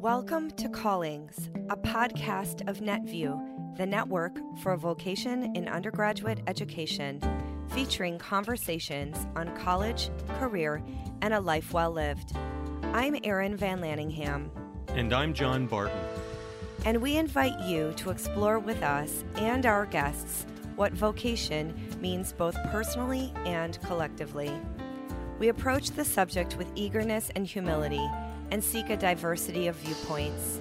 Welcome 0.00 0.52
to 0.52 0.68
Callings, 0.68 1.50
a 1.70 1.76
podcast 1.76 2.68
of 2.68 2.78
NetVUE, 2.78 3.76
the 3.76 3.84
network 3.84 4.38
for 4.62 4.76
vocation 4.76 5.56
in 5.56 5.66
undergraduate 5.66 6.38
education, 6.46 7.20
featuring 7.70 8.16
conversations 8.16 9.26
on 9.34 9.56
college, 9.56 10.10
career, 10.38 10.84
and 11.20 11.34
a 11.34 11.40
life 11.40 11.72
well 11.72 11.90
lived. 11.90 12.32
I'm 12.84 13.16
Erin 13.24 13.58
VanLaningham. 13.58 14.50
And 14.90 15.12
I'm 15.12 15.34
John 15.34 15.66
Barton. 15.66 15.98
And 16.84 17.02
we 17.02 17.16
invite 17.16 17.58
you 17.66 17.92
to 17.96 18.10
explore 18.10 18.60
with 18.60 18.84
us 18.84 19.24
and 19.34 19.66
our 19.66 19.84
guests 19.84 20.46
what 20.76 20.92
vocation 20.92 21.74
means 22.00 22.32
both 22.32 22.54
personally 22.70 23.34
and 23.44 23.80
collectively. 23.82 24.52
We 25.40 25.48
approach 25.48 25.90
the 25.90 26.04
subject 26.04 26.56
with 26.56 26.70
eagerness 26.76 27.32
and 27.34 27.44
humility 27.44 28.08
and 28.50 28.62
seek 28.62 28.90
a 28.90 28.96
diversity 28.96 29.68
of 29.68 29.76
viewpoints. 29.76 30.60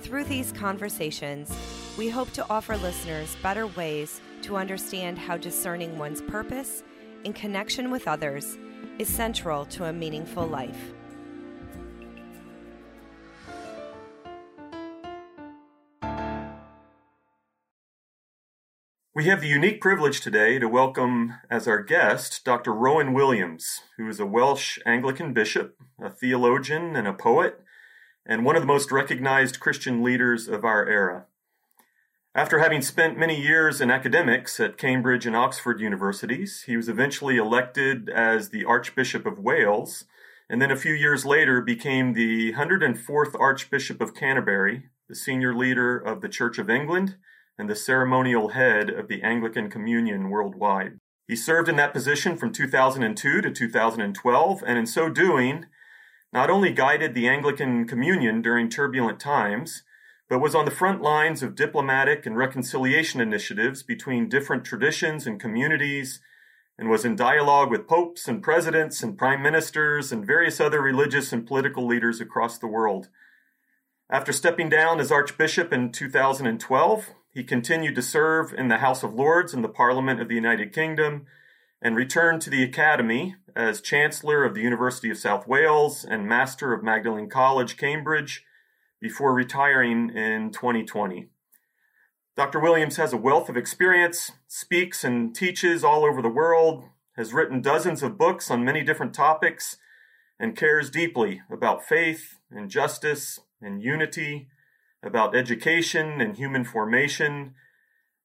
Through 0.00 0.24
these 0.24 0.52
conversations, 0.52 1.54
we 1.96 2.08
hope 2.08 2.30
to 2.32 2.46
offer 2.50 2.76
listeners 2.76 3.36
better 3.42 3.66
ways 3.68 4.20
to 4.42 4.56
understand 4.56 5.18
how 5.18 5.36
discerning 5.36 5.96
one's 5.98 6.22
purpose 6.22 6.82
in 7.24 7.32
connection 7.32 7.90
with 7.90 8.08
others 8.08 8.58
is 8.98 9.08
central 9.08 9.64
to 9.66 9.84
a 9.84 9.92
meaningful 9.92 10.46
life. 10.46 10.92
We 19.14 19.26
have 19.26 19.42
the 19.42 19.46
unique 19.46 19.82
privilege 19.82 20.22
today 20.22 20.58
to 20.58 20.66
welcome 20.66 21.34
as 21.50 21.68
our 21.68 21.82
guest 21.82 22.46
Dr. 22.46 22.72
Rowan 22.72 23.12
Williams, 23.12 23.82
who 23.98 24.08
is 24.08 24.18
a 24.18 24.24
Welsh 24.24 24.78
Anglican 24.86 25.34
bishop, 25.34 25.76
a 26.02 26.08
theologian, 26.08 26.96
and 26.96 27.06
a 27.06 27.12
poet, 27.12 27.60
and 28.24 28.42
one 28.42 28.56
of 28.56 28.62
the 28.62 28.66
most 28.66 28.90
recognized 28.90 29.60
Christian 29.60 30.02
leaders 30.02 30.48
of 30.48 30.64
our 30.64 30.88
era. 30.88 31.26
After 32.34 32.60
having 32.60 32.80
spent 32.80 33.18
many 33.18 33.38
years 33.38 33.82
in 33.82 33.90
academics 33.90 34.58
at 34.58 34.78
Cambridge 34.78 35.26
and 35.26 35.36
Oxford 35.36 35.78
universities, 35.78 36.62
he 36.66 36.78
was 36.78 36.88
eventually 36.88 37.36
elected 37.36 38.08
as 38.08 38.48
the 38.48 38.64
Archbishop 38.64 39.26
of 39.26 39.38
Wales, 39.38 40.06
and 40.48 40.62
then 40.62 40.70
a 40.70 40.76
few 40.76 40.94
years 40.94 41.26
later 41.26 41.60
became 41.60 42.14
the 42.14 42.54
104th 42.54 43.38
Archbishop 43.38 44.00
of 44.00 44.14
Canterbury, 44.14 44.84
the 45.06 45.14
senior 45.14 45.54
leader 45.54 45.98
of 45.98 46.22
the 46.22 46.30
Church 46.30 46.56
of 46.56 46.70
England, 46.70 47.16
and 47.62 47.70
the 47.70 47.76
ceremonial 47.76 48.48
head 48.48 48.90
of 48.90 49.06
the 49.06 49.22
Anglican 49.22 49.70
Communion 49.70 50.30
worldwide. 50.30 50.98
He 51.28 51.36
served 51.36 51.68
in 51.68 51.76
that 51.76 51.92
position 51.92 52.36
from 52.36 52.50
2002 52.50 53.40
to 53.40 53.50
2012, 53.52 54.64
and 54.66 54.78
in 54.78 54.84
so 54.84 55.08
doing, 55.08 55.66
not 56.32 56.50
only 56.50 56.72
guided 56.72 57.14
the 57.14 57.28
Anglican 57.28 57.86
Communion 57.86 58.42
during 58.42 58.68
turbulent 58.68 59.20
times, 59.20 59.84
but 60.28 60.40
was 60.40 60.56
on 60.56 60.64
the 60.64 60.72
front 60.72 61.02
lines 61.02 61.40
of 61.40 61.54
diplomatic 61.54 62.26
and 62.26 62.36
reconciliation 62.36 63.20
initiatives 63.20 63.84
between 63.84 64.28
different 64.28 64.64
traditions 64.64 65.24
and 65.24 65.38
communities, 65.38 66.20
and 66.76 66.90
was 66.90 67.04
in 67.04 67.14
dialogue 67.14 67.70
with 67.70 67.86
popes 67.86 68.26
and 68.26 68.42
presidents 68.42 69.04
and 69.04 69.16
prime 69.16 69.40
ministers 69.40 70.10
and 70.10 70.26
various 70.26 70.58
other 70.60 70.82
religious 70.82 71.32
and 71.32 71.46
political 71.46 71.86
leaders 71.86 72.20
across 72.20 72.58
the 72.58 72.66
world. 72.66 73.08
After 74.10 74.32
stepping 74.32 74.68
down 74.68 74.98
as 74.98 75.12
Archbishop 75.12 75.72
in 75.72 75.92
2012, 75.92 77.14
he 77.32 77.42
continued 77.42 77.94
to 77.94 78.02
serve 78.02 78.52
in 78.52 78.68
the 78.68 78.78
House 78.78 79.02
of 79.02 79.14
Lords 79.14 79.54
in 79.54 79.62
the 79.62 79.68
Parliament 79.68 80.20
of 80.20 80.28
the 80.28 80.34
United 80.34 80.72
Kingdom 80.72 81.26
and 81.80 81.96
returned 81.96 82.42
to 82.42 82.50
the 82.50 82.62
Academy 82.62 83.36
as 83.56 83.80
Chancellor 83.80 84.44
of 84.44 84.54
the 84.54 84.60
University 84.60 85.10
of 85.10 85.16
South 85.16 85.48
Wales 85.48 86.04
and 86.04 86.28
Master 86.28 86.72
of 86.72 86.82
Magdalene 86.82 87.28
College, 87.28 87.76
Cambridge, 87.76 88.44
before 89.00 89.34
retiring 89.34 90.10
in 90.10 90.50
2020. 90.50 91.28
Dr. 92.36 92.60
Williams 92.60 92.96
has 92.96 93.12
a 93.12 93.18
wealth 93.18 93.48
of 93.48 93.56
experience, 93.56 94.32
speaks 94.46 95.02
and 95.02 95.34
teaches 95.34 95.82
all 95.82 96.04
over 96.04 96.22
the 96.22 96.28
world, 96.28 96.84
has 97.16 97.32
written 97.32 97.60
dozens 97.60 98.02
of 98.02 98.16
books 98.16 98.50
on 98.50 98.64
many 98.64 98.82
different 98.82 99.12
topics, 99.12 99.76
and 100.38 100.56
cares 100.56 100.90
deeply 100.90 101.42
about 101.50 101.84
faith 101.84 102.38
and 102.50 102.70
justice 102.70 103.40
and 103.60 103.82
unity 103.82 104.48
about 105.02 105.34
education 105.34 106.20
and 106.20 106.36
human 106.36 106.64
formation. 106.64 107.54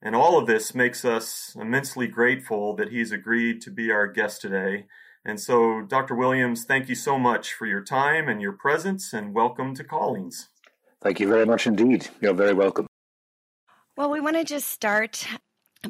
And 0.01 0.15
all 0.15 0.37
of 0.37 0.47
this 0.47 0.75
makes 0.75 1.03
us 1.03 1.55
immensely 1.59 2.07
grateful 2.07 2.75
that 2.75 2.91
he's 2.91 3.11
agreed 3.11 3.61
to 3.61 3.71
be 3.71 3.91
our 3.91 4.07
guest 4.07 4.41
today. 4.41 4.85
And 5.25 5.39
so, 5.39 5.81
Dr. 5.81 6.15
Williams, 6.15 6.63
thank 6.63 6.87
you 6.87 6.95
so 6.95 7.17
much 7.17 7.51
for 7.51 7.65
your 7.65 7.81
time 7.81 8.29
and 8.29 8.41
your 8.41 8.53
presence, 8.53 9.11
and 9.11 9.33
welcome 9.33 9.75
to 9.75 9.83
Callings. 9.83 10.49
Thank 11.01 11.19
you 11.19 11.27
very 11.27 11.45
much 11.45 11.67
indeed. 11.67 12.07
You're 12.21 12.33
very 12.33 12.53
welcome. 12.53 12.87
Well, 13.97 14.09
we 14.09 14.21
want 14.21 14.37
to 14.37 14.43
just 14.43 14.69
start 14.69 15.27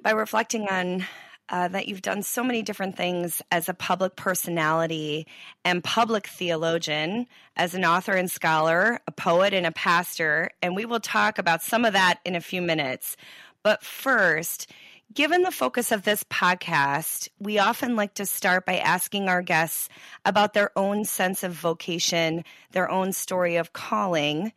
by 0.01 0.11
reflecting 0.11 0.67
on 0.69 1.05
uh, 1.49 1.67
that 1.69 1.87
you've 1.87 2.01
done 2.01 2.21
so 2.23 2.43
many 2.43 2.61
different 2.61 2.97
things 2.97 3.41
as 3.51 3.69
a 3.69 3.73
public 3.73 4.15
personality 4.15 5.27
and 5.63 5.83
public 5.83 6.27
theologian, 6.27 7.27
as 7.55 7.73
an 7.73 7.85
author 7.85 8.13
and 8.13 8.29
scholar, 8.29 8.99
a 9.07 9.11
poet 9.11 9.53
and 9.53 9.65
a 9.65 9.71
pastor. 9.71 10.49
And 10.61 10.75
we 10.75 10.85
will 10.85 10.99
talk 10.99 11.37
about 11.37 11.61
some 11.61 11.85
of 11.85 11.93
that 11.93 12.19
in 12.25 12.35
a 12.35 12.41
few 12.41 12.61
minutes. 12.61 13.15
But 13.63 13.83
first, 13.83 14.71
given 15.13 15.41
the 15.41 15.51
focus 15.51 15.91
of 15.91 16.03
this 16.03 16.23
podcast, 16.25 17.29
we 17.39 17.59
often 17.59 17.95
like 17.95 18.15
to 18.15 18.25
start 18.25 18.65
by 18.65 18.77
asking 18.77 19.29
our 19.29 19.41
guests 19.41 19.89
about 20.25 20.53
their 20.53 20.71
own 20.77 21.05
sense 21.05 21.43
of 21.43 21.53
vocation, 21.53 22.43
their 22.71 22.89
own 22.89 23.13
story 23.13 23.55
of 23.55 23.73
calling. 23.73 24.51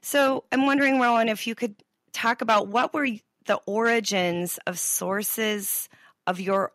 So 0.00 0.44
I'm 0.50 0.66
wondering, 0.66 1.00
Rowan, 1.00 1.28
if 1.28 1.46
you 1.46 1.54
could 1.54 1.76
talk 2.12 2.42
about 2.42 2.68
what 2.68 2.92
were 2.92 3.06
the 3.46 3.60
origins 3.66 4.58
of 4.66 4.78
sources 4.78 5.88
of 6.28 6.38
your 6.38 6.72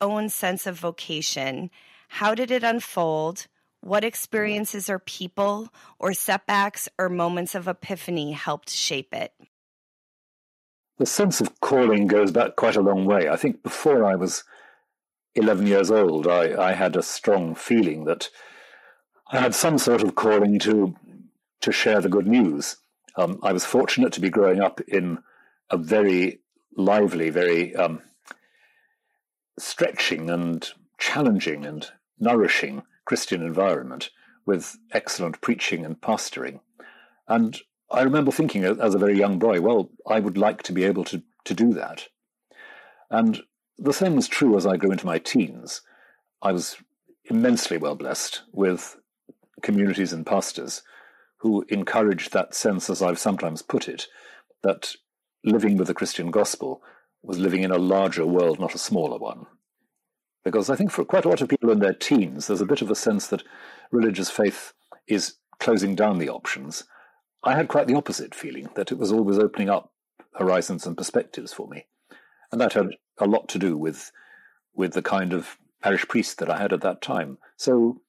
own 0.00 0.28
sense 0.28 0.66
of 0.66 0.78
vocation. 0.78 1.70
How 2.08 2.34
did 2.34 2.50
it 2.50 2.64
unfold? 2.64 3.46
What 3.80 4.04
experiences 4.04 4.90
or 4.90 4.98
people 4.98 5.68
or 6.00 6.12
setbacks 6.12 6.88
or 6.98 7.08
moments 7.08 7.54
of 7.54 7.68
epiphany 7.68 8.32
helped 8.32 8.68
shape 8.68 9.14
it? 9.14 9.32
The 10.98 11.06
sense 11.06 11.40
of 11.40 11.60
calling 11.60 12.08
goes 12.08 12.32
back 12.32 12.56
quite 12.56 12.74
a 12.74 12.80
long 12.80 13.04
way. 13.04 13.28
I 13.28 13.36
think 13.36 13.62
before 13.62 14.04
I 14.04 14.16
was 14.16 14.42
11 15.36 15.68
years 15.68 15.90
old, 15.90 16.26
I, 16.26 16.70
I 16.70 16.72
had 16.72 16.96
a 16.96 17.02
strong 17.02 17.54
feeling 17.54 18.06
that 18.06 18.28
I 19.30 19.38
had 19.38 19.54
some 19.54 19.78
sort 19.78 20.02
of 20.02 20.16
calling 20.16 20.58
to, 20.60 20.96
to 21.60 21.70
share 21.70 22.00
the 22.00 22.08
good 22.08 22.26
news. 22.26 22.76
Um, 23.14 23.38
I 23.42 23.52
was 23.52 23.64
fortunate 23.64 24.12
to 24.14 24.20
be 24.20 24.30
growing 24.30 24.60
up 24.60 24.80
in 24.80 25.18
a 25.70 25.76
very 25.76 26.40
lively, 26.76 27.30
very 27.30 27.76
um, 27.76 28.02
stretching 29.58 30.30
and 30.30 30.70
challenging 30.98 31.64
and 31.64 31.88
nourishing 32.18 32.82
Christian 33.04 33.42
environment 33.42 34.10
with 34.44 34.76
excellent 34.92 35.40
preaching 35.40 35.84
and 35.84 36.00
pastoring. 36.00 36.60
And 37.28 37.58
I 37.90 38.02
remember 38.02 38.30
thinking 38.30 38.64
as 38.64 38.94
a 38.94 38.98
very 38.98 39.16
young 39.16 39.38
boy, 39.38 39.60
well, 39.60 39.90
I 40.08 40.20
would 40.20 40.36
like 40.36 40.62
to 40.64 40.72
be 40.72 40.84
able 40.84 41.04
to, 41.04 41.22
to 41.44 41.54
do 41.54 41.74
that. 41.74 42.08
And 43.10 43.42
the 43.78 43.92
same 43.92 44.16
was 44.16 44.28
true 44.28 44.56
as 44.56 44.66
I 44.66 44.76
grew 44.76 44.90
into 44.90 45.06
my 45.06 45.18
teens. 45.18 45.82
I 46.42 46.52
was 46.52 46.76
immensely 47.30 47.78
well 47.78 47.94
blessed 47.94 48.42
with 48.52 48.96
communities 49.62 50.12
and 50.12 50.26
pastors 50.26 50.82
who 51.38 51.64
encouraged 51.68 52.32
that 52.32 52.54
sense, 52.54 52.88
as 52.88 53.02
I've 53.02 53.18
sometimes 53.18 53.62
put 53.62 53.88
it, 53.88 54.06
that 54.62 54.94
living 55.44 55.76
with 55.76 55.86
the 55.86 55.94
Christian 55.94 56.30
gospel 56.30 56.82
was 57.26 57.38
living 57.38 57.62
in 57.62 57.72
a 57.72 57.78
larger 57.78 58.24
world, 58.24 58.60
not 58.60 58.74
a 58.74 58.78
smaller 58.78 59.18
one. 59.18 59.46
Because 60.44 60.70
I 60.70 60.76
think 60.76 60.92
for 60.92 61.04
quite 61.04 61.24
a 61.24 61.28
lot 61.28 61.40
of 61.40 61.48
people 61.48 61.70
in 61.70 61.80
their 61.80 61.92
teens, 61.92 62.46
there's 62.46 62.60
a 62.60 62.66
bit 62.66 62.82
of 62.82 62.90
a 62.90 62.94
sense 62.94 63.26
that 63.28 63.42
religious 63.90 64.30
faith 64.30 64.72
is 65.08 65.34
closing 65.58 65.96
down 65.96 66.18
the 66.18 66.28
options. 66.28 66.84
I 67.42 67.56
had 67.56 67.68
quite 67.68 67.88
the 67.88 67.96
opposite 67.96 68.34
feeling, 68.34 68.68
that 68.76 68.92
it 68.92 68.98
was 68.98 69.10
always 69.10 69.38
opening 69.38 69.68
up 69.68 69.92
horizons 70.34 70.86
and 70.86 70.96
perspectives 70.96 71.52
for 71.52 71.66
me. 71.68 71.86
And 72.52 72.60
that 72.60 72.74
had 72.74 72.90
a 73.18 73.26
lot 73.26 73.48
to 73.50 73.58
do 73.58 73.76
with, 73.76 74.12
with 74.72 74.92
the 74.92 75.02
kind 75.02 75.32
of 75.32 75.58
parish 75.82 76.06
priest 76.06 76.38
that 76.38 76.50
I 76.50 76.58
had 76.58 76.72
at 76.72 76.82
that 76.82 77.02
time. 77.02 77.38
So, 77.56 78.02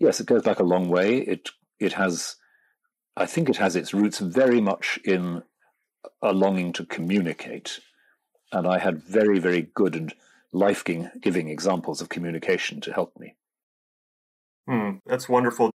yes, 0.00 0.18
it 0.18 0.26
goes 0.26 0.42
back 0.42 0.58
a 0.58 0.64
long 0.64 0.88
way. 0.88 1.18
It, 1.18 1.50
it 1.78 1.92
has, 1.92 2.36
I 3.16 3.26
think 3.26 3.48
it 3.48 3.56
has 3.56 3.76
its 3.76 3.94
roots 3.94 4.18
very 4.18 4.60
much 4.60 4.98
in 5.04 5.44
a 6.20 6.32
longing 6.32 6.72
to 6.72 6.84
communicate 6.84 7.78
and 8.54 8.66
I 8.66 8.78
had 8.78 9.02
very, 9.02 9.38
very 9.38 9.62
good 9.74 9.96
and 9.96 10.14
life 10.52 10.84
giving 10.84 11.48
examples 11.48 12.00
of 12.00 12.08
communication 12.08 12.80
to 12.82 12.92
help 12.92 13.18
me. 13.18 13.34
Hmm, 14.68 14.98
that's 15.04 15.28
wonderful. 15.28 15.70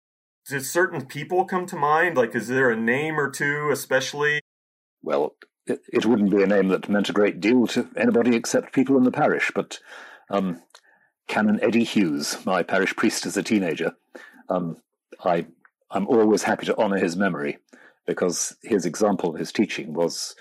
Did 0.49 0.67
certain 0.67 1.07
people 1.07 1.45
come 1.47 1.65
to 1.67 1.77
mind? 1.77 2.17
Like, 2.17 2.35
is 2.35 2.49
there 2.49 2.71
a 2.71 2.77
name 2.77 3.19
or 3.19 3.31
two, 3.31 3.71
especially? 3.73 4.41
Well, 5.03 5.37
it, 5.67 5.81
it 5.91 6.05
wouldn't 6.05 6.31
be 6.31 6.43
a 6.43 6.47
name 6.47 6.69
that 6.69 6.89
meant 6.89 7.09
a 7.09 7.15
great 7.15 7.41
deal 7.41 7.67
to 7.69 7.89
anybody 7.97 8.37
except 8.37 8.75
people 8.75 8.99
in 8.99 9.05
the 9.05 9.13
parish, 9.13 9.53
but 9.55 9.79
um, 10.29 10.61
Canon 11.29 11.61
Eddie 11.63 11.85
Hughes, 11.85 12.37
my 12.45 12.63
parish 12.63 12.95
priest 12.97 13.25
as 13.25 13.37
a 13.37 13.43
teenager, 13.43 13.95
um, 14.49 14.77
I 15.25 15.47
I'm 15.91 16.09
always 16.09 16.43
happy 16.43 16.67
to 16.67 16.77
honor 16.77 16.99
his 16.99 17.17
memory 17.17 17.59
because 18.07 18.57
his 18.63 18.85
example 18.85 19.35
his 19.35 19.53
teaching 19.53 19.95
was 19.95 20.35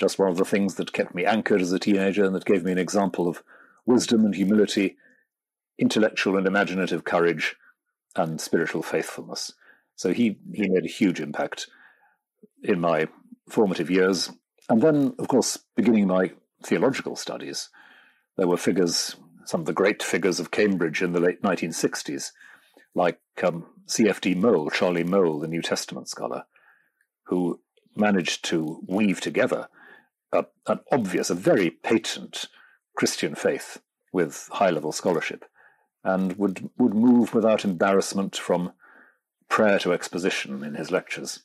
just 0.00 0.18
one 0.18 0.30
of 0.30 0.38
the 0.38 0.44
things 0.44 0.76
that 0.76 0.94
kept 0.94 1.14
me 1.14 1.26
anchored 1.26 1.60
as 1.60 1.72
a 1.72 1.78
teenager 1.78 2.24
and 2.24 2.34
that 2.34 2.46
gave 2.46 2.64
me 2.64 2.72
an 2.72 2.78
example 2.78 3.28
of 3.28 3.42
wisdom 3.84 4.24
and 4.24 4.34
humility, 4.34 4.96
intellectual 5.78 6.38
and 6.38 6.46
imaginative 6.46 7.04
courage, 7.04 7.54
and 8.16 8.40
spiritual 8.40 8.82
faithfulness. 8.82 9.52
So 9.96 10.12
he, 10.12 10.38
he 10.54 10.68
made 10.68 10.84
a 10.84 10.88
huge 10.88 11.20
impact 11.20 11.66
in 12.64 12.80
my 12.80 13.08
formative 13.48 13.90
years. 13.90 14.32
And 14.70 14.80
then, 14.80 15.14
of 15.18 15.28
course, 15.28 15.58
beginning 15.76 16.06
my 16.06 16.32
theological 16.64 17.14
studies, 17.14 17.68
there 18.38 18.48
were 18.48 18.56
figures, 18.56 19.16
some 19.44 19.60
of 19.60 19.66
the 19.66 19.72
great 19.74 20.02
figures 20.02 20.40
of 20.40 20.50
Cambridge 20.50 21.02
in 21.02 21.12
the 21.12 21.20
late 21.20 21.42
1960s, 21.42 22.30
like 22.94 23.20
um, 23.42 23.66
C.F.D. 23.86 24.34
Moule, 24.34 24.70
Charlie 24.70 25.04
Moule, 25.04 25.40
the 25.40 25.46
New 25.46 25.62
Testament 25.62 26.08
scholar, 26.08 26.44
who 27.24 27.60
managed 27.94 28.44
to 28.46 28.82
weave 28.88 29.20
together 29.20 29.68
a, 30.32 30.46
an 30.66 30.80
obvious, 30.92 31.30
a 31.30 31.34
very 31.34 31.70
patent 31.70 32.46
Christian 32.96 33.34
faith 33.34 33.80
with 34.12 34.48
high 34.52 34.70
level 34.70 34.92
scholarship, 34.92 35.44
and 36.04 36.36
would, 36.36 36.70
would 36.78 36.94
move 36.94 37.34
without 37.34 37.64
embarrassment 37.64 38.36
from 38.36 38.72
prayer 39.48 39.78
to 39.80 39.92
exposition 39.92 40.62
in 40.64 40.74
his 40.74 40.90
lectures. 40.90 41.40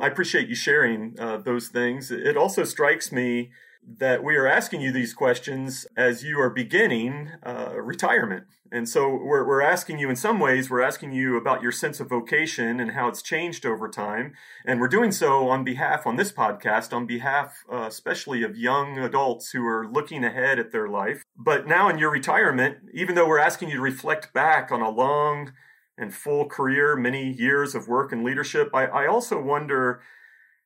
I 0.00 0.06
appreciate 0.06 0.48
you 0.48 0.54
sharing 0.54 1.18
uh, 1.18 1.38
those 1.38 1.68
things. 1.68 2.10
It 2.10 2.36
also 2.36 2.64
strikes 2.64 3.10
me 3.10 3.50
that 3.86 4.22
we 4.22 4.36
are 4.36 4.46
asking 4.46 4.80
you 4.80 4.92
these 4.92 5.14
questions 5.14 5.86
as 5.96 6.22
you 6.22 6.40
are 6.40 6.50
beginning 6.50 7.30
uh, 7.44 7.74
retirement. 7.80 8.44
And 8.70 8.88
so 8.88 9.08
we're, 9.08 9.46
we're 9.46 9.62
asking 9.62 9.98
you, 9.98 10.10
in 10.10 10.16
some 10.16 10.38
ways, 10.38 10.68
we're 10.68 10.82
asking 10.82 11.12
you 11.12 11.36
about 11.36 11.62
your 11.62 11.72
sense 11.72 12.00
of 12.00 12.10
vocation 12.10 12.80
and 12.80 12.90
how 12.90 13.08
it's 13.08 13.22
changed 13.22 13.64
over 13.64 13.88
time. 13.88 14.34
And 14.66 14.78
we're 14.78 14.88
doing 14.88 15.10
so 15.10 15.48
on 15.48 15.64
behalf, 15.64 16.06
on 16.06 16.16
this 16.16 16.32
podcast, 16.32 16.92
on 16.92 17.06
behalf, 17.06 17.64
uh, 17.72 17.86
especially 17.88 18.42
of 18.42 18.58
young 18.58 18.98
adults 18.98 19.50
who 19.52 19.66
are 19.66 19.88
looking 19.90 20.22
ahead 20.22 20.58
at 20.58 20.70
their 20.70 20.88
life. 20.88 21.22
But 21.36 21.66
now 21.66 21.88
in 21.88 21.98
your 21.98 22.10
retirement, 22.10 22.78
even 22.92 23.14
though 23.14 23.26
we're 23.26 23.38
asking 23.38 23.70
you 23.70 23.76
to 23.76 23.82
reflect 23.82 24.34
back 24.34 24.70
on 24.70 24.82
a 24.82 24.90
long 24.90 25.52
and 25.96 26.14
full 26.14 26.44
career, 26.44 26.94
many 26.94 27.32
years 27.32 27.74
of 27.74 27.88
work 27.88 28.12
and 28.12 28.22
leadership, 28.22 28.70
I, 28.74 28.84
I 28.86 29.06
also 29.06 29.40
wonder 29.40 30.02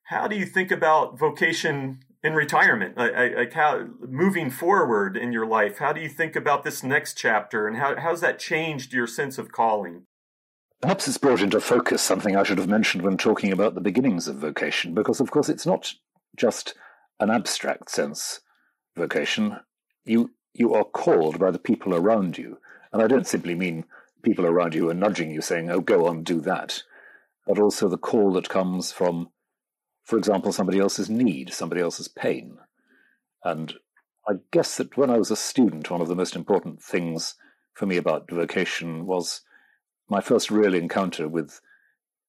how 0.05 0.27
do 0.27 0.37
you 0.37 0.45
think 0.45 0.73
about 0.73 1.19
vocation 1.19 2.01
in 2.25 2.35
retirement 2.35 2.97
like 2.97 3.53
how 3.53 3.87
moving 4.01 4.49
forward 4.49 5.17
in 5.17 5.33
your 5.33 5.47
life 5.47 5.79
how 5.79 5.93
do 5.93 6.01
you 6.01 6.09
think 6.09 6.37
about 6.37 6.63
this 6.63 6.83
next 6.83 7.15
chapter 7.15 7.67
and 7.67 7.77
how 7.77 7.97
how's 7.97 8.21
that 8.21 8.39
changed 8.39 8.93
your 8.93 9.07
sense 9.07 9.39
of 9.39 9.51
calling? 9.51 10.03
Perhaps 10.81 11.07
it's 11.07 11.19
brought 11.19 11.43
into 11.43 11.61
focus 11.61 12.01
something 12.01 12.37
i 12.37 12.43
should 12.43 12.59
have 12.59 12.69
mentioned 12.69 13.03
when 13.03 13.17
talking 13.17 13.53
about 13.53 13.75
the 13.75 13.81
beginnings 13.81 14.29
of 14.29 14.37
vocation 14.37 14.95
because 14.95 15.21
of 15.21 15.31
course 15.31 15.49
it's 15.49 15.67
not 15.67 15.95
just 16.37 16.75
an 17.21 17.31
abstract 17.31 17.91
sense 17.91 18.41
vocation. 18.97 19.59
You 20.05 20.33
you 20.55 20.75
are 20.75 20.85
called 20.85 21.39
by 21.39 21.51
the 21.51 21.59
people 21.59 21.95
around 21.95 22.37
you. 22.37 22.59
And 22.93 23.03
i 23.03 23.07
don't 23.07 23.27
simply 23.27 23.55
mean 23.55 23.85
people 24.23 24.47
around 24.47 24.75
you 24.75 24.89
are 24.91 24.95
nudging 24.95 25.31
you 25.31 25.41
saying 25.41 25.71
oh 25.71 25.81
go 25.81 26.07
on 26.07 26.23
do 26.23 26.41
that. 26.43 26.83
But 27.47 27.59
also 27.59 27.89
the 27.89 27.99
call 27.99 28.33
that 28.33 28.49
comes 28.49 28.93
from 28.93 29.31
for 30.05 30.19
example, 30.19 30.53
somebody 30.53 30.79
else's 30.79 31.09
need, 31.09 31.53
somebody 31.53 31.81
else's 31.81 32.09
pain. 32.09 32.59
And 33.45 33.75
I 34.29 34.35
guess 34.53 34.77
that 34.77 34.97
when 34.97 35.11
I 35.11 35.19
was 35.19 35.31
a 35.31 35.37
student, 35.37 35.91
one 35.91 36.01
of 36.01 36.09
the 36.09 36.17
most 36.17 36.37
important 36.37 36.83
things 36.83 37.35
for 37.75 37.87
me 37.87 37.97
about 37.97 38.31
vocation 38.31 39.07
was 39.07 39.43
my 40.09 40.21
first 40.21 40.51
real 40.51 40.75
encounter 40.75 41.29
with 41.29 41.61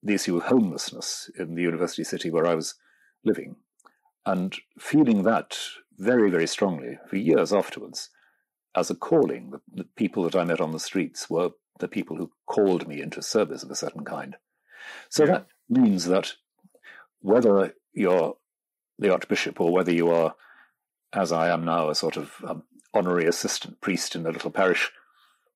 the 0.01 0.13
issue 0.13 0.37
of 0.37 0.43
homelessness 0.43 1.29
in 1.37 1.55
the 1.55 1.61
university 1.61 2.03
city 2.03 2.29
where 2.29 2.47
I 2.47 2.55
was 2.55 2.75
living, 3.23 3.55
and 4.25 4.55
feeling 4.79 5.23
that 5.23 5.57
very, 5.97 6.29
very 6.29 6.47
strongly 6.47 6.97
for 7.07 7.17
years 7.17 7.53
afterwards 7.53 8.09
as 8.75 8.89
a 8.89 8.95
calling. 8.95 9.51
The, 9.51 9.61
the 9.73 9.87
people 9.95 10.23
that 10.23 10.35
I 10.35 10.43
met 10.43 10.61
on 10.61 10.71
the 10.71 10.79
streets 10.79 11.29
were 11.29 11.51
the 11.79 11.87
people 11.87 12.17
who 12.17 12.31
called 12.45 12.87
me 12.87 13.01
into 13.01 13.21
service 13.21 13.63
of 13.63 13.71
a 13.71 13.75
certain 13.75 14.03
kind. 14.03 14.35
So 15.09 15.25
that 15.25 15.47
means 15.69 16.05
that 16.05 16.33
whether 17.23 17.73
you're 17.93 18.35
the 18.99 19.11
Archbishop 19.11 19.59
or 19.59 19.71
whether 19.71 19.91
you 19.91 20.11
are, 20.11 20.35
as 21.13 21.31
I 21.31 21.49
am 21.49 21.65
now, 21.65 21.89
a 21.89 21.95
sort 21.95 22.17
of 22.17 22.33
um, 22.45 22.63
honorary 22.93 23.25
assistant 23.25 23.81
priest 23.81 24.15
in 24.15 24.25
a 24.27 24.31
little 24.31 24.51
parish 24.51 24.91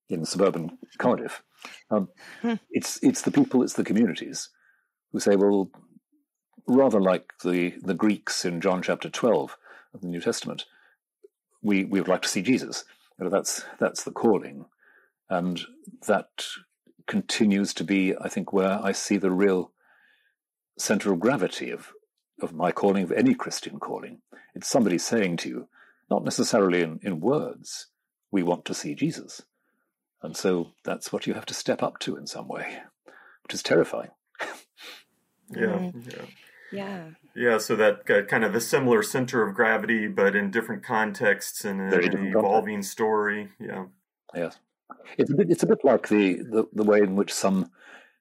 in 0.10 0.26
suburban 0.26 0.78
Cardiff, 0.98 1.44
um, 1.92 2.08
hmm. 2.42 2.54
it's 2.72 2.98
it's 3.04 3.22
the 3.22 3.32
people, 3.32 3.62
it's 3.62 3.74
the 3.74 3.84
communities 3.84 4.50
who 5.12 5.20
say, 5.20 5.36
well, 5.36 5.70
rather 6.68 7.02
like 7.02 7.34
the 7.44 7.76
the 7.82 7.94
Greeks 7.94 8.46
in 8.46 8.62
John 8.62 8.82
chapter 8.82 9.10
twelve 9.10 9.58
of 9.94 10.02
the 10.02 10.08
New 10.08 10.22
Testament, 10.22 10.66
we 11.62 11.84
we 11.84 12.00
would 12.00 12.08
like 12.08 12.22
to 12.22 12.30
see 12.30 12.42
Jesus. 12.42 12.86
You 13.20 13.26
know, 13.26 13.32
that's 13.32 13.66
that's 13.80 14.04
the 14.04 14.12
calling, 14.12 14.66
and 15.30 15.60
that 16.08 16.30
continues 17.08 17.74
to 17.74 17.84
be, 17.84 18.16
I 18.16 18.30
think, 18.30 18.54
where 18.54 18.80
I 18.82 18.94
see 18.94 19.18
the 19.18 19.32
real 19.32 19.72
center 20.78 21.12
of 21.12 21.20
gravity 21.20 21.72
of, 21.72 21.92
of 22.42 22.54
my 22.54 22.72
calling, 22.72 23.04
of 23.04 23.12
any 23.12 23.34
Christian 23.34 23.80
calling. 23.80 24.22
It's 24.56 24.68
somebody 24.68 24.98
saying 24.98 25.38
to 25.38 25.50
you, 25.50 25.68
not 26.10 26.24
necessarily 26.24 26.82
in, 26.82 27.00
in 27.02 27.20
words, 27.20 27.88
we 28.32 28.44
want 28.44 28.66
to 28.66 28.74
see 28.74 28.96
Jesus. 28.96 29.42
And 30.22 30.36
so 30.36 30.72
that's 30.84 31.12
what 31.12 31.28
you 31.28 31.34
have 31.34 31.46
to 31.48 31.54
step 31.54 31.84
up 31.84 32.00
to 32.00 32.16
in 32.16 32.28
some 32.28 32.48
way, 32.48 32.80
which 33.44 33.54
is 33.54 33.64
terrifying. 33.64 34.10
yeah, 35.56 35.92
yeah. 35.94 36.26
Yeah. 36.72 37.10
Yeah, 37.36 37.60
so 37.60 37.76
that 37.76 38.10
uh, 38.10 38.24
kind 38.24 38.44
of 38.44 38.56
a 38.56 38.62
similar 38.62 39.04
center 39.04 39.48
of 39.48 39.56
gravity, 39.56 40.08
but 40.08 40.36
in 40.36 40.52
different 40.52 40.84
contexts 40.84 41.64
and 41.64 41.80
an 41.80 42.28
evolving 42.28 42.76
context. 42.76 42.92
story. 42.92 43.50
Yeah. 43.60 43.86
Yes. 44.36 44.58
It's 45.18 45.32
a 45.32 45.36
bit, 45.36 45.50
it's 45.50 45.64
a 45.64 45.68
bit 45.68 45.84
like 45.84 46.08
the, 46.10 46.36
the, 46.36 46.66
the 46.74 46.84
way 46.84 47.00
in 47.00 47.16
which 47.16 47.34
some 47.34 47.72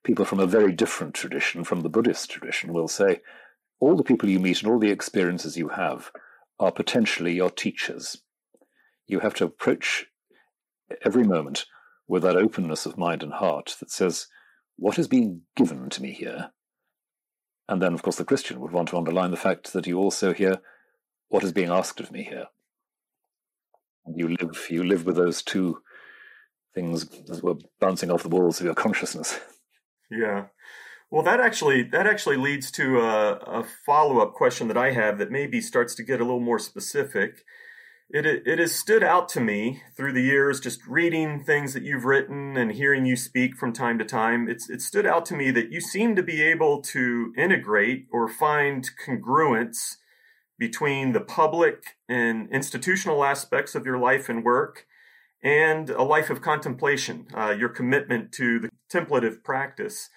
people 0.06 0.24
from 0.24 0.38
a 0.38 0.46
very 0.46 0.72
different 0.72 1.14
tradition, 1.14 1.64
from 1.64 1.80
the 1.80 1.88
Buddhist 1.88 2.30
tradition, 2.30 2.72
will 2.72 2.86
say 2.86 3.20
all 3.80 3.96
the 3.96 4.04
people 4.04 4.28
you 4.28 4.38
meet 4.38 4.62
and 4.62 4.70
all 4.70 4.78
the 4.78 4.90
experiences 4.90 5.56
you 5.56 5.70
have 5.70 6.12
are 6.60 6.70
potentially 6.70 7.34
your 7.34 7.50
teachers. 7.50 8.22
You 9.08 9.18
have 9.20 9.34
to 9.34 9.44
approach 9.44 10.06
every 11.04 11.24
moment 11.24 11.66
with 12.06 12.22
that 12.22 12.36
openness 12.36 12.86
of 12.86 12.96
mind 12.96 13.24
and 13.24 13.32
heart 13.32 13.74
that 13.80 13.90
says, 13.90 14.28
What 14.76 14.96
is 14.96 15.08
being 15.08 15.42
given 15.56 15.90
to 15.90 16.00
me 16.00 16.12
here? 16.12 16.52
And 17.68 17.82
then, 17.82 17.92
of 17.92 18.02
course, 18.02 18.16
the 18.16 18.25
Christian 18.25 18.60
would 18.60 18.70
want 18.70 18.90
to 18.90 18.96
underline 18.96 19.32
the 19.32 19.36
fact 19.36 19.72
that 19.72 19.88
you 19.88 19.98
also 19.98 20.32
hear, 20.32 20.60
What 21.28 21.42
is 21.42 21.52
being 21.52 21.70
asked 21.70 21.98
of 21.98 22.12
me 22.12 22.22
here? 22.22 22.46
You 24.06 24.28
live, 24.28 24.68
you 24.70 24.84
live 24.84 25.04
with 25.04 25.16
those 25.16 25.42
two 25.42 25.82
things 26.76 27.08
that 27.26 27.42
were 27.42 27.56
bouncing 27.80 28.12
off 28.12 28.22
the 28.22 28.28
walls 28.28 28.60
of 28.60 28.66
your 28.66 28.75
consciousness. 28.76 29.40
Yeah. 30.10 30.46
Well, 31.10 31.22
that 31.22 31.40
actually 31.40 31.82
that 31.84 32.06
actually 32.06 32.36
leads 32.36 32.70
to 32.72 33.00
a, 33.00 33.32
a 33.34 33.64
follow 33.84 34.18
up 34.18 34.34
question 34.34 34.68
that 34.68 34.76
I 34.76 34.92
have 34.92 35.18
that 35.18 35.30
maybe 35.30 35.60
starts 35.60 35.94
to 35.96 36.02
get 36.02 36.20
a 36.20 36.25
little 36.25 36.40
more 36.40 36.58
specific. 36.58 37.44
It 38.10 38.26
it 38.26 38.58
has 38.58 38.75
stood 38.75 39.02
out 39.02 39.28
to 39.30 39.40
me 39.40 39.82
through 39.96 40.12
the 40.12 40.22
years, 40.22 40.60
just 40.60 40.84
reading 40.86 41.42
things 41.42 41.75
that 41.75 41.82
you've 41.84 42.04
written 42.04 42.56
and 42.56 42.72
hearing 42.72 43.06
you 43.06 43.16
speak 43.16 43.56
from 43.56 43.72
time 43.72 43.98
to 43.98 44.04
time. 44.04 44.48
It's 44.48 44.68
it 44.68 44.82
stood 44.82 45.06
out 45.06 45.25
to 45.26 45.36
me 45.36 45.50
that 45.52 45.70
you 45.70 45.80
seem 45.80 46.16
to 46.16 46.22
be 46.22 46.42
able 46.42 46.82
to 46.82 47.32
integrate 47.36 48.06
or 48.12 48.28
find 48.28 48.88
congruence 49.04 49.96
between 50.58 51.12
the 51.12 51.20
public 51.20 51.96
and 52.08 52.48
institutional 52.50 53.25
aspects 53.25 53.75
of 53.75 53.86
your 53.86 53.98
life 53.98 54.28
and 54.28 54.44
work 54.44 54.86
and 55.43 55.90
a 55.90 56.02
life 56.02 56.31
of 56.31 56.40
contemplation, 56.40 57.26
uh, 57.37 57.50
your 57.50 57.69
commitment 57.69 58.33
to 58.33 58.59
the 58.59 58.69
contemplative 58.88 59.45
practice. 59.45 60.09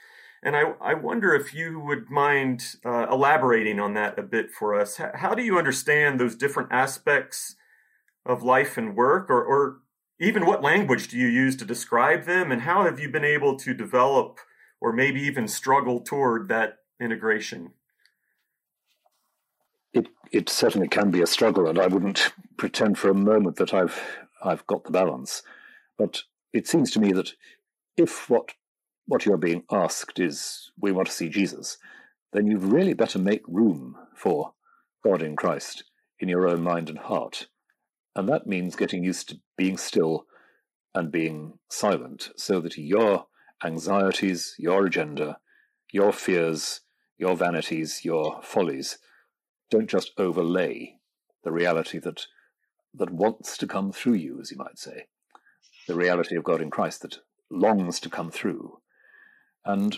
And 0.42 0.56
I, 0.56 0.74
I 0.82 0.94
wonder 0.94 1.34
if 1.34 1.54
you 1.54 1.80
would 1.80 2.10
mind 2.10 2.76
uh, 2.86 3.08
elaborating 3.12 3.80
on 3.80 3.94
that 3.96 4.18
a 4.18 4.24
bit 4.24 4.52
for 4.52 4.80
us. 4.80 4.98
How, 4.98 5.12
how, 5.14 5.36
do 5.36 5.44
you 5.44 5.58
understand 5.58 6.20
those 6.20 6.36
different 6.36 6.72
aspects 6.72 7.56
of 8.26 8.42
life 8.42 8.78
and 8.78 8.96
work, 8.96 9.30
or, 9.30 9.44
or 9.44 9.80
even 10.20 10.46
what 10.46 10.62
language 10.62 11.10
do 11.10 11.18
you 11.18 11.28
use 11.28 11.56
to 11.58 11.66
describe 11.66 12.26
them? 12.26 12.52
And 12.52 12.62
how 12.62 12.86
have 12.86 13.00
you 13.00 13.10
been 13.10 13.26
able 13.26 13.58
to 13.58 13.74
develop 13.74 14.40
or 14.80 14.94
maybe 14.94 15.22
even 15.22 15.48
struggle 15.48 16.00
toward 16.00 16.48
that 16.48 16.78
integration? 17.02 17.72
It, 19.94 20.08
it 20.32 20.50
certainly 20.50 20.88
can 20.88 21.12
be 21.12 21.22
a 21.22 21.28
struggle, 21.28 21.68
and 21.68 21.80
I 21.80 21.88
wouldn't 21.88 22.32
pretend 22.58 22.98
for 22.98 23.10
a 23.10 23.16
moment 23.16 23.58
that 23.58 23.74
I've 23.74 24.00
I've 24.44 24.66
got 24.68 24.84
the 24.84 24.92
balance. 24.92 25.44
But 25.98 26.24
it 26.54 26.68
seems 26.68 26.92
to 26.92 27.00
me 27.00 27.12
that 27.14 27.34
if 27.98 28.30
what 28.30 28.54
what 29.06 29.26
you're 29.26 29.38
being 29.38 29.64
asked 29.72 30.20
is 30.20 30.72
we 30.80 30.92
want 30.92 31.08
to 31.08 31.14
see 31.14 31.30
Jesus, 31.30 31.78
then 32.32 32.46
you've 32.46 32.72
really 32.72 32.94
better 32.94 33.18
make 33.18 33.42
room 33.48 33.96
for 34.16 34.54
God 35.04 35.24
in 35.24 35.36
Christ 35.36 35.84
in 36.20 36.30
your 36.30 36.48
own 36.48 36.62
mind 36.62 36.90
and 36.90 37.00
heart. 37.00 37.48
And 38.16 38.30
that 38.30 38.46
means 38.46 38.76
getting 38.76 39.04
used 39.04 39.30
to 39.30 39.40
being 39.58 39.78
still 39.78 40.26
and 40.94 41.12
being 41.12 41.54
silent 41.70 42.30
so 42.36 42.60
that 42.62 42.78
your 42.78 43.26
anxieties, 43.64 44.56
your 44.60 44.86
agenda, 44.86 45.38
your 45.92 46.12
fears, 46.12 46.82
your 47.18 47.36
vanities, 47.36 48.06
your 48.06 48.42
follies 48.44 49.00
don't 49.70 49.90
just 49.90 50.12
overlay 50.18 50.96
the 51.44 51.52
reality 51.52 52.00
that 52.00 52.26
that 52.94 53.12
wants 53.12 53.58
to 53.58 53.68
come 53.68 53.92
through 53.92 54.14
you, 54.14 54.40
as 54.40 54.52
you 54.52 54.58
might 54.58 54.80
say, 54.80 55.08
the 55.88 55.96
reality 55.96 56.36
of 56.36 56.44
God 56.44 56.62
in 56.62 56.70
Christ 56.70 57.02
that 57.02 57.20
longs 57.50 58.00
to 58.02 58.10
come 58.10 58.32
through, 58.32 58.80
and 59.66 59.98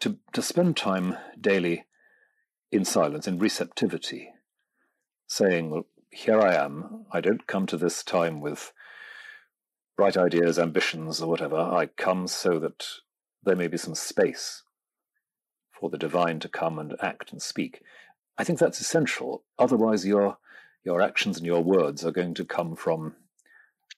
to 0.00 0.18
to 0.32 0.42
spend 0.42 0.76
time 0.76 1.16
daily 1.40 1.86
in 2.72 2.84
silence, 2.84 3.26
in 3.26 3.38
receptivity, 3.38 4.32
saying, 5.26 5.70
"Well, 5.70 5.86
here 6.10 6.40
I 6.40 6.54
am. 6.54 7.06
I 7.12 7.20
don't 7.20 7.46
come 7.46 7.66
to 7.66 7.76
this 7.76 8.02
time 8.02 8.40
with." 8.40 8.72
bright 10.00 10.16
ideas, 10.16 10.58
ambitions, 10.58 11.20
or 11.20 11.28
whatever. 11.28 11.58
I 11.58 11.84
come 11.84 12.26
so 12.26 12.58
that 12.58 12.86
there 13.42 13.54
may 13.54 13.68
be 13.68 13.76
some 13.76 13.94
space 13.94 14.62
for 15.78 15.90
the 15.90 15.98
divine 15.98 16.40
to 16.40 16.48
come 16.48 16.78
and 16.78 16.96
act 17.02 17.32
and 17.32 17.42
speak. 17.42 17.82
I 18.38 18.44
think 18.44 18.58
that's 18.58 18.80
essential. 18.80 19.44
Otherwise, 19.58 20.06
your 20.06 20.38
your 20.84 21.00
actions 21.00 21.36
and 21.36 21.46
your 21.46 21.62
words 21.62 22.04
are 22.04 22.12
going 22.12 22.34
to 22.34 22.44
come 22.44 22.76
from 22.76 23.14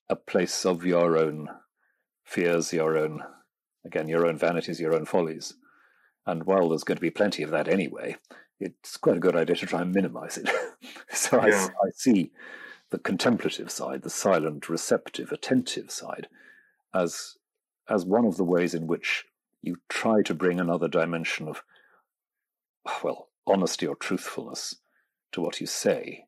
a 0.08 0.16
place 0.16 0.66
of 0.66 0.84
your 0.84 1.16
own 1.16 1.48
fears, 2.24 2.72
your 2.72 2.98
own 2.98 3.22
again, 3.84 4.08
your 4.08 4.26
own 4.26 4.38
vanities, 4.38 4.80
your 4.80 4.94
own 4.94 5.04
follies. 5.04 5.54
And 6.26 6.44
while 6.44 6.68
there's 6.68 6.84
going 6.84 6.96
to 6.96 7.02
be 7.02 7.10
plenty 7.10 7.42
of 7.42 7.50
that 7.50 7.68
anyway, 7.68 8.16
it's 8.60 8.96
quite 8.96 9.16
a 9.16 9.20
good 9.20 9.36
idea 9.36 9.56
to 9.56 9.66
try 9.66 9.80
and 9.80 9.92
minimize 9.92 10.38
it. 10.38 10.48
so 11.12 11.44
yeah. 11.44 11.68
I, 11.82 11.86
I 11.86 11.90
see 11.94 12.30
the 12.90 12.98
contemplative 12.98 13.70
side, 13.70 14.02
the 14.02 14.10
silent, 14.10 14.68
receptive, 14.68 15.32
attentive 15.32 15.90
side, 15.90 16.28
as 16.94 17.36
as 17.88 18.04
one 18.04 18.24
of 18.24 18.36
the 18.36 18.44
ways 18.44 18.74
in 18.74 18.86
which 18.86 19.24
you 19.60 19.76
try 19.88 20.22
to 20.22 20.34
bring 20.34 20.60
another 20.60 20.88
dimension 20.88 21.48
of 21.48 21.62
well 23.02 23.28
honesty 23.46 23.86
or 23.86 23.96
truthfulness 23.96 24.76
to 25.32 25.40
what 25.40 25.60
you 25.60 25.66
say, 25.66 26.26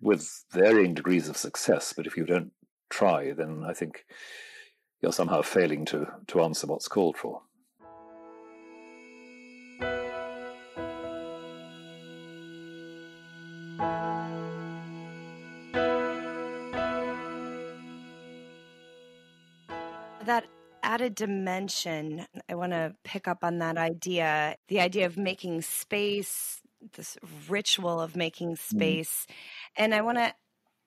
with 0.00 0.44
varying 0.50 0.94
degrees 0.94 1.28
of 1.28 1.36
success. 1.36 1.92
But 1.92 2.06
if 2.06 2.16
you 2.16 2.24
don't 2.24 2.52
try, 2.88 3.32
then 3.32 3.64
I 3.66 3.72
think 3.72 4.04
you're 5.00 5.12
somehow 5.12 5.42
failing 5.42 5.84
to 5.86 6.06
to 6.28 6.42
answer 6.42 6.66
what's 6.66 6.88
called 6.88 7.16
for. 7.16 7.42
that 20.30 20.46
added 20.84 21.16
dimension, 21.16 22.24
I 22.48 22.54
want 22.54 22.70
to 22.70 22.94
pick 23.02 23.26
up 23.26 23.42
on 23.42 23.58
that 23.58 23.76
idea 23.76 24.54
the 24.68 24.80
idea 24.80 25.06
of 25.06 25.16
making 25.16 25.62
space, 25.62 26.59
this 26.92 27.16
ritual 27.48 28.00
of 28.00 28.16
making 28.16 28.52
mm-hmm. 28.52 28.76
space. 28.76 29.26
Mm. 29.28 29.34
And 29.76 29.94
I 29.94 30.00
want 30.02 30.18
to 30.18 30.34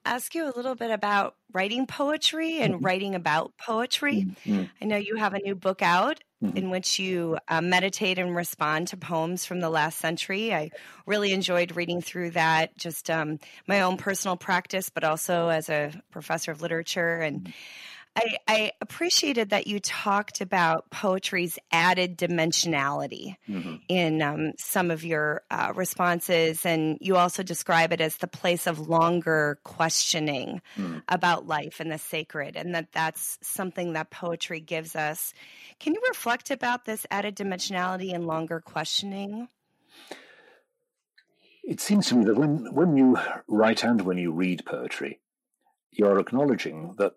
ask 0.05 0.35
you 0.35 0.45
a 0.45 0.55
little 0.55 0.75
bit 0.75 0.91
about 0.91 1.35
writing 1.53 1.87
poetry 1.87 2.59
and 2.59 2.75
mm-hmm. 2.75 2.85
writing 2.85 3.15
about 3.15 3.53
poetry. 3.57 4.27
Mm-hmm. 4.45 4.63
I 4.81 4.85
know 4.85 4.97
you 4.97 5.15
have 5.15 5.33
a 5.33 5.39
new 5.39 5.55
book 5.55 5.81
out 5.81 6.19
mm-hmm. 6.43 6.57
in 6.57 6.69
which 6.69 6.99
you 6.99 7.37
uh, 7.47 7.61
meditate 7.61 8.19
and 8.19 8.35
respond 8.35 8.89
to 8.89 8.97
poems 8.97 9.45
from 9.45 9.61
the 9.61 9.69
last 9.69 9.99
century. 9.99 10.53
I 10.53 10.71
really 11.05 11.31
enjoyed 11.31 11.75
reading 11.75 12.01
through 12.01 12.31
that, 12.31 12.77
just 12.77 13.09
um, 13.09 13.39
my 13.67 13.81
own 13.81 13.97
personal 13.97 14.35
practice, 14.35 14.89
but 14.89 15.03
also 15.03 15.49
as 15.49 15.69
a 15.69 15.93
professor 16.11 16.51
of 16.51 16.61
literature. 16.61 17.19
And 17.19 17.41
mm-hmm. 17.41 17.51
I, 18.15 18.37
I, 18.47 18.71
appreciated 18.79 19.49
that 19.49 19.65
you 19.65 19.79
talked 19.79 20.39
about 20.39 20.91
poetry's 20.91 21.57
added 21.71 22.17
dimensionality 22.17 23.37
mm-hmm. 23.49 23.75
in 23.89 24.21
um, 24.21 24.53
some 24.57 24.91
of 24.91 25.03
your 25.03 25.41
uh, 25.49 25.73
responses, 25.75 26.63
and 26.63 26.99
you 27.01 27.15
also 27.15 27.41
describe 27.41 27.91
it 27.91 28.01
as 28.01 28.17
the 28.17 28.27
place 28.27 28.67
of 28.67 28.87
longer 28.87 29.57
questioning 29.63 30.61
mm. 30.77 31.01
about 31.09 31.47
life 31.47 31.79
and 31.79 31.91
the 31.91 31.97
sacred, 31.97 32.55
and 32.55 32.75
that 32.75 32.91
that's 32.91 33.39
something 33.41 33.93
that 33.93 34.11
poetry 34.11 34.59
gives 34.59 34.95
us. 34.95 35.33
Can 35.79 35.93
you 35.93 36.01
reflect 36.07 36.51
about 36.51 36.85
this 36.85 37.07
added 37.09 37.35
dimensionality 37.35 38.13
and 38.13 38.27
longer 38.27 38.59
questioning? 38.59 39.47
It 41.63 41.79
seems 41.79 42.07
to 42.09 42.15
me 42.15 42.25
that 42.25 42.37
when, 42.37 42.71
when 42.73 42.95
you 42.95 43.17
write 43.47 43.83
and 43.83 44.01
when 44.01 44.17
you 44.17 44.31
read 44.31 44.65
poetry, 44.65 45.19
you're 45.91 46.19
acknowledging 46.19 46.95
that 46.97 47.15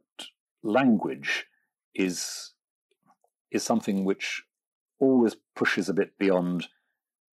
language 0.67 1.47
is 1.95 2.53
is 3.51 3.63
something 3.63 4.05
which 4.05 4.43
always 4.99 5.37
pushes 5.55 5.89
a 5.89 5.95
bit 5.95 6.19
beyond 6.19 6.69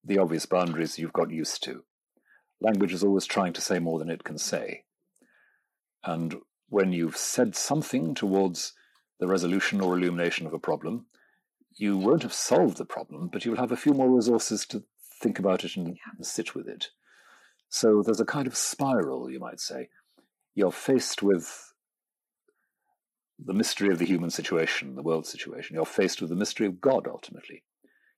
the 0.03 0.17
obvious 0.17 0.45
boundaries 0.45 0.99
you've 0.99 1.13
got 1.13 1.31
used 1.31 1.63
to. 1.63 1.83
Language 2.61 2.93
is 2.93 3.03
always 3.03 3.25
trying 3.25 3.53
to 3.53 3.61
say 3.61 3.79
more 3.79 3.99
than 3.99 4.09
it 4.09 4.23
can 4.23 4.37
say. 4.37 4.83
And 6.03 6.35
when 6.69 6.91
you've 6.91 7.17
said 7.17 7.55
something 7.55 8.13
towards 8.13 8.73
the 9.19 9.27
resolution 9.27 9.81
or 9.81 9.97
illumination 9.97 10.45
of 10.45 10.53
a 10.53 10.59
problem, 10.59 11.07
you 11.75 11.97
won't 11.97 12.23
have 12.23 12.33
solved 12.33 12.77
the 12.77 12.85
problem, 12.85 13.29
but 13.31 13.45
you'll 13.45 13.57
have 13.57 13.71
a 13.71 13.77
few 13.77 13.93
more 13.93 14.09
resources 14.09 14.65
to 14.67 14.83
think 15.21 15.39
about 15.39 15.63
it 15.63 15.75
and 15.75 15.87
yeah. 15.87 16.21
sit 16.21 16.53
with 16.53 16.67
it. 16.67 16.89
So 17.69 18.03
there's 18.03 18.19
a 18.19 18.25
kind 18.25 18.45
of 18.45 18.55
spiral, 18.55 19.31
you 19.31 19.39
might 19.39 19.59
say. 19.59 19.89
You're 20.53 20.71
faced 20.71 21.23
with 21.23 21.72
the 23.45 23.53
mystery 23.53 23.89
of 23.89 23.99
the 23.99 24.05
human 24.05 24.29
situation, 24.29 24.95
the 24.95 25.01
world 25.01 25.25
situation. 25.25 25.75
You're 25.75 25.85
faced 25.85 26.21
with 26.21 26.29
the 26.29 26.35
mystery 26.35 26.65
of 26.65 26.81
God 26.81 27.07
ultimately. 27.07 27.63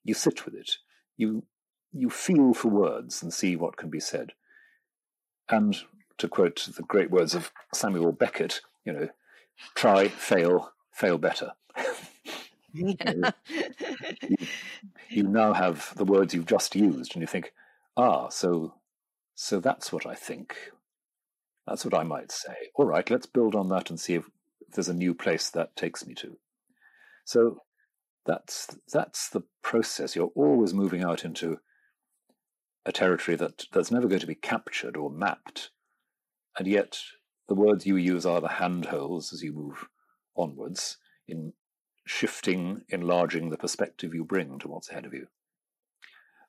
You 0.04 0.14
sit 0.14 0.46
with 0.46 0.56
it. 0.56 0.78
You 1.18 1.44
you 1.92 2.10
feel 2.10 2.54
for 2.54 2.68
words 2.68 3.24
and 3.24 3.34
see 3.34 3.56
what 3.56 3.78
can 3.78 3.90
be 3.90 4.02
said. 4.02 4.34
And 5.50 5.78
to 6.18 6.28
quote 6.28 6.68
the 6.76 6.84
great 6.84 7.10
words 7.10 7.34
of 7.34 7.52
Samuel 7.74 8.12
Beckett, 8.12 8.62
you 8.84 8.92
know, 8.92 9.10
try, 9.76 10.10
fail, 10.10 10.74
fail 10.92 11.18
better. 11.18 11.54
you, 12.74 12.96
you, 15.10 15.24
now 15.24 15.54
have 15.54 15.94
the 15.96 16.04
words 16.04 16.34
you've 16.34 16.46
just 16.46 16.76
used, 16.76 17.16
and 17.16 17.22
you 17.22 17.28
think, 17.28 17.54
ah, 17.96 18.28
so 18.28 18.74
so 19.36 19.60
that's 19.60 19.92
what 19.92 20.06
I 20.06 20.16
think. 20.16 20.56
That's 21.68 21.84
what 21.84 21.94
I 21.94 22.04
might 22.04 22.32
say. 22.32 22.56
All 22.76 22.86
right, 22.86 23.10
let's 23.10 23.26
build 23.26 23.56
on 23.56 23.70
that 23.70 23.90
and 23.90 24.00
see 24.00 24.16
if 24.16 24.30
there's 24.76 24.90
a 24.90 24.94
new 24.94 25.14
place 25.14 25.50
that 25.50 25.76
takes 25.76 26.06
me 26.06 26.14
to. 26.16 26.38
So 27.26 27.62
that's 28.26 28.76
that's 28.92 29.30
the 29.30 29.44
process. 29.62 30.16
You're 30.16 30.32
always 30.36 30.74
moving 30.74 31.04
out 31.04 31.26
into 31.26 31.60
a 32.86 32.92
territory 32.92 33.36
that 33.38 33.66
that's 33.72 33.92
never 33.92 34.08
going 34.08 34.22
to 34.22 34.28
be 34.28 34.36
captured 34.36 34.96
or 34.96 35.10
mapped, 35.10 35.72
and 36.58 36.68
yet 36.68 37.00
the 37.48 37.56
words 37.56 37.86
you 37.86 37.96
use 37.96 38.26
are 38.26 38.42
the 38.42 38.48
handholds 38.48 39.34
as 39.34 39.42
you 39.42 39.54
move 39.54 39.88
onwards 40.36 40.98
in 41.28 41.54
shifting, 42.06 42.82
enlarging 42.90 43.50
the 43.50 43.58
perspective 43.58 44.14
you 44.14 44.24
bring 44.24 44.60
to 44.60 44.68
what's 44.68 44.90
ahead 44.90 45.06
of 45.06 45.14
you. 45.14 45.28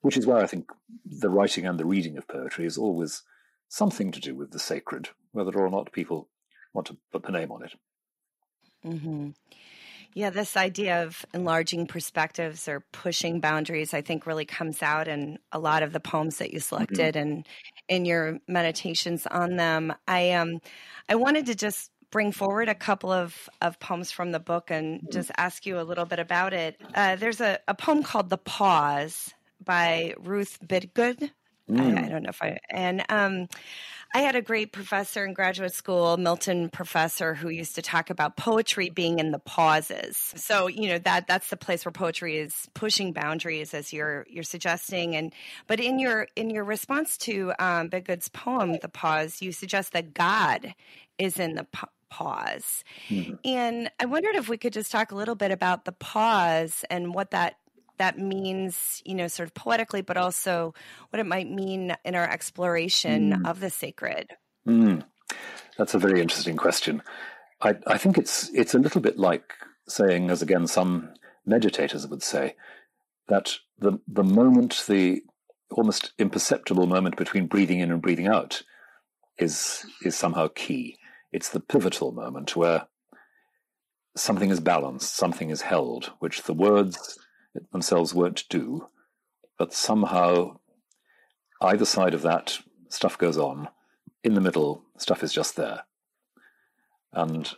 Which 0.02 0.16
is 0.16 0.26
why 0.26 0.42
I 0.42 0.46
think 0.46 0.70
the 1.04 1.30
writing 1.30 1.66
and 1.66 1.80
the 1.80 1.86
reading 1.86 2.16
of 2.18 2.28
poetry 2.28 2.66
is 2.66 2.78
always 2.78 3.22
something 3.68 4.12
to 4.12 4.20
do 4.20 4.34
with 4.34 4.52
the 4.52 4.58
sacred, 4.58 5.08
whether 5.32 5.58
or 5.58 5.70
not 5.70 5.92
people 5.92 6.28
want 6.72 6.86
to 6.88 6.98
put 7.10 7.24
the 7.24 7.32
name 7.32 7.50
on 7.50 7.64
it. 7.64 7.72
Mm-hmm. 8.86 9.30
Yeah, 10.14 10.30
this 10.30 10.56
idea 10.56 11.02
of 11.02 11.26
enlarging 11.34 11.86
perspectives 11.86 12.68
or 12.68 12.80
pushing 12.90 13.40
boundaries, 13.40 13.92
I 13.92 14.00
think, 14.00 14.26
really 14.26 14.46
comes 14.46 14.82
out 14.82 15.08
in 15.08 15.38
a 15.52 15.58
lot 15.58 15.82
of 15.82 15.92
the 15.92 16.00
poems 16.00 16.38
that 16.38 16.52
you 16.52 16.58
mm-hmm. 16.58 16.62
selected 16.62 17.14
mm-hmm. 17.16 17.28
and 17.28 17.48
in 17.88 18.04
your 18.06 18.38
meditations 18.48 19.26
on 19.26 19.56
them. 19.56 19.92
I 20.08 20.32
um, 20.32 20.60
I 21.08 21.16
wanted 21.16 21.46
to 21.46 21.54
just 21.54 21.90
bring 22.10 22.32
forward 22.32 22.70
a 22.70 22.74
couple 22.74 23.12
of, 23.12 23.48
of 23.60 23.78
poems 23.78 24.10
from 24.10 24.32
the 24.32 24.40
book 24.40 24.70
and 24.70 25.00
mm-hmm. 25.00 25.10
just 25.10 25.30
ask 25.36 25.66
you 25.66 25.78
a 25.78 25.82
little 25.82 26.06
bit 26.06 26.18
about 26.18 26.54
it. 26.54 26.80
Uh, 26.94 27.16
there's 27.16 27.42
a, 27.42 27.58
a 27.68 27.74
poem 27.74 28.02
called 28.02 28.30
"The 28.30 28.38
Pause" 28.38 29.34
by 29.62 30.14
Ruth 30.18 30.58
Bidgood. 30.66 31.30
Mm. 31.70 31.80
I, 31.80 32.00
I, 32.00 32.04
mm. 32.04 32.10
don't 32.10 32.22
know 32.22 32.30
if 32.30 32.42
I 32.42 32.58
and 32.70 33.04
um, 33.08 33.48
I 34.14 34.20
had 34.20 34.36
a 34.36 34.42
great 34.42 34.72
professor 34.72 35.24
in 35.24 35.34
graduate 35.34 35.74
school, 35.74 36.16
Milton 36.16 36.68
professor, 36.68 37.34
who 37.34 37.48
used 37.48 37.74
to 37.74 37.82
talk 37.82 38.08
about 38.08 38.36
poetry 38.36 38.88
being 38.88 39.18
in 39.18 39.30
the 39.32 39.38
pauses. 39.38 40.32
So, 40.36 40.68
you 40.68 40.88
know, 40.88 40.98
that 40.98 41.26
that's 41.26 41.50
the 41.50 41.56
place 41.56 41.84
where 41.84 41.92
poetry 41.92 42.38
is 42.38 42.68
pushing 42.74 43.12
boundaries 43.12 43.74
as 43.74 43.92
you're 43.92 44.26
you're 44.30 44.44
suggesting. 44.44 45.16
And 45.16 45.32
but 45.66 45.80
in 45.80 45.98
your 45.98 46.28
in 46.36 46.50
your 46.50 46.64
response 46.64 47.16
to 47.18 47.52
um 47.58 47.90
Bidgood's 47.90 48.28
poem, 48.28 48.78
The 48.80 48.88
Pause, 48.88 49.42
you 49.42 49.52
suggest 49.52 49.92
that 49.92 50.14
God 50.14 50.74
is 51.18 51.38
in 51.38 51.54
the 51.54 51.64
pa- 51.64 51.88
pause. 52.08 52.84
Mm-hmm. 53.08 53.34
And 53.44 53.90
I 53.98 54.06
wondered 54.06 54.36
if 54.36 54.48
we 54.48 54.56
could 54.56 54.72
just 54.72 54.92
talk 54.92 55.10
a 55.10 55.16
little 55.16 55.34
bit 55.34 55.50
about 55.50 55.84
the 55.84 55.92
pause 55.92 56.84
and 56.88 57.12
what 57.14 57.32
that 57.32 57.56
that 57.98 58.18
means, 58.18 59.02
you 59.04 59.14
know, 59.14 59.28
sort 59.28 59.48
of 59.48 59.54
poetically, 59.54 60.02
but 60.02 60.16
also 60.16 60.74
what 61.10 61.20
it 61.20 61.26
might 61.26 61.50
mean 61.50 61.96
in 62.04 62.14
our 62.14 62.28
exploration 62.28 63.32
mm. 63.32 63.48
of 63.48 63.60
the 63.60 63.70
sacred? 63.70 64.30
Mm. 64.66 65.04
That's 65.78 65.94
a 65.94 65.98
very 65.98 66.20
interesting 66.20 66.56
question. 66.56 67.02
I, 67.62 67.76
I, 67.86 67.98
think 67.98 68.18
it's 68.18 68.50
it's 68.50 68.74
a 68.74 68.78
little 68.78 69.00
bit 69.00 69.18
like 69.18 69.54
saying, 69.88 70.30
as 70.30 70.42
again 70.42 70.66
some 70.66 71.10
meditators 71.48 72.08
would 72.08 72.22
say, 72.22 72.54
that 73.28 73.56
the, 73.78 73.98
the 74.08 74.24
moment, 74.24 74.84
the 74.88 75.22
almost 75.70 76.12
imperceptible 76.18 76.86
moment 76.86 77.16
between 77.16 77.46
breathing 77.46 77.80
in 77.80 77.90
and 77.90 78.02
breathing 78.02 78.28
out 78.28 78.62
is, 79.38 79.84
is 80.02 80.16
somehow 80.16 80.48
key. 80.48 80.98
It's 81.32 81.50
the 81.50 81.60
pivotal 81.60 82.12
moment 82.12 82.56
where 82.56 82.86
something 84.16 84.50
is 84.50 84.60
balanced, 84.60 85.16
something 85.16 85.50
is 85.50 85.62
held, 85.62 86.12
which 86.20 86.42
the 86.42 86.54
words 86.54 87.18
themselves 87.72 88.14
won't 88.14 88.44
do, 88.48 88.88
but 89.58 89.72
somehow 89.72 90.58
either 91.60 91.84
side 91.84 92.14
of 92.14 92.22
that 92.22 92.58
stuff 92.88 93.18
goes 93.18 93.38
on. 93.38 93.68
In 94.22 94.34
the 94.34 94.40
middle, 94.40 94.84
stuff 94.98 95.22
is 95.22 95.32
just 95.32 95.56
there. 95.56 95.84
And 97.12 97.54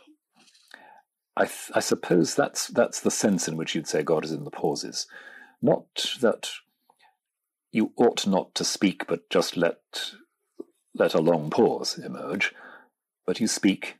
I, 1.35 1.45
th- 1.45 1.71
I 1.73 1.79
suppose 1.79 2.35
that's 2.35 2.67
that's 2.67 2.99
the 2.99 3.11
sense 3.11 3.47
in 3.47 3.57
which 3.57 3.73
you'd 3.73 3.87
say 3.87 4.03
God 4.03 4.25
is 4.25 4.31
in 4.31 4.43
the 4.43 4.51
pauses, 4.51 5.07
not 5.61 6.13
that 6.21 6.49
you 7.71 7.93
ought 7.97 8.27
not 8.27 8.55
to 8.55 8.63
speak, 8.63 9.07
but 9.07 9.29
just 9.29 9.57
let 9.57 10.11
let 10.93 11.13
a 11.13 11.21
long 11.21 11.49
pause 11.49 11.97
emerge. 11.97 12.53
But 13.25 13.39
you 13.39 13.47
speak, 13.47 13.97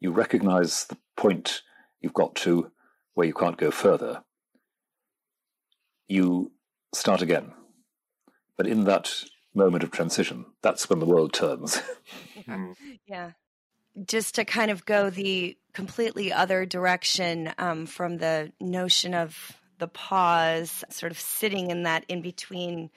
you 0.00 0.10
recognize 0.10 0.86
the 0.86 0.96
point 1.16 1.62
you've 2.00 2.14
got 2.14 2.34
to 2.36 2.70
where 3.14 3.26
you 3.26 3.34
can't 3.34 3.58
go 3.58 3.70
further. 3.70 4.22
You 6.08 6.52
start 6.94 7.22
again. 7.22 7.52
But 8.56 8.66
in 8.66 8.84
that 8.84 9.12
moment 9.54 9.84
of 9.84 9.90
transition, 9.90 10.46
that's 10.62 10.88
when 10.88 10.98
the 11.00 11.06
world 11.06 11.32
turns. 11.32 11.80
Hmm. 12.46 12.72
yeah. 13.06 13.30
Just 14.04 14.34
to 14.34 14.44
kind 14.44 14.70
of 14.70 14.84
go 14.84 15.08
the 15.08 15.56
completely 15.72 16.30
other 16.30 16.66
direction 16.66 17.54
um, 17.56 17.86
from 17.86 18.18
the 18.18 18.52
notion 18.60 19.14
of 19.14 19.56
the 19.78 19.88
pause, 19.88 20.84
sort 20.90 21.10
of 21.10 21.18
sitting 21.18 21.70
in 21.70 21.84
that 21.84 22.04
in 22.06 22.20
between 22.20 22.90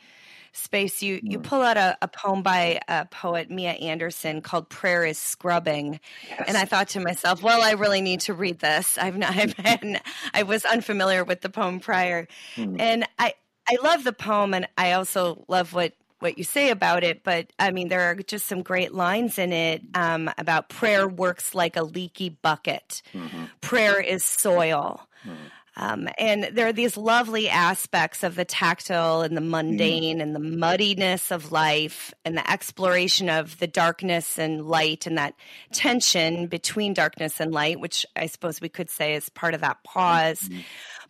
space. 0.58 1.02
You 1.02 1.20
you 1.24 1.38
hmm. 1.38 1.44
pull 1.44 1.62
out 1.62 1.78
a, 1.78 1.98
a, 2.02 2.08
poem 2.08 2.42
by 2.42 2.80
a 2.88 3.06
poet 3.06 3.50
Mia 3.50 3.72
Anderson 3.72 4.42
called 4.42 4.70
"Prayer 4.70 5.06
Is 5.06 5.18
Scrubbing," 5.18 6.00
yes. 6.30 6.44
and 6.48 6.58
I 6.58 6.66
thought 6.66 6.90
to 6.90 7.00
myself, 7.00 7.42
"Well, 7.42 7.62
I 7.62 7.72
really 7.72 8.02
need 8.02 8.22
to 8.22 8.34
read 8.34 8.60
this. 8.60 8.98
I've 8.98 9.18
not 9.18 9.36
I've 9.38 9.56
been, 9.56 10.00
I 10.34 10.44
was 10.44 10.66
unfamiliar 10.66 11.24
with 11.24 11.42
the 11.42 11.50
poem 11.50 11.80
prior, 11.80 12.28
mm. 12.56 12.80
and 12.80 13.08
I 13.18 13.34
I 13.68 13.78
love 13.84 14.04
the 14.04 14.14
poem, 14.14 14.54
and 14.54 14.68
I 14.78 14.94
also 14.94 15.46
love 15.48 15.74
what 15.74 15.94
what 16.20 16.38
you 16.38 16.44
say 16.44 16.72
about 16.72 17.04
it, 17.04 17.24
but 17.24 17.52
I 17.60 17.72
mean, 17.72 17.90
there 17.90 18.10
are 18.10 18.16
just 18.16 18.48
some 18.48 18.64
great 18.64 18.94
lines 18.94 19.38
in 19.38 19.54
it 19.54 19.84
um, 19.94 20.32
about 20.38 20.70
prayer 20.70 21.08
works 21.08 21.54
like 21.54 21.76
a 21.76 21.84
leaky 21.84 22.30
bucket. 22.30 23.02
Mm-hmm. 23.14 23.46
Prayer 23.62 24.00
is 24.00 24.26
soil. 24.26 25.08
Mm-hmm. 25.24 25.44
Um, 25.80 26.10
and 26.18 26.50
there 26.54 26.66
are 26.66 26.74
these 26.74 26.98
lovely 26.98 27.50
aspects 27.50 28.24
of 28.24 28.34
the 28.34 28.44
tactile 28.44 29.22
and 29.22 29.38
the 29.38 29.42
mundane 29.42 30.18
mm. 30.18 30.22
and 30.24 30.34
the 30.34 30.40
muddiness 30.40 31.30
of 31.32 31.52
life 31.52 32.16
and 32.26 32.36
the 32.36 32.52
exploration 32.52 33.30
of 33.30 33.60
the 33.60 33.68
darkness 33.68 34.40
and 34.40 34.66
light 34.66 35.06
and 35.06 35.20
that 35.20 35.36
tension 35.72 36.48
between 36.48 36.96
darkness 36.96 37.40
and 37.40 37.52
light, 37.52 37.80
which 37.80 38.08
I 38.16 38.26
suppose 38.26 38.60
we 38.60 38.70
could 38.70 38.90
say 38.90 39.14
is 39.14 39.30
part 39.30 39.54
of 39.54 39.62
that 39.62 39.84
pause. 39.84 40.42
Mm-hmm. 40.42 40.62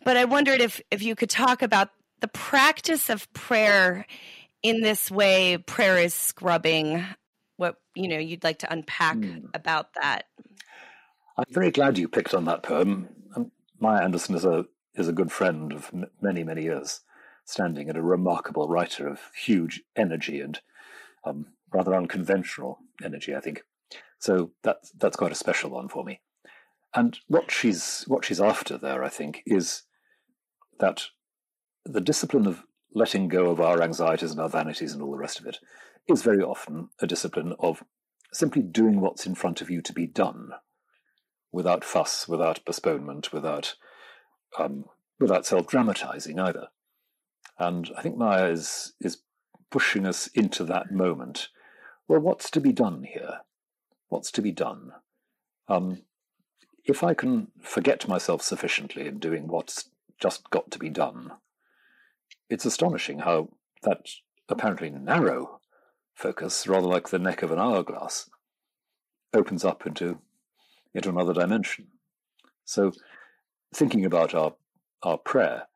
But 0.04 0.18
I 0.18 0.26
wondered 0.26 0.60
if, 0.60 0.82
if 0.90 1.02
you 1.02 1.14
could 1.14 1.30
talk 1.30 1.62
about 1.62 1.88
the 2.20 2.28
practice 2.28 3.08
of 3.08 3.32
prayer 3.32 4.06
in 4.62 4.82
this 4.82 5.10
way. 5.10 5.56
Prayer 5.56 5.96
is 5.96 6.12
scrubbing. 6.12 7.04
What 7.56 7.76
you 7.94 8.08
know, 8.08 8.18
you'd 8.18 8.44
like 8.44 8.58
to 8.58 8.72
unpack 8.72 9.16
mm. 9.16 9.48
about 9.54 9.94
that. 9.94 10.26
I'm 11.38 11.44
very 11.50 11.70
glad 11.70 11.96
you 11.96 12.08
picked 12.08 12.34
on 12.34 12.44
that 12.44 12.62
poem. 12.62 13.08
Maya 13.80 14.02
Anderson 14.02 14.34
is 14.34 14.44
a 14.44 14.66
is 14.94 15.08
a 15.08 15.12
good 15.12 15.30
friend 15.30 15.72
of 15.72 15.90
m- 15.92 16.10
many 16.20 16.42
many 16.44 16.62
years, 16.62 17.00
standing 17.44 17.88
and 17.88 17.98
a 17.98 18.02
remarkable 18.02 18.68
writer 18.68 19.08
of 19.08 19.20
huge 19.34 19.82
energy 19.96 20.40
and 20.40 20.60
um, 21.24 21.46
rather 21.72 21.94
unconventional 21.94 22.78
energy, 23.02 23.34
I 23.34 23.40
think. 23.40 23.62
So 24.18 24.52
that's 24.62 24.90
that's 24.92 25.16
quite 25.16 25.32
a 25.32 25.36
special 25.36 25.70
one 25.70 25.88
for 25.88 26.04
me. 26.04 26.20
And 26.94 27.18
what 27.28 27.50
she's 27.50 28.04
what 28.06 28.24
she's 28.24 28.40
after 28.40 28.78
there, 28.78 29.04
I 29.04 29.08
think, 29.08 29.42
is 29.46 29.82
that 30.80 31.06
the 31.84 32.00
discipline 32.00 32.46
of 32.46 32.64
letting 32.94 33.28
go 33.28 33.50
of 33.50 33.60
our 33.60 33.82
anxieties 33.82 34.30
and 34.30 34.40
our 34.40 34.48
vanities 34.48 34.92
and 34.92 35.02
all 35.02 35.12
the 35.12 35.18
rest 35.18 35.38
of 35.38 35.46
it 35.46 35.58
is 36.08 36.22
very 36.22 36.42
often 36.42 36.88
a 37.00 37.06
discipline 37.06 37.54
of 37.60 37.84
simply 38.32 38.62
doing 38.62 39.00
what's 39.00 39.26
in 39.26 39.34
front 39.34 39.60
of 39.60 39.70
you 39.70 39.82
to 39.82 39.92
be 39.92 40.06
done 40.06 40.50
without 41.58 41.84
fuss, 41.84 42.28
without 42.28 42.64
postponement, 42.64 43.32
without 43.32 43.74
um, 44.60 44.84
without 45.18 45.44
self-dramatizing 45.44 46.38
either. 46.38 46.68
And 47.58 47.90
I 47.98 48.02
think 48.02 48.16
Maya 48.16 48.46
is 48.46 48.92
is 49.00 49.22
pushing 49.68 50.06
us 50.06 50.28
into 50.28 50.62
that 50.64 50.92
moment. 50.92 51.48
Well, 52.06 52.20
what's 52.20 52.48
to 52.52 52.60
be 52.60 52.72
done 52.72 53.02
here? 53.02 53.40
What's 54.08 54.30
to 54.32 54.40
be 54.40 54.52
done? 54.52 54.92
Um, 55.66 56.02
if 56.84 57.02
I 57.02 57.12
can 57.12 57.48
forget 57.60 58.06
myself 58.06 58.40
sufficiently 58.40 59.08
in 59.08 59.18
doing 59.18 59.48
what's 59.48 59.90
just 60.22 60.48
got 60.50 60.70
to 60.70 60.78
be 60.78 60.90
done, 60.90 61.32
it's 62.48 62.64
astonishing 62.64 63.18
how 63.18 63.48
that 63.82 64.06
apparently 64.48 64.90
narrow 64.90 65.60
focus, 66.14 66.68
rather 66.68 66.86
like 66.86 67.08
the 67.08 67.18
neck 67.18 67.42
of 67.42 67.50
an 67.50 67.58
hourglass, 67.58 68.30
opens 69.34 69.64
up 69.64 69.86
into 69.86 70.18
into 70.98 71.08
another 71.08 71.32
dimension. 71.32 71.86
So, 72.64 72.92
thinking 73.74 74.04
about 74.04 74.34
our, 74.34 74.54
our 75.02 75.18
prayer 75.18 75.68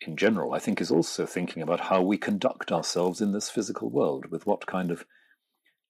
in 0.00 0.16
general, 0.16 0.54
I 0.54 0.58
think, 0.58 0.80
is 0.80 0.90
also 0.90 1.26
thinking 1.26 1.62
about 1.62 1.80
how 1.80 2.02
we 2.02 2.16
conduct 2.18 2.70
ourselves 2.72 3.20
in 3.20 3.32
this 3.32 3.50
physical 3.50 3.90
world, 3.90 4.26
with 4.26 4.46
what 4.46 4.66
kind 4.66 4.90
of 4.90 5.04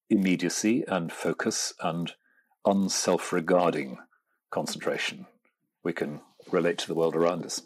immediacy 0.09 0.85
and 0.89 1.13
focus 1.13 1.73
and 1.83 2.13
unself 2.65 3.33
regarding 3.33 3.99
concentration 4.51 5.27
we 5.83 5.93
can 5.93 6.21
relate 6.51 6.79
to 6.79 6.87
the 6.87 6.95
world 6.95 7.17
around 7.17 7.45
us. 7.45 7.63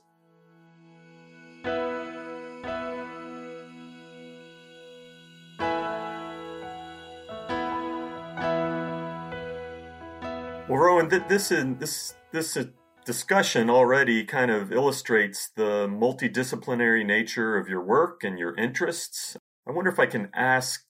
Well, 10.69 10.79
Rowan, 10.79 11.09
th- 11.09 11.29
this 11.29 11.53
is 11.53 11.77
this 11.79 12.15
this 12.33 12.59
discussion 13.05 13.71
already 13.71 14.25
kind 14.25 14.51
of 14.51 14.73
illustrates 14.73 15.49
the 15.55 15.87
multidisciplinary 15.87 17.07
nature 17.07 17.57
of 17.57 17.69
your 17.69 17.85
work 17.85 18.25
and 18.25 18.37
your 18.37 18.53
interests. 18.57 19.37
I 19.65 19.71
wonder 19.71 19.93
if 19.93 20.01
I 20.01 20.07
can 20.07 20.29
ask 20.35 20.85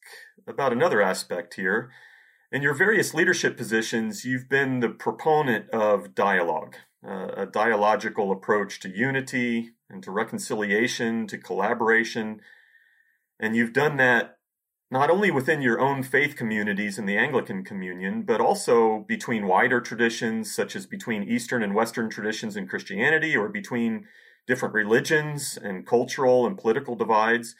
about 0.48 0.72
another 0.72 1.02
aspect 1.02 1.54
here. 1.54 1.90
In 2.50 2.62
your 2.62 2.72
various 2.72 3.12
leadership 3.12 3.58
positions, 3.58 4.24
you've 4.24 4.48
been 4.48 4.80
the 4.80 4.88
proponent 4.88 5.68
of 5.68 6.14
dialogue, 6.14 6.76
uh, 7.06 7.32
a 7.36 7.44
dialogical 7.44 8.32
approach 8.32 8.80
to 8.80 8.88
unity 8.88 9.72
and 9.90 10.02
to 10.04 10.10
reconciliation, 10.10 11.26
to 11.26 11.36
collaboration. 11.36 12.40
And 13.38 13.54
you've 13.54 13.74
done 13.74 13.98
that 13.98 14.35
not 14.90 15.10
only 15.10 15.30
within 15.30 15.62
your 15.62 15.80
own 15.80 16.02
faith 16.02 16.36
communities 16.36 16.98
in 16.98 17.06
the 17.06 17.16
Anglican 17.16 17.64
Communion, 17.64 18.22
but 18.22 18.40
also 18.40 19.04
between 19.08 19.46
wider 19.46 19.80
traditions, 19.80 20.54
such 20.54 20.76
as 20.76 20.86
between 20.86 21.24
Eastern 21.24 21.62
and 21.62 21.74
Western 21.74 22.08
traditions 22.08 22.56
in 22.56 22.68
Christianity, 22.68 23.36
or 23.36 23.48
between 23.48 24.06
different 24.46 24.74
religions 24.74 25.58
and 25.60 25.86
cultural 25.86 26.46
and 26.46 26.56
political 26.56 26.94
divides. 26.94 27.56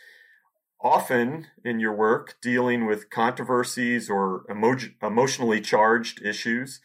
Often 0.81 1.49
in 1.65 1.81
your 1.81 1.95
work, 1.95 2.37
dealing 2.41 2.87
with 2.87 3.11
controversies 3.11 4.09
or 4.09 4.45
emo- 4.49 4.77
emotionally 5.03 5.61
charged 5.61 6.23
issues. 6.25 6.81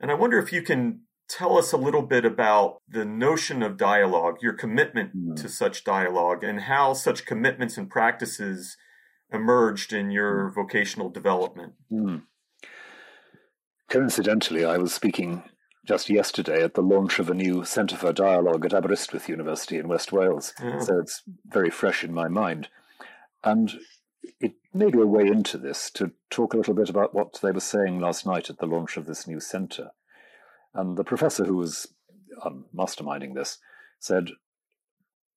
And 0.00 0.10
I 0.10 0.14
wonder 0.14 0.38
if 0.38 0.52
you 0.52 0.62
can 0.62 1.00
tell 1.28 1.58
us 1.58 1.72
a 1.72 1.76
little 1.76 2.02
bit 2.02 2.24
about 2.24 2.78
the 2.88 3.04
notion 3.04 3.62
of 3.62 3.76
dialogue, 3.76 4.36
your 4.40 4.52
commitment 4.54 5.14
mm-hmm. 5.14 5.34
to 5.34 5.48
such 5.48 5.84
dialogue, 5.84 6.42
and 6.42 6.62
how 6.62 6.94
such 6.94 7.26
commitments 7.26 7.76
and 7.76 7.90
practices 7.90 8.76
emerged 9.32 9.92
in 9.92 10.10
your 10.10 10.50
vocational 10.50 11.08
development? 11.08 11.74
Mm. 11.90 12.22
Coincidentally, 13.88 14.64
I 14.64 14.78
was 14.78 14.92
speaking 14.92 15.42
just 15.84 16.08
yesterday 16.08 16.62
at 16.62 16.74
the 16.74 16.82
launch 16.82 17.18
of 17.18 17.28
a 17.28 17.34
new 17.34 17.64
Centre 17.64 17.96
for 17.96 18.12
Dialogue 18.12 18.64
at 18.64 18.72
Aberystwyth 18.72 19.28
University 19.28 19.78
in 19.78 19.88
West 19.88 20.12
Wales. 20.12 20.54
Yeah. 20.62 20.78
So 20.78 20.98
it's 20.98 21.22
very 21.46 21.70
fresh 21.70 22.04
in 22.04 22.14
my 22.14 22.28
mind. 22.28 22.68
And 23.42 23.72
it 24.40 24.54
may 24.72 24.90
be 24.90 25.00
a 25.00 25.06
way 25.06 25.26
into 25.26 25.58
this 25.58 25.90
to 25.92 26.12
talk 26.30 26.54
a 26.54 26.56
little 26.56 26.74
bit 26.74 26.88
about 26.88 27.14
what 27.14 27.40
they 27.42 27.50
were 27.50 27.60
saying 27.60 27.98
last 27.98 28.24
night 28.24 28.48
at 28.48 28.58
the 28.58 28.66
launch 28.66 28.96
of 28.96 29.06
this 29.06 29.26
new 29.26 29.40
centre. 29.40 29.90
And 30.74 30.96
the 30.96 31.04
professor 31.04 31.44
who 31.44 31.56
was 31.56 31.88
um, 32.44 32.66
masterminding 32.74 33.34
this 33.34 33.58
said, 33.98 34.30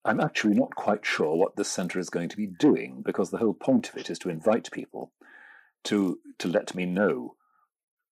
I'm 0.06 0.20
actually 0.20 0.54
not 0.54 0.76
quite 0.76 1.04
sure 1.04 1.36
what 1.36 1.56
this 1.56 1.68
centre 1.68 2.00
is 2.00 2.12
going 2.12 2.30
to 2.30 2.38
be 2.38 2.46
doing 2.46 3.02
because 3.04 3.32
the 3.32 3.40
whole 3.40 3.56
point 3.56 3.90
of 3.90 3.98
it 3.98 4.10
is 4.12 4.20
to 4.20 4.30
invite 4.30 4.72
people 4.72 5.12
to 5.86 6.20
to 6.38 6.48
let 6.48 6.76
me 6.76 6.86
know 6.86 7.36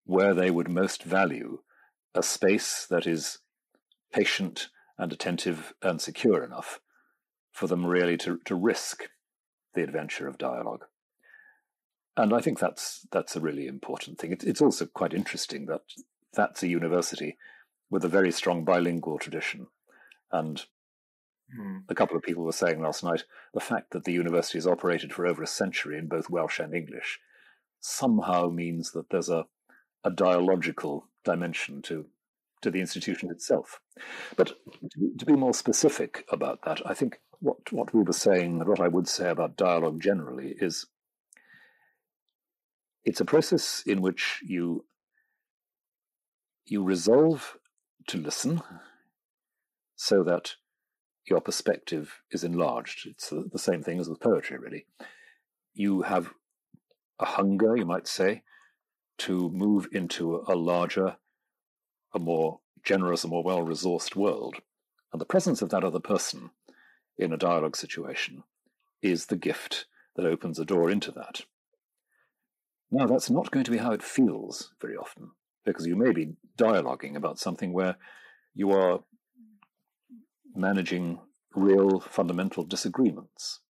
where 0.06 0.34
they 0.34 0.50
would 0.50 0.70
most 0.70 1.04
value 1.04 1.60
a 2.16 2.24
space 2.24 2.86
that 2.90 3.06
is 3.08 3.40
patient 4.12 4.70
and 4.98 5.14
attentive 5.14 5.74
and 5.82 6.02
secure 6.02 6.44
enough 6.44 6.80
for 7.52 7.68
them 7.68 7.86
really 7.86 8.18
to, 8.18 8.40
to 8.46 8.56
risk 8.56 9.10
the 9.74 9.84
adventure 9.84 10.28
of 10.28 10.38
dialogue. 10.38 10.86
And 12.16 12.34
I 12.34 12.42
think 12.42 12.60
that's 12.60 13.08
that's 13.12 13.36
a 13.36 13.42
really 13.42 13.68
important 13.68 14.20
thing. 14.20 14.32
It, 14.32 14.44
it's 14.44 14.62
also 14.62 14.86
quite 14.86 15.14
interesting 15.14 15.66
that 15.68 15.82
that's 16.34 16.64
a 16.64 16.68
university 16.68 17.38
with 17.90 18.04
a 18.04 18.10
very 18.10 18.32
strong 18.32 18.64
bilingual 18.64 19.20
tradition. 19.20 19.68
And 20.32 20.64
mm. 21.58 21.82
a 21.90 21.96
couple 21.96 22.16
of 22.18 22.24
people 22.24 22.44
were 22.44 22.52
saying 22.52 22.82
last 22.82 23.04
night 23.04 23.24
the 23.54 23.60
fact 23.60 23.92
that 23.92 24.04
the 24.04 24.14
university 24.14 24.58
has 24.58 24.68
operated 24.68 25.14
for 25.14 25.26
over 25.26 25.44
a 25.44 25.48
century 25.48 25.98
in 25.98 26.08
both 26.08 26.30
Welsh 26.30 26.60
and 26.60 26.74
English 26.74 27.20
somehow 27.80 28.50
means 28.50 28.92
that 28.92 29.10
there's 29.10 29.30
a, 29.30 29.46
a 30.04 30.12
dialogical 30.12 31.08
dimension 31.24 31.82
to 31.84 32.06
to 32.62 32.72
the 32.72 32.80
institution 32.80 33.30
itself. 33.30 33.82
But 34.36 34.54
to 35.20 35.26
be 35.26 35.34
more 35.34 35.54
specific 35.54 36.26
about 36.32 36.64
that, 36.64 36.82
I 36.86 36.94
think 36.94 37.20
what, 37.40 37.58
what 37.72 37.94
we 37.94 38.02
were 38.02 38.14
saying, 38.14 38.66
what 38.66 38.80
I 38.80 38.88
would 38.88 39.08
say 39.08 39.30
about 39.30 39.58
dialogue 39.58 40.02
generally, 40.02 40.56
is 40.60 40.88
it's 43.04 43.20
a 43.20 43.26
process 43.26 43.84
in 43.86 44.02
which 44.02 44.42
you 44.46 44.86
you 46.66 46.82
resolve 46.82 47.58
to 48.08 48.18
listen 48.18 48.62
so 49.98 50.24
that 50.24 50.56
your 51.26 51.42
perspective 51.42 52.22
is 52.32 52.44
enlarged. 52.44 53.08
It's 53.08 53.30
the, 53.30 53.60
same 53.60 53.82
thing 53.82 54.00
as 54.00 54.10
with 54.10 54.20
poetry, 54.20 54.58
really. 54.58 54.86
You 55.74 56.02
have 56.02 56.34
a 57.20 57.26
hunger, 57.26 57.76
you 57.76 57.86
might 57.86 58.08
say, 58.08 58.44
to 59.20 59.50
move 59.50 59.88
into 59.92 60.44
a 60.48 60.56
larger, 60.56 61.18
a 62.14 62.20
more 62.20 62.60
generous, 62.84 63.24
a 63.24 63.28
more 63.28 63.44
well 63.44 63.62
resourced 63.62 64.16
world. 64.16 64.56
And 65.12 65.22
the 65.22 65.26
presence 65.26 65.62
of 65.62 65.70
that 65.70 65.84
other 65.84 66.00
person 66.00 66.50
in 67.18 67.32
a 67.32 67.38
dialogue 67.38 67.76
situation 67.76 68.44
is 69.02 69.28
the 69.28 69.36
gift 69.36 69.86
that 70.16 70.26
opens 70.26 70.60
a 70.60 70.66
door 70.66 70.90
into 70.90 71.12
that. 71.12 71.42
Now, 72.92 73.08
that's 73.08 73.30
not 73.30 73.52
going 73.52 73.66
to 73.66 73.72
be 73.72 73.78
how 73.78 73.92
it 73.92 74.04
feels 74.04 74.72
very 74.82 74.96
often, 74.96 75.32
because 75.66 75.88
you 75.88 75.96
may 75.96 76.12
be 76.12 76.34
dialoguing 76.58 77.16
about 77.16 77.40
something 77.40 77.74
where 77.74 77.96
you 78.54 78.72
are 78.72 79.00
managing 80.56 81.20
real 81.56 82.00
fundamental 82.00 82.64
disagreements. 82.64 83.62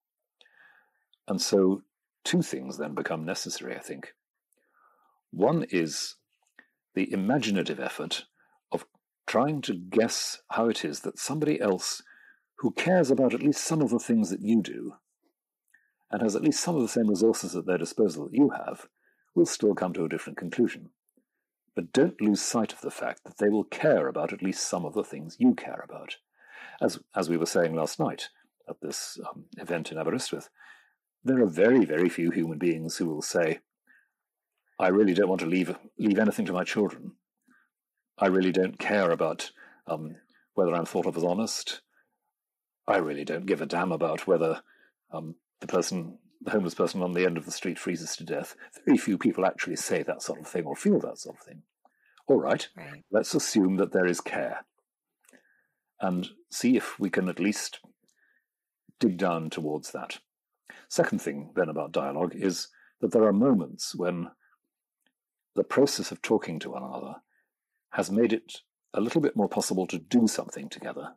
And 1.28 1.40
so, 1.40 1.82
two 2.24 2.42
things 2.42 2.78
then 2.78 2.94
become 2.94 3.24
necessary, 3.24 3.76
I 3.76 3.80
think. 3.80 4.14
One 5.30 5.64
is 5.70 6.16
the 6.94 7.10
imaginative 7.12 7.80
effort 7.80 8.24
of 8.70 8.84
trying 9.26 9.62
to 9.62 9.74
guess 9.74 10.42
how 10.50 10.68
it 10.68 10.84
is 10.84 11.00
that 11.00 11.18
somebody 11.18 11.60
else 11.60 12.02
who 12.58 12.72
cares 12.72 13.10
about 13.10 13.34
at 13.34 13.42
least 13.42 13.64
some 13.64 13.80
of 13.80 13.90
the 13.90 13.98
things 13.98 14.30
that 14.30 14.42
you 14.42 14.62
do 14.62 14.94
and 16.10 16.22
has 16.22 16.36
at 16.36 16.42
least 16.42 16.60
some 16.60 16.76
of 16.76 16.82
the 16.82 16.88
same 16.88 17.08
resources 17.08 17.56
at 17.56 17.66
their 17.66 17.78
disposal 17.78 18.24
that 18.24 18.36
you 18.36 18.50
have 18.50 18.86
will 19.34 19.46
still 19.46 19.74
come 19.74 19.94
to 19.94 20.04
a 20.04 20.08
different 20.08 20.38
conclusion. 20.38 20.90
But 21.74 21.92
don't 21.92 22.20
lose 22.20 22.42
sight 22.42 22.72
of 22.72 22.82
the 22.82 22.90
fact 22.90 23.24
that 23.24 23.38
they 23.38 23.48
will 23.48 23.64
care 23.64 24.06
about 24.08 24.32
at 24.32 24.42
least 24.42 24.68
some 24.68 24.84
of 24.84 24.92
the 24.92 25.04
things 25.04 25.38
you 25.40 25.54
care 25.54 25.82
about. 25.88 26.16
As, 26.82 26.98
as 27.14 27.30
we 27.30 27.36
were 27.36 27.46
saying 27.46 27.74
last 27.74 28.00
night 28.00 28.28
at 28.68 28.80
this 28.82 29.18
um, 29.30 29.44
event 29.56 29.92
in 29.92 29.98
Aberystwyth, 29.98 30.48
there 31.24 31.40
are 31.40 31.46
very, 31.46 31.84
very 31.84 32.08
few 32.08 32.30
human 32.30 32.58
beings 32.58 32.96
who 32.96 33.06
will 33.06 33.22
say, 33.22 33.60
I 34.78 34.88
really 34.88 35.14
don't 35.14 35.28
want 35.28 35.40
to 35.42 35.46
leave, 35.46 35.76
leave 35.98 36.18
anything 36.18 36.46
to 36.46 36.52
my 36.52 36.64
children. 36.64 37.12
I 38.18 38.26
really 38.26 38.50
don't 38.50 38.78
care 38.78 39.10
about 39.10 39.52
um, 39.86 40.16
whether 40.54 40.74
I'm 40.74 40.86
thought 40.86 41.06
of 41.06 41.16
as 41.16 41.24
honest. 41.24 41.82
I 42.88 42.96
really 42.96 43.24
don't 43.24 43.46
give 43.46 43.62
a 43.62 43.66
damn 43.66 43.92
about 43.92 44.26
whether 44.26 44.62
um, 45.12 45.36
the 45.60 45.68
person, 45.68 46.18
the 46.40 46.50
homeless 46.50 46.74
person 46.74 47.02
on 47.02 47.12
the 47.12 47.24
end 47.24 47.36
of 47.36 47.44
the 47.44 47.52
street 47.52 47.78
freezes 47.78 48.16
to 48.16 48.24
death. 48.24 48.56
Very 48.84 48.98
few 48.98 49.18
people 49.18 49.46
actually 49.46 49.76
say 49.76 50.02
that 50.02 50.22
sort 50.22 50.40
of 50.40 50.48
thing 50.48 50.64
or 50.64 50.74
feel 50.74 50.98
that 51.00 51.18
sort 51.18 51.36
of 51.38 51.44
thing. 51.44 51.62
All 52.26 52.40
right, 52.40 52.68
right. 52.76 53.04
let's 53.12 53.34
assume 53.34 53.76
that 53.76 53.92
there 53.92 54.06
is 54.06 54.20
care 54.20 54.64
and 56.02 56.28
see 56.50 56.76
if 56.76 56.98
we 57.00 57.08
can 57.08 57.28
at 57.28 57.40
least 57.40 57.80
dig 59.00 59.16
down 59.16 59.48
towards 59.48 59.92
that. 59.92 60.18
Second 60.88 61.22
thing, 61.22 61.50
then, 61.56 61.70
about 61.70 61.92
dialogue 61.92 62.34
is 62.34 62.68
that 63.00 63.12
there 63.12 63.24
are 63.24 63.32
moments 63.32 63.94
when 63.94 64.28
the 65.54 65.64
process 65.64 66.10
of 66.10 66.20
talking 66.20 66.58
to 66.58 66.70
one 66.70 66.82
another 66.82 67.14
has 67.92 68.10
made 68.10 68.32
it 68.32 68.58
a 68.94 69.00
little 69.00 69.20
bit 69.20 69.36
more 69.36 69.48
possible 69.48 69.86
to 69.86 69.98
do 69.98 70.26
something 70.26 70.68
together. 70.68 71.14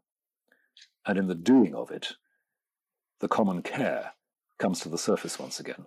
And 1.06 1.18
in 1.18 1.28
the 1.28 1.36
doing 1.36 1.76
of 1.76 1.92
it, 1.92 2.14
the 3.20 3.28
common 3.28 3.62
care 3.62 4.14
comes 4.60 4.80
to 4.82 4.90
the 4.90 4.98
surface 4.98 5.40
once 5.40 5.60
again. 5.60 5.86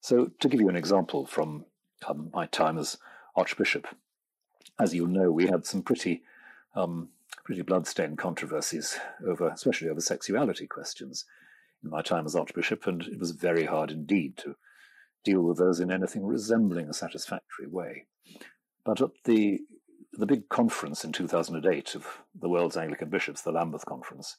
So, 0.00 0.30
to 0.40 0.48
give 0.48 0.60
you 0.60 0.68
an 0.68 0.76
example 0.76 1.26
from 1.26 1.66
um, 2.06 2.30
my 2.32 2.46
time 2.46 2.78
as 2.78 2.98
Archbishop, 3.36 3.86
as 4.80 4.94
you 4.94 5.06
know, 5.06 5.30
we 5.30 5.46
had 5.46 5.64
some 5.64 5.82
pretty, 5.82 6.22
um, 6.74 7.10
pretty 7.44 7.62
bloodstained 7.62 8.18
controversies 8.18 8.98
over, 9.26 9.48
especially 9.48 9.88
over 9.88 10.00
sexuality 10.00 10.66
questions, 10.66 11.24
in 11.82 11.90
my 11.90 12.02
time 12.02 12.26
as 12.26 12.36
Archbishop, 12.36 12.86
and 12.86 13.02
it 13.02 13.18
was 13.18 13.32
very 13.32 13.64
hard 13.64 13.90
indeed 13.90 14.36
to 14.38 14.56
deal 15.24 15.42
with 15.42 15.58
those 15.58 15.80
in 15.80 15.90
anything 15.90 16.24
resembling 16.24 16.88
a 16.88 16.94
satisfactory 16.94 17.66
way. 17.66 18.06
But 18.84 19.00
at 19.00 19.10
the 19.24 19.60
the 20.14 20.26
big 20.26 20.50
conference 20.50 21.04
in 21.04 21.12
2008 21.12 21.94
of 21.94 22.06
the 22.38 22.48
world's 22.48 22.76
Anglican 22.76 23.08
bishops, 23.08 23.40
the 23.40 23.50
Lambeth 23.50 23.86
Conference, 23.86 24.36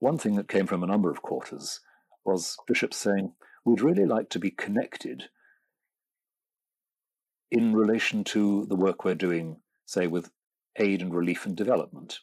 one 0.00 0.18
thing 0.18 0.34
that 0.34 0.48
came 0.48 0.66
from 0.66 0.82
a 0.82 0.88
number 0.88 1.08
of 1.08 1.22
quarters 1.22 1.78
was 2.24 2.56
bishops 2.66 2.96
saying, 2.96 3.32
We'd 3.64 3.80
really 3.80 4.06
like 4.06 4.28
to 4.30 4.40
be 4.40 4.50
connected 4.50 5.28
in 7.52 7.76
relation 7.76 8.24
to 8.24 8.66
the 8.66 8.74
work 8.74 9.04
we're 9.04 9.14
doing, 9.14 9.58
say, 9.86 10.08
with 10.08 10.30
aid 10.76 11.02
and 11.02 11.14
relief 11.14 11.46
and 11.46 11.56
development. 11.56 12.20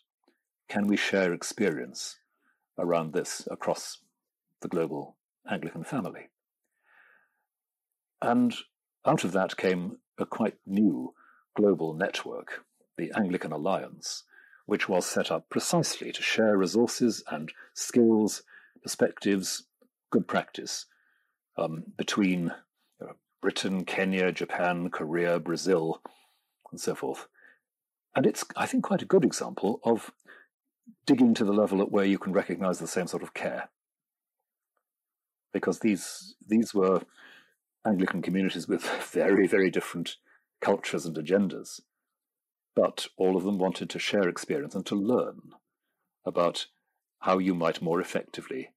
Can 0.68 0.88
we 0.88 0.98
share 0.98 1.34
experience 1.34 2.18
around 2.78 3.14
this 3.14 3.48
across 3.50 4.00
the 4.62 4.68
global 4.68 5.16
Anglican 5.50 5.84
family? 5.84 6.30
And 8.22 8.56
out 9.06 9.24
of 9.24 9.32
that 9.32 9.58
came 9.58 9.98
a 10.18 10.26
quite 10.26 10.58
new 10.66 11.14
global 11.56 11.94
network, 11.94 12.66
the 12.98 13.12
Anglican 13.16 13.52
Alliance, 13.52 14.24
which 14.66 14.90
was 14.90 15.06
set 15.06 15.32
up 15.32 15.50
precisely 15.50 16.12
to 16.12 16.22
share 16.22 16.58
resources 16.58 17.24
and 17.32 17.52
skills, 17.74 18.44
perspectives, 18.84 19.64
good 20.12 20.28
practice 20.28 20.86
um, 21.58 21.84
between 21.98 22.52
Britain, 23.42 23.86
Kenya, 23.86 24.32
Japan, 24.32 24.90
Korea, 24.90 25.40
Brazil, 25.40 26.02
and 26.72 26.80
so 26.80 26.94
forth. 26.94 27.28
And 28.16 28.26
it's, 28.26 28.44
I 28.56 28.66
think, 28.66 28.84
quite 28.84 29.02
a 29.02 29.06
good 29.06 29.24
example 29.24 29.80
of 29.84 30.12
digging 31.06 31.34
to 31.36 31.46
the 31.46 31.54
level 31.54 31.82
at 31.82 31.92
where 31.92 32.06
you 32.06 32.18
can 32.18 32.34
recognize 32.34 32.80
the 32.80 32.88
same 32.88 33.08
sort 33.08 33.24
of 33.24 33.34
care. 33.34 33.70
Because 35.54 35.80
these 35.80 36.36
these 36.46 36.74
were 36.74 37.02
Anglican 37.86 38.22
communities 38.22 38.68
with 38.68 38.84
very, 39.12 39.48
very 39.48 39.70
different 39.70 40.18
cultures 40.62 41.06
and 41.06 41.16
agendas. 41.16 41.80
But 42.76 43.08
all 43.18 43.36
of 43.36 43.44
them 43.44 43.58
wanted 43.58 43.90
to 43.92 44.00
share 44.00 44.28
experience 44.28 44.76
and 44.76 44.86
to 44.86 44.96
learn 44.96 45.54
about 46.26 46.68
how 47.22 47.38
you 47.38 47.54
might 47.54 47.82
more 47.82 48.00
effectively, 48.00 48.70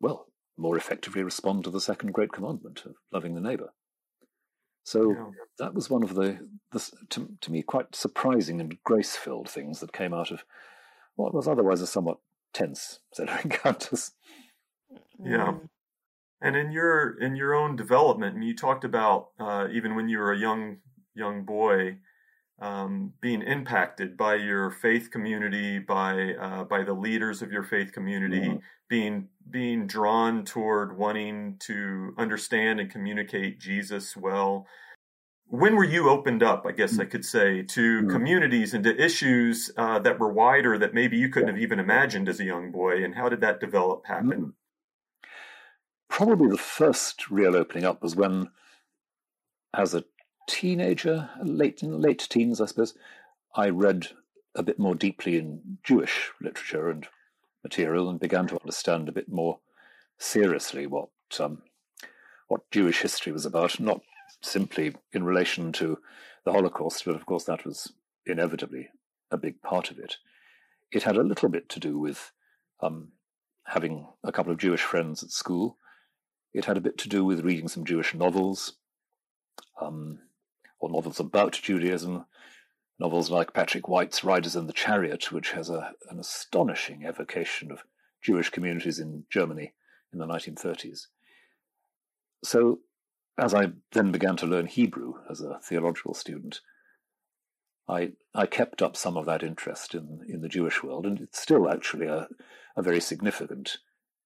well, 0.00 0.26
more 0.56 0.76
effectively 0.76 1.22
respond 1.22 1.64
to 1.64 1.70
the 1.70 1.80
second 1.80 2.12
great 2.12 2.32
commandment 2.32 2.82
of 2.86 2.94
loving 3.12 3.34
the 3.34 3.40
neighbor. 3.40 3.70
So 4.86 5.10
yeah. 5.10 5.24
that 5.58 5.74
was 5.74 5.90
one 5.90 6.04
of 6.04 6.14
the, 6.14 6.38
the 6.70 6.90
to, 7.10 7.28
to 7.40 7.50
me, 7.50 7.62
quite 7.62 7.96
surprising 7.96 8.60
and 8.60 8.78
grace 8.84 9.16
filled 9.16 9.50
things 9.50 9.80
that 9.80 9.92
came 9.92 10.14
out 10.14 10.30
of 10.30 10.44
what 11.16 11.34
was 11.34 11.48
otherwise 11.48 11.80
a 11.80 11.88
somewhat 11.88 12.18
tense 12.54 13.00
set 13.12 13.28
of 13.28 13.44
encounters. 13.44 14.12
Yeah. 15.18 15.54
Mm. 15.54 15.68
And 16.40 16.54
in 16.54 16.70
your 16.70 17.20
in 17.20 17.34
your 17.34 17.52
own 17.52 17.74
development, 17.74 18.36
and 18.36 18.44
you 18.44 18.54
talked 18.54 18.84
about 18.84 19.30
uh, 19.40 19.66
even 19.72 19.96
when 19.96 20.08
you 20.08 20.18
were 20.18 20.32
a 20.32 20.38
young 20.38 20.76
young 21.16 21.44
boy, 21.44 21.96
um, 22.60 23.12
being 23.20 23.42
impacted 23.42 24.16
by 24.16 24.36
your 24.36 24.70
faith 24.70 25.10
community, 25.10 25.78
by 25.78 26.34
uh, 26.34 26.64
by 26.64 26.82
the 26.82 26.92
leaders 26.92 27.42
of 27.42 27.52
your 27.52 27.62
faith 27.62 27.92
community, 27.92 28.40
mm-hmm. 28.40 28.58
being 28.88 29.28
being 29.50 29.86
drawn 29.86 30.44
toward 30.44 30.96
wanting 30.96 31.56
to 31.60 32.14
understand 32.18 32.80
and 32.80 32.90
communicate 32.90 33.60
Jesus 33.60 34.16
well. 34.16 34.66
When 35.48 35.76
were 35.76 35.84
you 35.84 36.08
opened 36.08 36.42
up? 36.42 36.64
I 36.66 36.72
guess 36.72 36.92
mm-hmm. 36.92 37.02
I 37.02 37.04
could 37.04 37.24
say 37.24 37.62
to 37.62 38.00
mm-hmm. 38.00 38.10
communities 38.10 38.74
and 38.74 38.82
to 38.84 39.00
issues 39.00 39.70
uh, 39.76 40.00
that 40.00 40.18
were 40.18 40.32
wider 40.32 40.76
that 40.78 40.94
maybe 40.94 41.16
you 41.16 41.28
couldn't 41.28 41.48
yeah. 41.48 41.54
have 41.54 41.62
even 41.62 41.78
imagined 41.78 42.28
as 42.28 42.40
a 42.40 42.44
young 42.44 42.72
boy. 42.72 43.04
And 43.04 43.14
how 43.14 43.28
did 43.28 43.40
that 43.42 43.60
develop 43.60 44.06
happen? 44.06 44.30
Mm-hmm 44.30 44.50
probably 46.08 46.48
the 46.48 46.56
first 46.56 47.30
real 47.30 47.56
opening 47.56 47.84
up 47.84 48.02
was 48.02 48.16
when, 48.16 48.48
as 49.74 49.94
a 49.94 50.04
teenager, 50.46 51.30
late 51.42 51.82
late 51.82 52.26
teens, 52.28 52.60
I 52.60 52.66
suppose, 52.66 52.94
I 53.54 53.68
read 53.68 54.08
a 54.54 54.62
bit 54.62 54.78
more 54.78 54.94
deeply 54.94 55.36
in 55.36 55.78
Jewish 55.82 56.30
literature 56.40 56.90
and 56.90 57.06
material 57.62 58.08
and 58.08 58.20
began 58.20 58.46
to 58.48 58.60
understand 58.60 59.08
a 59.08 59.12
bit 59.12 59.28
more 59.28 59.58
seriously 60.18 60.86
what 60.86 61.08
um, 61.40 61.62
what 62.48 62.70
Jewish 62.70 63.02
history 63.02 63.32
was 63.32 63.44
about, 63.44 63.80
not 63.80 64.00
simply 64.42 64.94
in 65.12 65.24
relation 65.24 65.72
to 65.72 65.98
the 66.44 66.52
Holocaust, 66.52 67.04
but 67.04 67.16
of 67.16 67.26
course 67.26 67.44
that 67.44 67.64
was 67.64 67.92
inevitably 68.24 68.88
a 69.30 69.36
big 69.36 69.60
part 69.62 69.90
of 69.90 69.98
it. 69.98 70.16
It 70.92 71.02
had 71.02 71.16
a 71.16 71.22
little 71.22 71.48
bit 71.48 71.68
to 71.70 71.80
do 71.80 71.98
with 71.98 72.32
um, 72.80 73.12
having 73.64 74.06
a 74.22 74.32
couple 74.32 74.52
of 74.52 74.58
Jewish 74.58 74.82
friends 74.82 75.22
at 75.22 75.30
school. 75.30 75.76
It 76.54 76.64
had 76.64 76.76
a 76.76 76.80
bit 76.80 76.96
to 76.98 77.08
do 77.08 77.24
with 77.24 77.44
reading 77.44 77.68
some 77.68 77.84
Jewish 77.84 78.14
novels, 78.14 78.74
um, 79.80 80.20
or 80.78 80.90
novels 80.90 81.20
about 81.20 81.52
Judaism, 81.52 82.26
novels 82.98 83.30
like 83.30 83.52
Patrick 83.52 83.88
White's 83.88 84.24
Riders 84.24 84.56
in 84.56 84.66
the 84.66 84.72
Chariot, 84.72 85.32
which 85.32 85.52
has 85.52 85.70
a, 85.70 85.92
an 86.10 86.18
astonishing 86.18 87.04
evocation 87.04 87.70
of 87.70 87.84
Jewish 88.22 88.50
communities 88.50 88.98
in 88.98 89.24
Germany 89.30 89.72
in 90.12 90.18
the 90.18 90.26
1930s. 90.26 91.06
So, 92.44 92.80
as 93.38 93.54
I 93.54 93.72
then 93.92 94.12
began 94.12 94.36
to 94.36 94.46
learn 94.46 94.66
Hebrew 94.66 95.14
as 95.30 95.40
a 95.40 95.60
theological 95.62 96.14
student, 96.14 96.60
I, 97.88 98.12
I 98.34 98.46
kept 98.46 98.82
up 98.82 98.96
some 98.96 99.16
of 99.16 99.26
that 99.26 99.42
interest 99.42 99.94
in, 99.94 100.20
in 100.28 100.40
the 100.40 100.48
Jewish 100.48 100.82
world, 100.82 101.06
and 101.06 101.20
it's 101.20 101.40
still 101.40 101.68
actually 101.68 102.06
a, 102.06 102.28
a 102.76 102.82
very 102.82 103.00
significant 103.00 103.78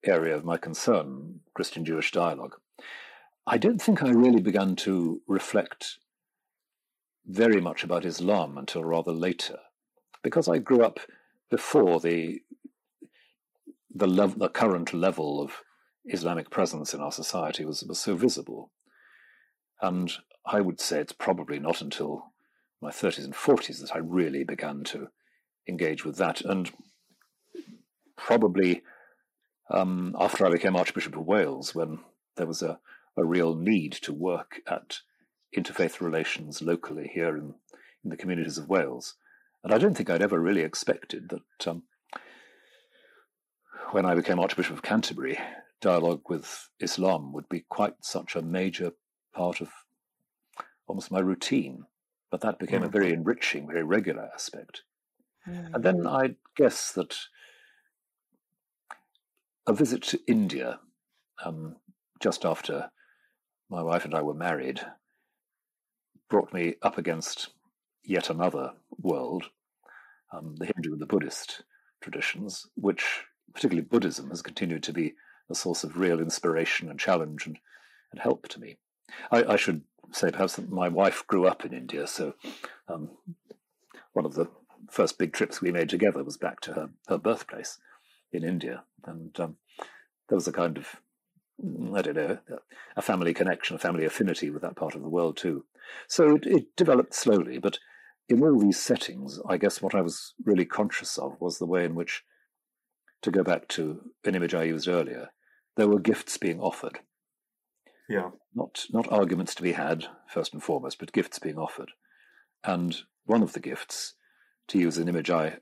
area 0.04 0.34
of 0.34 0.44
my 0.44 0.56
concern, 0.56 1.40
Christian 1.54 1.84
Jewish 1.84 2.10
dialogue. 2.12 2.56
I 3.46 3.58
don't 3.58 3.82
think 3.82 4.02
I 4.02 4.10
really 4.10 4.40
began 4.40 4.76
to 4.76 5.20
reflect 5.26 5.98
very 7.30 7.60
much 7.60 7.84
about 7.84 8.04
Islam 8.04 8.58
until 8.58 8.84
rather 8.84 9.12
later, 9.12 9.58
because 10.22 10.48
I 10.48 10.58
grew 10.58 10.82
up 10.82 11.00
before 11.50 12.00
the 12.00 12.40
the, 13.92 14.06
the 14.36 14.48
current 14.48 14.94
level 14.94 15.42
of 15.42 15.62
Islamic 16.04 16.48
presence 16.50 16.94
in 16.94 17.00
our 17.00 17.10
society 17.10 17.64
was, 17.64 17.82
was 17.82 17.98
so 17.98 18.14
visible. 18.14 18.70
And 19.82 20.12
I 20.46 20.60
would 20.60 20.80
say 20.80 21.00
it's 21.00 21.12
probably 21.12 21.58
not 21.58 21.80
until 21.80 22.32
my 22.80 22.90
30s 22.90 23.24
and 23.24 23.34
40s 23.34 23.80
that 23.80 23.94
I 23.94 23.98
really 23.98 24.44
began 24.44 24.84
to 24.84 25.08
engage 25.68 26.04
with 26.04 26.16
that. 26.16 26.40
And 26.40 26.70
probably 28.16 28.82
um, 29.70 30.14
after 30.18 30.46
I 30.46 30.50
became 30.50 30.76
Archbishop 30.76 31.16
of 31.16 31.26
Wales, 31.26 31.74
when 31.74 31.98
there 32.36 32.46
was 32.46 32.62
a, 32.62 32.78
a 33.16 33.24
real 33.24 33.54
need 33.54 33.92
to 33.92 34.12
work 34.12 34.60
at 34.68 35.00
interfaith 35.56 36.00
relations 36.00 36.62
locally 36.62 37.10
here 37.12 37.36
in, 37.36 37.54
in 38.04 38.10
the 38.10 38.16
communities 38.16 38.58
of 38.58 38.68
Wales. 38.68 39.14
And 39.62 39.72
I 39.72 39.78
don't 39.78 39.94
think 39.94 40.08
I'd 40.08 40.22
ever 40.22 40.40
really 40.40 40.62
expected 40.62 41.30
that 41.30 41.68
um, 41.68 41.82
when 43.90 44.06
I 44.06 44.14
became 44.14 44.38
Archbishop 44.38 44.74
of 44.74 44.82
Canterbury, 44.82 45.38
dialogue 45.80 46.22
with 46.28 46.68
Islam 46.78 47.32
would 47.32 47.48
be 47.48 47.64
quite 47.68 47.94
such 48.02 48.36
a 48.36 48.42
major 48.42 48.92
part 49.34 49.60
of 49.60 49.70
almost 50.86 51.10
my 51.10 51.20
routine. 51.20 51.84
But 52.30 52.42
that 52.42 52.58
became 52.58 52.82
mm. 52.82 52.86
a 52.86 52.90
very 52.90 53.12
enriching, 53.12 53.66
very 53.66 53.82
regular 53.82 54.30
aspect. 54.32 54.82
Mm. 55.48 55.74
And 55.74 55.84
then 55.84 56.06
I 56.06 56.36
guess 56.56 56.92
that 56.92 57.16
a 59.66 59.72
visit 59.72 60.02
to 60.02 60.20
India 60.26 60.80
um, 61.44 61.76
just 62.20 62.44
after 62.44 62.90
my 63.68 63.82
wife 63.82 64.04
and 64.04 64.14
I 64.14 64.22
were 64.22 64.34
married 64.34 64.80
brought 66.30 66.54
me 66.54 66.76
up 66.80 66.96
against 66.96 67.50
yet 68.02 68.30
another 68.30 68.72
world, 68.98 69.44
um, 70.32 70.56
the 70.56 70.66
Hindu 70.74 70.92
and 70.92 71.00
the 71.00 71.06
Buddhist 71.06 71.62
traditions, 72.00 72.66
which, 72.76 73.24
particularly 73.52 73.86
Buddhism, 73.86 74.30
has 74.30 74.40
continued 74.40 74.82
to 74.84 74.92
be 74.92 75.14
a 75.50 75.54
source 75.54 75.84
of 75.84 75.98
real 75.98 76.20
inspiration 76.20 76.88
and 76.88 76.98
challenge 76.98 77.46
and, 77.46 77.58
and 78.12 78.20
help 78.20 78.48
to 78.48 78.60
me. 78.60 78.78
I, 79.30 79.44
I 79.44 79.56
should 79.56 79.82
say 80.12 80.30
perhaps 80.30 80.56
that 80.56 80.70
my 80.70 80.88
wife 80.88 81.26
grew 81.26 81.46
up 81.46 81.64
in 81.64 81.74
India, 81.74 82.06
so 82.06 82.34
um, 82.88 83.10
one 84.12 84.24
of 84.24 84.34
the 84.34 84.48
first 84.88 85.18
big 85.18 85.32
trips 85.32 85.60
we 85.60 85.72
made 85.72 85.88
together 85.88 86.24
was 86.24 86.36
back 86.36 86.60
to 86.60 86.72
her, 86.72 86.90
her 87.08 87.18
birthplace 87.18 87.78
in 88.32 88.44
India. 88.44 88.84
And 89.04 89.38
um, 89.38 89.56
there 90.28 90.36
was 90.36 90.48
a 90.48 90.52
kind 90.52 90.76
of, 90.78 90.96
I 91.94 92.02
don't 92.02 92.16
know, 92.16 92.38
a 92.96 93.02
family 93.02 93.34
connection, 93.34 93.76
a 93.76 93.78
family 93.78 94.04
affinity 94.04 94.50
with 94.50 94.62
that 94.62 94.76
part 94.76 94.94
of 94.94 95.02
the 95.02 95.08
world 95.08 95.36
too. 95.36 95.64
So 96.08 96.36
it, 96.36 96.46
it 96.46 96.76
developed 96.76 97.14
slowly, 97.14 97.58
but 97.58 97.78
in 98.28 98.42
all 98.42 98.58
these 98.58 98.78
settings, 98.78 99.40
I 99.48 99.56
guess 99.56 99.82
what 99.82 99.94
I 99.94 100.00
was 100.00 100.34
really 100.44 100.64
conscious 100.64 101.18
of 101.18 101.40
was 101.40 101.58
the 101.58 101.66
way 101.66 101.84
in 101.84 101.94
which, 101.94 102.22
to 103.22 103.30
go 103.30 103.42
back 103.42 103.68
to 103.68 104.00
an 104.24 104.34
image 104.34 104.54
I 104.54 104.64
used 104.64 104.88
earlier, 104.88 105.28
there 105.76 105.88
were 105.88 106.00
gifts 106.00 106.36
being 106.36 106.60
offered. 106.60 107.00
Yeah. 108.08 108.30
Not 108.54 108.86
not 108.90 109.10
arguments 109.12 109.54
to 109.56 109.62
be 109.62 109.72
had, 109.72 110.06
first 110.28 110.52
and 110.52 110.62
foremost, 110.62 110.98
but 110.98 111.12
gifts 111.12 111.38
being 111.38 111.58
offered. 111.58 111.92
And 112.64 112.96
one 113.24 113.42
of 113.42 113.52
the 113.52 113.60
gifts, 113.60 114.14
to 114.68 114.78
use 114.78 114.98
an 114.98 115.08
image 115.08 115.30
I 115.30 115.58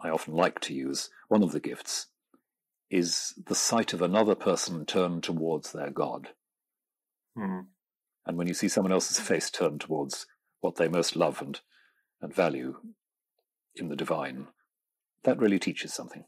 I 0.00 0.10
often 0.10 0.34
like 0.34 0.60
to 0.60 0.74
use, 0.74 1.10
one 1.28 1.42
of 1.42 1.52
the 1.52 1.60
gifts 1.60 2.08
is 2.90 3.34
the 3.46 3.54
sight 3.54 3.92
of 3.92 4.02
another 4.02 4.34
person 4.34 4.84
turned 4.84 5.22
towards 5.22 5.72
their 5.72 5.90
God. 5.90 6.28
Mm. 7.38 7.66
And 8.26 8.36
when 8.36 8.46
you 8.46 8.54
see 8.54 8.68
someone 8.68 8.92
else's 8.92 9.18
face 9.18 9.50
turned 9.50 9.80
towards 9.80 10.26
what 10.60 10.76
they 10.76 10.88
most 10.88 11.16
love 11.16 11.42
and, 11.42 11.60
and 12.20 12.34
value 12.34 12.76
in 13.74 13.88
the 13.88 13.96
divine, 13.96 14.48
that 15.24 15.38
really 15.38 15.58
teaches 15.58 15.92
something. 15.92 16.24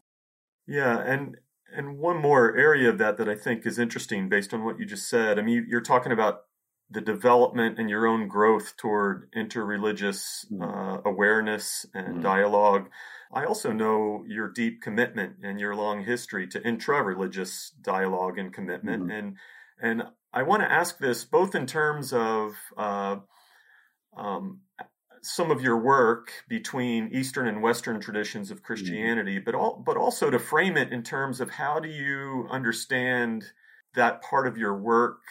Yeah, 0.67 0.99
and 0.99 1.37
and 1.75 1.97
one 1.97 2.21
more 2.21 2.55
area 2.55 2.89
of 2.89 2.97
that 2.99 3.17
that 3.17 3.29
I 3.29 3.35
think 3.35 3.65
is 3.65 3.79
interesting 3.79 4.29
based 4.29 4.53
on 4.53 4.63
what 4.63 4.79
you 4.79 4.85
just 4.85 5.09
said. 5.09 5.37
I 5.37 5.41
mean, 5.41 5.65
you're 5.69 5.81
talking 5.81 6.11
about 6.11 6.41
the 6.89 7.01
development 7.01 7.79
and 7.79 7.89
your 7.89 8.05
own 8.05 8.27
growth 8.27 8.77
toward 8.77 9.29
interreligious 9.35 10.45
mm. 10.51 10.61
uh, 10.61 11.01
awareness 11.03 11.85
and 11.93 12.17
mm. 12.17 12.23
dialogue. 12.23 12.89
I 13.33 13.45
also 13.45 13.71
know 13.71 14.23
your 14.27 14.49
deep 14.49 14.81
commitment 14.81 15.37
and 15.43 15.59
your 15.59 15.75
long 15.75 16.05
history 16.05 16.47
to 16.47 16.65
intra-religious 16.65 17.71
dialogue 17.81 18.37
and 18.37 18.53
commitment, 18.53 19.07
mm. 19.07 19.17
and 19.17 19.37
and 19.81 20.03
I 20.33 20.43
want 20.43 20.63
to 20.63 20.71
ask 20.71 20.97
this 20.97 21.23
both 21.23 21.55
in 21.55 21.65
terms 21.65 22.11
of 22.13 22.53
uh, 22.77 23.17
um, 24.17 24.61
some 25.21 25.49
of 25.49 25.61
your 25.61 25.79
work 25.79 26.31
between 26.47 27.09
Eastern 27.11 27.47
and 27.47 27.61
Western 27.61 27.99
traditions 27.99 28.51
of 28.51 28.57
mm-hmm. 28.57 28.65
Christianity, 28.65 29.39
but 29.39 29.55
all, 29.55 29.81
but 29.85 29.97
also 29.97 30.29
to 30.29 30.37
frame 30.37 30.77
it 30.77 30.91
in 30.91 31.03
terms 31.03 31.41
of 31.41 31.49
how 31.49 31.79
do 31.79 31.89
you 31.89 32.47
understand 32.51 33.45
that 33.95 34.21
part 34.21 34.45
of 34.45 34.57
your 34.57 34.77
work 34.77 35.21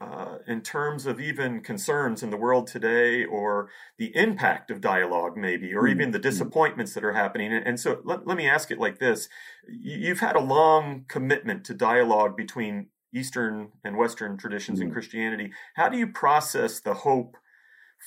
uh, 0.00 0.36
in 0.46 0.60
terms 0.60 1.06
of 1.06 1.18
even 1.18 1.62
concerns 1.62 2.22
in 2.22 2.28
the 2.30 2.36
world 2.36 2.66
today 2.66 3.24
or 3.24 3.70
the 3.98 4.14
impact 4.14 4.70
of 4.70 4.82
dialogue 4.82 5.36
maybe 5.36 5.74
or 5.74 5.88
even 5.88 6.10
the 6.10 6.18
mm-hmm. 6.18 6.28
disappointments 6.28 6.92
that 6.92 7.04
are 7.04 7.14
happening 7.14 7.50
and 7.50 7.80
so 7.80 8.02
let, 8.04 8.26
let 8.26 8.36
me 8.36 8.46
ask 8.46 8.70
it 8.70 8.78
like 8.78 8.98
this 8.98 9.30
you've 9.66 10.20
had 10.20 10.36
a 10.36 10.40
long 10.40 11.06
commitment 11.08 11.64
to 11.64 11.72
dialogue 11.72 12.36
between 12.36 12.88
Eastern 13.14 13.70
and 13.84 13.96
Western 13.96 14.36
traditions 14.36 14.78
mm-hmm. 14.78 14.88
in 14.88 14.92
Christianity. 14.92 15.52
How 15.74 15.88
do 15.88 15.96
you 15.96 16.06
process 16.06 16.80
the 16.80 16.94
hope 16.94 17.36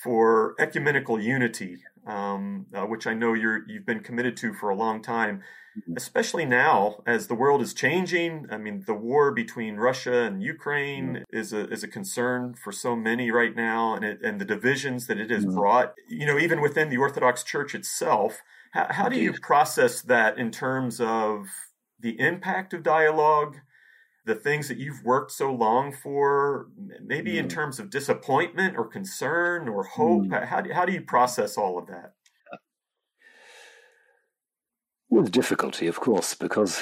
for 0.03 0.55
ecumenical 0.59 1.19
unity, 1.19 1.77
um, 2.07 2.67
uh, 2.73 2.85
which 2.85 3.07
I 3.07 3.13
know 3.13 3.33
you're 3.33 3.67
you've 3.67 3.85
been 3.85 4.01
committed 4.01 4.37
to 4.37 4.53
for 4.53 4.69
a 4.69 4.75
long 4.75 5.01
time, 5.01 5.41
mm-hmm. 5.77 5.93
especially 5.97 6.45
now 6.45 7.01
as 7.05 7.27
the 7.27 7.35
world 7.35 7.61
is 7.61 7.73
changing? 7.73 8.47
I 8.51 8.57
mean, 8.57 8.83
the 8.85 8.93
war 8.93 9.31
between 9.31 9.75
Russia 9.75 10.23
and 10.23 10.43
Ukraine 10.43 11.07
mm-hmm. 11.13 11.37
is 11.37 11.53
a 11.53 11.67
is 11.69 11.83
a 11.83 11.87
concern 11.87 12.53
for 12.53 12.71
so 12.71 12.95
many 12.95 13.31
right 13.31 13.55
now, 13.55 13.95
and 13.95 14.05
it, 14.05 14.19
and 14.23 14.39
the 14.39 14.45
divisions 14.45 15.07
that 15.07 15.19
it 15.19 15.31
has 15.31 15.45
mm-hmm. 15.45 15.55
brought. 15.55 15.93
You 16.07 16.25
know, 16.25 16.37
even 16.37 16.61
within 16.61 16.89
the 16.89 16.97
Orthodox 16.97 17.43
Church 17.43 17.75
itself. 17.75 18.41
How, 18.71 18.85
how 18.91 19.09
do 19.09 19.19
you 19.19 19.33
process 19.41 20.03
that 20.03 20.37
in 20.37 20.51
terms 20.51 21.01
of 21.01 21.47
the 21.99 22.19
impact 22.19 22.71
of 22.71 22.83
dialogue? 22.83 23.57
The 24.29 24.35
things 24.35 24.67
that 24.67 24.77
you've 24.77 25.03
worked 25.03 25.31
so 25.31 25.51
long 25.51 25.91
for, 25.91 26.67
maybe 27.03 27.33
mm. 27.33 27.39
in 27.39 27.47
terms 27.49 27.79
of 27.79 27.89
disappointment 27.89 28.77
or 28.77 28.85
concern 28.87 29.67
or 29.67 29.83
hope? 29.83 30.25
Mm. 30.25 30.47
How, 30.47 30.61
do, 30.61 30.71
how 30.71 30.85
do 30.85 30.93
you 30.93 31.01
process 31.01 31.57
all 31.57 31.79
of 31.79 31.87
that? 31.87 32.13
With 35.09 35.31
difficulty, 35.31 35.87
of 35.87 35.99
course, 35.99 36.35
because 36.35 36.79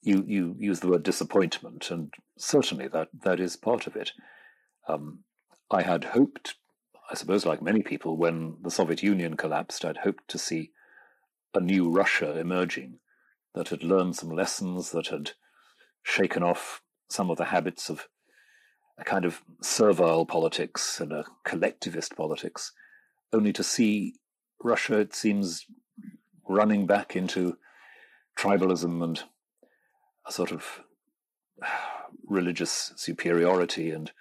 you, 0.00 0.24
you 0.26 0.56
use 0.58 0.80
the 0.80 0.88
word 0.88 1.02
disappointment, 1.02 1.90
and 1.90 2.14
certainly 2.38 2.88
that, 2.88 3.08
that 3.22 3.38
is 3.38 3.56
part 3.56 3.86
of 3.86 3.94
it. 3.94 4.12
Um, 4.88 5.24
I 5.70 5.82
had 5.82 6.04
hoped, 6.04 6.54
I 7.10 7.14
suppose, 7.14 7.44
like 7.44 7.60
many 7.60 7.82
people, 7.82 8.16
when 8.16 8.56
the 8.62 8.70
Soviet 8.70 9.02
Union 9.02 9.36
collapsed, 9.36 9.84
I'd 9.84 9.98
hoped 9.98 10.28
to 10.28 10.38
see 10.38 10.70
a 11.52 11.60
new 11.60 11.90
Russia 11.90 12.38
emerging 12.38 13.00
that 13.54 13.68
had 13.68 13.82
learned 13.82 14.16
some 14.16 14.30
lessons, 14.30 14.92
that 14.92 15.08
had 15.08 15.32
shaken 16.02 16.42
off 16.42 16.80
some 17.08 17.30
of 17.30 17.38
the 17.38 17.46
habits 17.46 17.88
of 17.88 18.08
a 18.98 19.04
kind 19.04 19.24
of 19.24 19.42
servile 19.62 20.24
politics 20.24 21.00
and 21.00 21.12
a 21.12 21.24
collectivist 21.44 22.16
politics, 22.16 22.72
only 23.32 23.52
to 23.52 23.62
see 23.62 24.14
Russia, 24.62 24.98
it 24.98 25.14
seems, 25.14 25.66
running 26.48 26.86
back 26.86 27.16
into 27.16 27.58
tribalism 28.36 29.02
and 29.02 29.24
a 30.26 30.32
sort 30.32 30.52
of 30.52 30.80
religious 32.26 32.92
superiority 32.96 33.90
and 33.90 34.12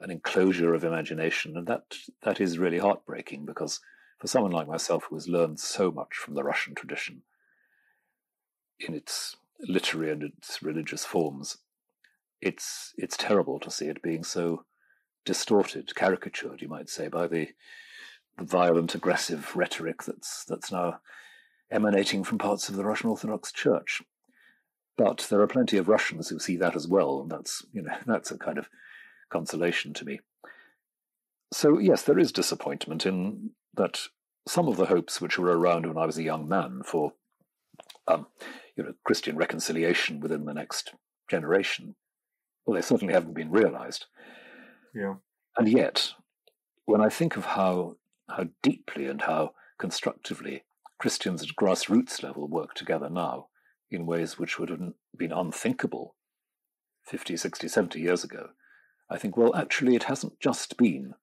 an 0.00 0.10
enclosure 0.10 0.74
of 0.74 0.84
imagination. 0.84 1.56
And 1.56 1.66
that 1.66 1.94
that 2.22 2.40
is 2.40 2.58
really 2.58 2.78
heartbreaking 2.78 3.46
because 3.46 3.80
for 4.18 4.26
someone 4.26 4.52
like 4.52 4.68
myself 4.68 5.04
who 5.08 5.16
has 5.16 5.28
learned 5.28 5.60
so 5.60 5.90
much 5.90 6.14
from 6.14 6.34
the 6.34 6.44
Russian 6.44 6.74
tradition 6.74 7.22
in 8.78 8.94
its 8.94 9.36
literary 9.60 10.12
and 10.12 10.22
its 10.22 10.62
religious 10.62 11.04
forms, 11.04 11.58
it's 12.46 12.94
it's 12.96 13.16
terrible 13.16 13.58
to 13.60 13.70
see 13.70 13.86
it 13.86 14.02
being 14.02 14.24
so 14.24 14.64
distorted, 15.24 15.94
caricatured, 15.94 16.62
you 16.62 16.68
might 16.68 16.88
say, 16.88 17.08
by 17.08 17.26
the, 17.26 17.48
the 18.38 18.44
violent, 18.44 18.94
aggressive 18.94 19.54
rhetoric 19.56 20.04
that's 20.04 20.44
that's 20.44 20.70
now 20.70 21.00
emanating 21.70 22.22
from 22.22 22.38
parts 22.38 22.68
of 22.68 22.76
the 22.76 22.84
Russian 22.84 23.10
Orthodox 23.10 23.50
Church. 23.52 24.00
But 24.96 25.26
there 25.28 25.40
are 25.40 25.48
plenty 25.48 25.76
of 25.76 25.88
Russians 25.88 26.28
who 26.28 26.38
see 26.38 26.56
that 26.56 26.76
as 26.76 26.86
well, 26.88 27.20
and 27.20 27.30
that's 27.30 27.66
you 27.72 27.82
know 27.82 27.94
that's 28.06 28.30
a 28.30 28.38
kind 28.38 28.58
of 28.58 28.68
consolation 29.28 29.92
to 29.94 30.04
me. 30.04 30.20
So 31.52 31.78
yes, 31.78 32.02
there 32.02 32.18
is 32.18 32.32
disappointment 32.32 33.04
in 33.04 33.50
that 33.74 34.06
some 34.46 34.68
of 34.68 34.76
the 34.76 34.86
hopes 34.86 35.20
which 35.20 35.38
were 35.38 35.58
around 35.58 35.84
when 35.84 35.98
I 35.98 36.06
was 36.06 36.16
a 36.16 36.22
young 36.22 36.48
man 36.48 36.82
for 36.84 37.12
um, 38.06 38.28
you 38.76 38.84
know 38.84 38.94
Christian 39.04 39.36
reconciliation 39.36 40.20
within 40.20 40.44
the 40.44 40.54
next 40.54 40.94
generation, 41.28 41.96
well, 42.66 42.74
they 42.74 42.82
certainly 42.82 43.14
haven't 43.14 43.34
been 43.34 43.50
realized. 43.50 44.06
Yeah. 44.94 45.14
And 45.56 45.68
yet, 45.68 46.12
when 46.84 47.00
I 47.00 47.08
think 47.08 47.36
of 47.36 47.44
how 47.44 47.96
how 48.28 48.48
deeply 48.62 49.06
and 49.06 49.22
how 49.22 49.52
constructively 49.78 50.64
Christians 50.98 51.42
at 51.42 51.50
grassroots 51.50 52.22
level 52.22 52.48
work 52.48 52.74
together 52.74 53.08
now 53.08 53.48
in 53.90 54.04
ways 54.04 54.38
which 54.38 54.58
would 54.58 54.68
have 54.68 54.80
been 55.16 55.32
unthinkable 55.32 56.16
50, 57.04 57.36
60, 57.36 57.68
70 57.68 58.00
years 58.00 58.24
ago, 58.24 58.48
I 59.08 59.16
think, 59.16 59.36
well, 59.36 59.54
actually, 59.54 59.94
it 59.94 60.04
hasn't 60.04 60.40
just 60.40 60.76
been 60.76 61.14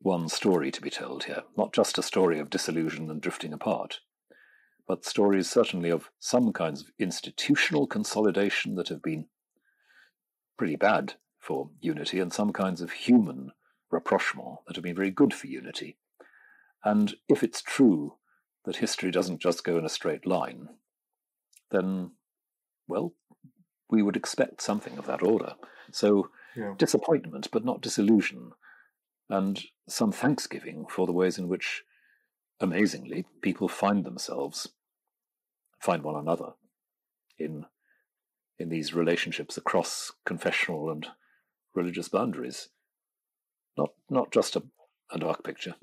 one 0.00 0.28
story 0.28 0.70
to 0.70 0.80
be 0.80 0.88
told 0.88 1.24
here, 1.24 1.42
not 1.56 1.74
just 1.74 1.98
a 1.98 2.02
story 2.02 2.38
of 2.38 2.48
disillusion 2.48 3.10
and 3.10 3.20
drifting 3.20 3.52
apart, 3.52 4.00
but 4.86 5.04
stories 5.04 5.50
certainly 5.50 5.90
of 5.90 6.10
some 6.18 6.52
kinds 6.52 6.80
of 6.80 6.92
institutional 6.98 7.86
consolidation 7.86 8.76
that 8.76 8.88
have 8.88 9.02
been 9.02 9.26
pretty 10.58 10.76
bad 10.76 11.14
for 11.38 11.70
unity, 11.80 12.20
and 12.20 12.32
some 12.32 12.52
kinds 12.52 12.82
of 12.82 12.90
human 12.90 13.52
rapprochement 13.90 14.58
that 14.66 14.76
have 14.76 14.84
been 14.84 14.96
very 14.96 15.10
good 15.10 15.32
for 15.32 15.46
unity. 15.46 15.96
And 16.84 17.14
if 17.28 17.42
it's 17.42 17.62
true 17.62 18.16
that 18.64 18.76
history 18.76 19.10
doesn't 19.10 19.40
just 19.40 19.64
go 19.64 19.78
in 19.78 19.84
a 19.84 19.88
straight 19.88 20.26
line, 20.26 20.68
then, 21.70 22.10
well, 22.86 23.14
we 23.88 24.02
would 24.02 24.16
expect 24.16 24.60
something 24.60 24.98
of 24.98 25.06
that 25.06 25.22
order. 25.22 25.54
So, 25.90 26.30
yeah. 26.54 26.74
disappointment, 26.76 27.48
but 27.50 27.64
not 27.64 27.80
disillusion, 27.80 28.52
and 29.30 29.62
some 29.88 30.12
thanksgiving 30.12 30.86
for 30.90 31.06
the 31.06 31.12
ways 31.12 31.38
in 31.38 31.48
which, 31.48 31.84
amazingly, 32.60 33.24
people 33.40 33.68
find 33.68 34.04
themselves, 34.04 34.68
find 35.80 36.02
one 36.02 36.16
another 36.16 36.52
in 37.38 37.64
in 38.58 38.68
these 38.68 38.94
relationships 38.94 39.56
across 39.56 40.12
confessional 40.24 40.90
and 40.90 41.06
religious 41.74 42.08
boundaries. 42.08 42.68
Not 43.76 43.90
not 44.10 44.32
just 44.32 44.56
a, 44.56 44.62
a 45.10 45.18
dark 45.18 45.44
picture. 45.44 45.74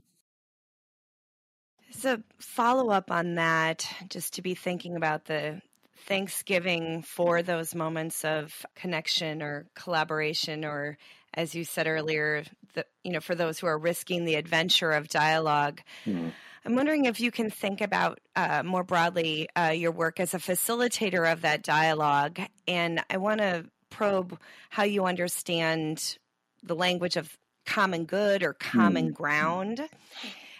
So 1.91 2.21
follow 2.39 2.89
up 2.89 3.09
on 3.09 3.35
that, 3.35 3.87
just 4.09 4.33
to 4.33 4.41
be 4.41 4.53
thinking 4.53 4.95
about 4.97 5.25
the 5.25 5.61
Thanksgiving 6.07 7.03
for 7.03 7.41
those 7.41 7.73
moments 7.73 8.25
of 8.25 8.65
connection 8.75 9.41
or 9.41 9.65
collaboration, 9.75 10.65
or 10.65 10.97
as 11.33 11.55
you 11.55 11.63
said 11.63 11.87
earlier, 11.87 12.43
the, 12.73 12.85
you 13.03 13.11
know, 13.11 13.21
for 13.21 13.33
those 13.33 13.59
who 13.59 13.67
are 13.67 13.77
risking 13.77 14.25
the 14.25 14.35
adventure 14.35 14.91
of 14.91 15.07
dialogue. 15.07 15.81
Mm. 16.05 16.33
I'm 16.65 16.75
wondering 16.75 17.05
if 17.05 17.19
you 17.19 17.29
can 17.29 17.51
think 17.51 17.81
about 17.81 18.19
uh, 18.35 18.63
more 18.63 18.83
broadly 18.83 19.47
uh, 19.55 19.69
your 19.69 19.91
work 19.91 20.19
as 20.19 20.33
a 20.33 20.39
facilitator 20.39 21.31
of 21.31 21.41
that 21.41 21.61
dialogue. 21.61 22.39
And 22.67 23.03
I 23.09 23.17
want 23.17 23.39
to 23.39 23.65
probe 23.91 24.39
how 24.71 24.83
you 24.83 25.05
understand 25.05 26.17
the 26.63 26.75
language 26.75 27.17
of 27.17 27.37
common 27.67 28.05
good 28.05 28.41
or 28.41 28.53
common 28.53 29.11
mm. 29.11 29.13
ground. 29.13 29.81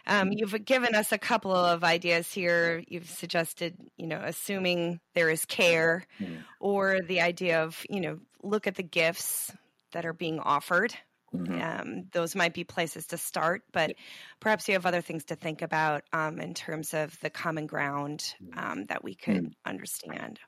Um, 0.06 0.32
you've 0.32 0.64
given 0.64 0.94
us 0.94 1.12
a 1.12 1.18
couple 1.18 1.56
of 1.56 1.84
ideas 1.84 2.32
here. 2.32 2.84
You've 2.88 3.10
suggested, 3.10 3.76
you 3.98 4.06
know, 4.06 4.22
assuming 4.24 5.00
there 5.16 5.32
is 5.32 5.46
care, 5.46 6.06
mm. 6.20 6.38
or 6.60 7.00
the 7.02 7.22
idea 7.22 7.64
of, 7.64 7.84
you 7.90 8.02
know, 8.02 8.20
look 8.44 8.68
at 8.68 8.76
the 8.76 8.84
gifts 8.84 9.52
that 9.94 10.06
are 10.06 10.14
being 10.14 10.40
offered 10.40 10.94
Mm-hmm. 11.40 11.62
Um, 11.62 12.04
those 12.12 12.36
might 12.36 12.54
be 12.54 12.64
places 12.64 13.08
to 13.08 13.18
start, 13.18 13.64
but 13.72 13.96
perhaps 14.40 14.68
you 14.68 14.74
have 14.74 14.86
other 14.86 15.02
things 15.02 15.26
to 15.26 15.36
think 15.36 15.62
about 15.62 16.04
um, 16.14 16.40
in 16.40 16.54
terms 16.54 16.94
of 16.94 17.20
the 17.22 17.30
common 17.30 17.68
ground 17.68 18.36
mm. 18.44 18.58
um, 18.58 18.86
that 18.86 19.04
we 19.04 19.16
could 19.16 19.46
mm. 19.46 19.52
understand. 19.66 20.40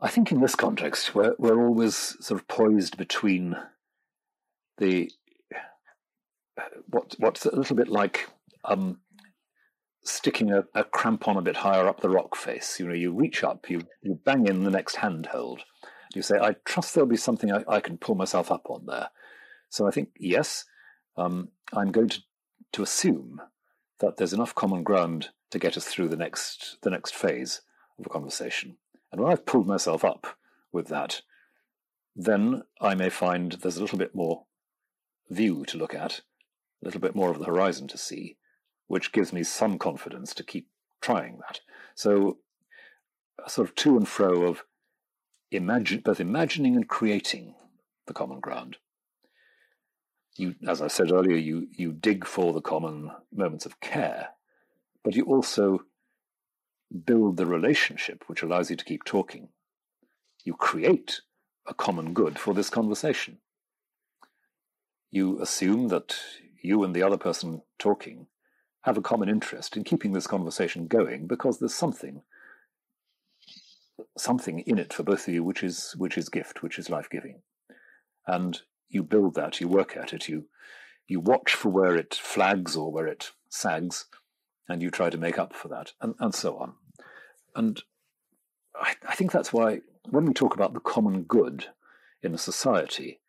I 0.00 0.08
think 0.08 0.32
in 0.32 0.40
this 0.40 0.54
context, 0.54 1.14
we're, 1.14 1.34
we're 1.38 1.64
always 1.64 2.16
sort 2.20 2.40
of 2.40 2.48
poised 2.48 2.96
between 2.96 3.56
the 4.78 5.10
what 6.88 7.14
what's 7.18 7.46
a 7.46 7.54
little 7.54 7.76
bit 7.76 7.88
like 7.88 8.28
um, 8.64 9.00
sticking 10.02 10.52
a, 10.52 10.64
a 10.74 10.84
crampon 10.84 11.38
a 11.38 11.42
bit 11.42 11.56
higher 11.56 11.86
up 11.88 12.00
the 12.00 12.08
rock 12.08 12.36
face. 12.36 12.78
You 12.78 12.88
know, 12.88 12.94
you 12.94 13.12
reach 13.12 13.42
up, 13.42 13.68
you 13.70 13.82
you 14.02 14.18
bang 14.24 14.46
in 14.46 14.64
the 14.64 14.70
next 14.70 14.96
handhold. 14.96 15.62
You 16.14 16.22
say, 16.22 16.38
"I 16.38 16.56
trust 16.64 16.94
there'll 16.94 17.08
be 17.08 17.16
something 17.16 17.52
I, 17.52 17.64
I 17.68 17.80
can 17.80 17.98
pull 17.98 18.14
myself 18.14 18.52
up 18.52 18.66
on 18.68 18.86
there." 18.86 19.08
So 19.74 19.88
I 19.88 19.90
think, 19.90 20.10
yes, 20.20 20.66
um, 21.16 21.48
I'm 21.72 21.90
going 21.90 22.10
to, 22.10 22.22
to 22.74 22.82
assume 22.84 23.42
that 23.98 24.16
there's 24.16 24.32
enough 24.32 24.54
common 24.54 24.84
ground 24.84 25.30
to 25.50 25.58
get 25.58 25.76
us 25.76 25.84
through 25.84 26.10
the 26.10 26.16
next 26.16 26.76
the 26.82 26.90
next 26.90 27.12
phase 27.12 27.60
of 27.98 28.06
a 28.06 28.08
conversation. 28.08 28.76
And 29.10 29.20
when 29.20 29.32
I've 29.32 29.44
pulled 29.44 29.66
myself 29.66 30.04
up 30.04 30.38
with 30.70 30.86
that, 30.88 31.22
then 32.14 32.62
I 32.80 32.94
may 32.94 33.08
find 33.08 33.50
there's 33.50 33.76
a 33.76 33.80
little 33.80 33.98
bit 33.98 34.14
more 34.14 34.44
view 35.28 35.64
to 35.64 35.76
look 35.76 35.92
at, 35.92 36.20
a 36.80 36.84
little 36.84 37.00
bit 37.00 37.16
more 37.16 37.30
of 37.30 37.40
the 37.40 37.46
horizon 37.46 37.88
to 37.88 37.98
see, 37.98 38.36
which 38.86 39.10
gives 39.10 39.32
me 39.32 39.42
some 39.42 39.80
confidence 39.80 40.34
to 40.34 40.44
keep 40.44 40.68
trying 41.00 41.38
that. 41.38 41.62
So, 41.96 42.38
a 43.44 43.50
sort 43.50 43.70
of 43.70 43.74
to 43.74 43.96
and 43.96 44.06
fro 44.06 44.44
of 44.44 44.62
imagine, 45.50 45.98
both 45.98 46.20
imagining 46.20 46.76
and 46.76 46.88
creating 46.88 47.56
the 48.06 48.14
common 48.14 48.38
ground 48.38 48.76
you, 50.36 50.54
as 50.66 50.82
I 50.82 50.88
said 50.88 51.12
earlier, 51.12 51.36
you, 51.36 51.68
you 51.72 51.92
dig 51.92 52.26
for 52.26 52.52
the 52.52 52.60
common 52.60 53.10
moments 53.32 53.66
of 53.66 53.80
care, 53.80 54.30
but 55.02 55.14
you 55.14 55.24
also 55.24 55.84
build 57.04 57.36
the 57.36 57.46
relationship 57.46 58.24
which 58.26 58.42
allows 58.42 58.70
you 58.70 58.76
to 58.76 58.84
keep 58.84 59.04
talking. 59.04 59.48
You 60.44 60.54
create 60.54 61.20
a 61.66 61.74
common 61.74 62.12
good 62.12 62.38
for 62.38 62.54
this 62.54 62.70
conversation. 62.70 63.38
You 65.10 65.40
assume 65.40 65.88
that 65.88 66.16
you 66.60 66.82
and 66.84 66.94
the 66.94 67.02
other 67.02 67.16
person 67.16 67.62
talking 67.78 68.26
have 68.82 68.98
a 68.98 69.02
common 69.02 69.28
interest 69.28 69.76
in 69.76 69.84
keeping 69.84 70.12
this 70.12 70.26
conversation 70.26 70.86
going 70.86 71.26
because 71.26 71.58
there's 71.58 71.74
something 71.74 72.22
something 74.18 74.60
in 74.60 74.78
it 74.78 74.92
for 74.92 75.02
both 75.04 75.26
of 75.26 75.34
you 75.34 75.42
which 75.42 75.62
is 75.62 75.94
which 75.96 76.18
is 76.18 76.28
gift, 76.28 76.62
which 76.62 76.78
is 76.78 76.90
life 76.90 77.08
giving. 77.10 77.40
And 78.26 78.60
you 78.88 79.02
build 79.02 79.34
that, 79.34 79.60
you 79.60 79.68
work 79.68 79.96
at 79.96 80.12
it, 80.12 80.28
you 80.28 80.46
you 81.06 81.20
watch 81.20 81.54
for 81.54 81.68
where 81.68 81.94
it 81.94 82.14
flags 82.14 82.76
or 82.76 82.90
where 82.90 83.06
it 83.06 83.32
sags, 83.50 84.06
and 84.68 84.82
you 84.82 84.90
try 84.90 85.10
to 85.10 85.18
make 85.18 85.38
up 85.38 85.54
for 85.54 85.68
that, 85.68 85.92
and, 86.00 86.14
and 86.18 86.34
so 86.34 86.56
on. 86.56 86.74
And 87.54 87.82
I, 88.74 88.94
I 89.06 89.14
think 89.14 89.30
that's 89.30 89.52
why 89.52 89.80
when 90.08 90.24
we 90.24 90.32
talk 90.32 90.54
about 90.54 90.74
the 90.74 90.80
common 90.80 91.22
good 91.22 91.66
in 92.22 92.34
a 92.34 92.38
society, 92.38 93.20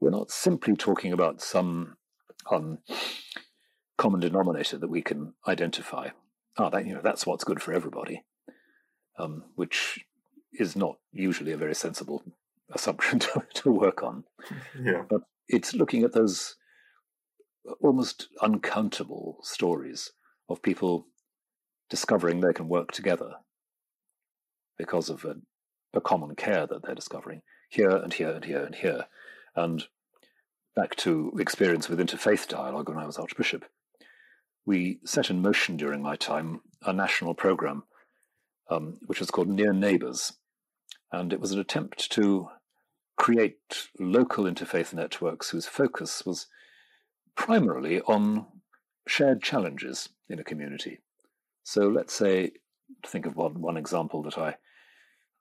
we're 0.00 0.10
not 0.10 0.30
simply 0.30 0.76
talking 0.76 1.12
about 1.12 1.40
some 1.40 1.96
um, 2.50 2.78
common 3.96 4.20
denominator 4.20 4.78
that 4.78 4.88
we 4.88 5.02
can 5.02 5.34
identify. 5.46 6.10
Ah, 6.56 6.70
that 6.70 6.86
you 6.86 6.94
know 6.94 7.00
that's 7.02 7.26
what's 7.26 7.44
good 7.44 7.62
for 7.62 7.72
everybody, 7.72 8.24
um, 9.18 9.44
which 9.54 10.04
is 10.52 10.74
not 10.74 10.98
usually 11.12 11.52
a 11.52 11.56
very 11.56 11.74
sensible 11.74 12.22
assumption 12.72 13.18
to, 13.20 13.42
to 13.54 13.70
work 13.70 14.02
on. 14.02 14.24
Yeah. 14.80 15.02
But 15.08 15.22
it's 15.48 15.74
looking 15.74 16.02
at 16.04 16.12
those 16.12 16.56
almost 17.80 18.28
uncountable 18.40 19.38
stories 19.42 20.10
of 20.48 20.62
people 20.62 21.06
discovering 21.90 22.40
they 22.40 22.52
can 22.52 22.68
work 22.68 22.92
together 22.92 23.32
because 24.78 25.10
of 25.10 25.24
a, 25.24 25.36
a, 25.94 26.00
common 26.00 26.34
care 26.34 26.66
that 26.66 26.82
they're 26.82 26.94
discovering 26.94 27.42
here 27.68 27.90
and 27.90 28.14
here 28.14 28.30
and 28.30 28.44
here 28.44 28.64
and 28.64 28.74
here. 28.74 29.06
And 29.56 29.84
back 30.76 30.94
to 30.96 31.32
experience 31.38 31.88
with 31.88 31.98
interfaith 31.98 32.46
dialogue 32.48 32.88
when 32.88 32.98
I 32.98 33.06
was 33.06 33.18
Archbishop, 33.18 33.64
we 34.64 35.00
set 35.04 35.30
in 35.30 35.42
motion 35.42 35.76
during 35.76 36.02
my 36.02 36.16
time 36.16 36.60
a 36.82 36.92
national 36.92 37.34
program 37.34 37.84
um, 38.70 38.98
which 39.06 39.20
was 39.20 39.30
called 39.30 39.48
Near 39.48 39.72
Neighbours. 39.72 40.34
And 41.10 41.32
it 41.32 41.40
was 41.40 41.52
an 41.52 41.60
attempt 41.60 42.10
to 42.12 42.48
create 43.18 43.88
local 43.98 44.44
interfaith 44.44 44.94
networks 44.94 45.50
whose 45.50 45.66
focus 45.66 46.24
was 46.24 46.46
primarily 47.34 48.00
on 48.02 48.46
shared 49.06 49.42
challenges 49.42 50.08
in 50.28 50.38
a 50.38 50.44
community. 50.44 51.00
So 51.64 51.88
let's 51.88 52.14
say, 52.14 52.52
think 53.06 53.26
of 53.26 53.36
one, 53.36 53.60
one 53.60 53.76
example 53.76 54.22
that 54.22 54.38
I 54.38 54.56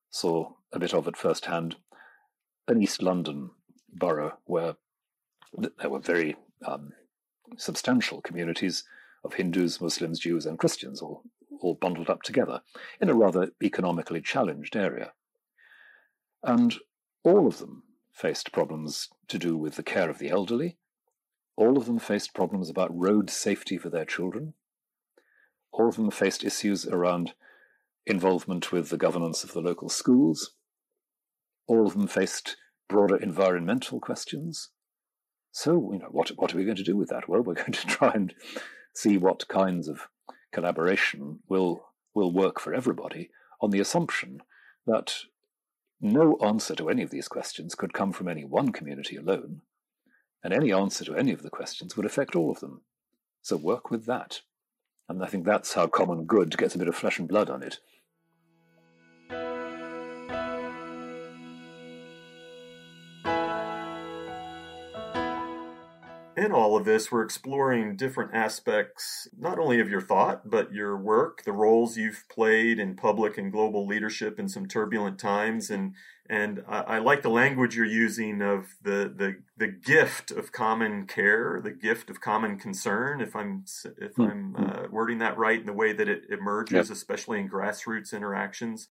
saw 0.10 0.54
a 0.74 0.80
bit 0.80 0.94
of 0.94 1.08
at 1.08 1.16
first 1.16 1.46
hand 1.46 1.76
an 2.68 2.82
East 2.82 3.02
London 3.02 3.52
borough 3.94 4.38
where 4.46 4.76
there 5.80 5.90
were 5.90 6.00
very 6.00 6.36
um, 6.66 6.92
substantial 7.58 8.22
communities 8.22 8.84
of 9.24 9.34
Hindus, 9.34 9.80
Muslims, 9.80 10.20
Jews, 10.20 10.46
and 10.46 10.60
Christians 10.60 11.02
all, 11.02 11.24
all 11.62 11.76
bundled 11.76 12.10
up 12.10 12.24
together 12.24 12.62
in 13.00 13.10
a 13.10 13.14
rather 13.14 13.52
economically 13.64 14.22
challenged 14.22 14.76
area. 14.76 15.14
And 16.44 16.76
all 17.28 17.46
of 17.46 17.60
them 17.60 17.84
faced 18.14 18.54
problems 18.54 19.10
to 19.28 19.38
do 19.38 19.58
with 19.58 19.76
the 19.76 19.84
care 19.84 20.10
of 20.10 20.18
the 20.18 20.30
elderly. 20.30 20.78
All 21.58 21.78
of 21.78 21.86
them 21.86 22.00
faced 22.00 22.34
problems 22.34 22.70
about 22.70 22.98
road 22.98 23.30
safety 23.30 23.78
for 23.78 23.90
their 23.90 24.06
children. 24.06 24.54
All 25.74 25.90
of 25.90 25.98
them 25.98 26.10
faced 26.10 26.46
issues 26.46 26.88
around 26.88 27.34
involvement 28.06 28.72
with 28.72 28.90
the 28.90 28.98
governance 28.98 29.44
of 29.44 29.52
the 29.52 29.60
local 29.60 29.90
schools. 29.90 30.52
All 31.68 31.86
of 31.86 31.94
them 31.94 32.08
faced 32.08 32.56
broader 32.88 33.18
environmental 33.18 34.00
questions. 34.00 34.70
So, 35.52 35.92
you 35.92 36.00
know, 36.00 36.10
what, 36.12 36.30
what 36.38 36.54
are 36.54 36.58
we 36.58 36.64
going 36.64 36.78
to 36.78 36.84
do 36.84 36.96
with 36.96 37.10
that? 37.10 37.28
Well, 37.28 37.42
we're 37.42 37.54
going 37.66 37.74
to 37.74 37.88
try 37.88 38.12
and 38.14 38.34
see 38.96 39.18
what 39.18 39.50
kinds 39.50 39.90
of 39.90 40.08
collaboration 40.54 41.40
will, 41.50 41.88
will 42.16 42.32
work 42.32 42.62
for 42.62 42.74
everybody 42.74 43.32
on 43.60 43.72
the 43.72 43.82
assumption 43.82 44.40
that 44.86 45.14
no 46.00 46.38
answer 46.44 46.76
to 46.76 46.90
any 46.90 47.02
of 47.02 47.10
these 47.10 47.28
questions 47.28 47.76
could 47.76 47.94
come 47.94 48.12
from 48.12 48.28
any 48.28 48.44
one 48.44 48.72
community 48.72 49.16
alone, 49.16 49.62
and 50.44 50.54
any 50.54 50.72
answer 50.72 51.04
to 51.06 51.16
any 51.16 51.32
of 51.32 51.42
the 51.44 51.50
questions 51.50 51.98
would 51.98 52.06
affect 52.06 52.36
all 52.36 52.52
of 52.52 52.60
them. 52.60 52.82
So 53.42 53.56
work 53.58 53.90
with 53.90 54.06
that. 54.06 54.42
And 55.10 55.24
I 55.24 55.28
think 55.28 55.46
that's 55.46 55.74
how 55.74 55.88
common 55.88 56.26
good 56.26 56.58
gets 56.58 56.76
a 56.76 56.78
bit 56.78 56.88
of 56.88 56.96
flesh 56.96 57.18
and 57.18 57.28
blood 57.28 57.50
on 57.50 57.64
it. 57.64 57.80
In 66.38 66.52
all 66.52 66.78
of 66.78 66.86
this, 66.86 67.12
we're 67.12 67.24
exploring 67.24 67.98
different 67.98 68.34
aspects, 68.34 69.28
not 69.38 69.58
only 69.58 69.80
of 69.80 69.90
your 69.90 70.02
thought, 70.02 70.50
but 70.50 70.72
your 70.72 70.96
work, 70.96 71.44
the 71.44 71.52
roles 71.52 71.98
you've 71.98 72.26
played 72.30 72.78
in 72.78 72.96
public 72.96 73.40
and 73.40 73.52
global 73.52 73.88
leadership 73.88 74.40
in 74.40 74.48
some 74.48 74.68
turbulent 74.68 75.18
times. 75.18 75.72
And, 75.72 75.96
and 76.30 76.62
I, 76.68 76.82
I 76.82 76.98
like 77.00 77.24
the 77.24 77.30
language 77.30 77.76
you're 77.76 77.88
using 77.88 78.44
of 78.44 78.76
the, 78.84 79.12
the, 79.16 79.38
the 79.58 79.68
gift 79.68 80.30
of 80.30 80.52
common 80.52 81.08
care, 81.08 81.60
the 81.62 81.72
gift 81.72 82.12
of 82.12 82.22
common 82.22 82.60
concern, 82.60 83.20
if 83.20 83.36
I'm, 83.36 83.66
if 83.98 84.14
mm-hmm. 84.14 84.22
I'm 84.22 84.56
uh, 84.56 84.84
wording 84.92 85.18
that 85.18 85.40
right 85.40 85.60
in 85.60 85.66
the 85.66 85.74
way 85.74 85.92
that 85.92 86.08
it 86.08 86.26
emerges, 86.30 86.92
especially 86.92 87.40
in 87.40 87.50
grassroots 87.50 88.14
interactions 88.14 88.90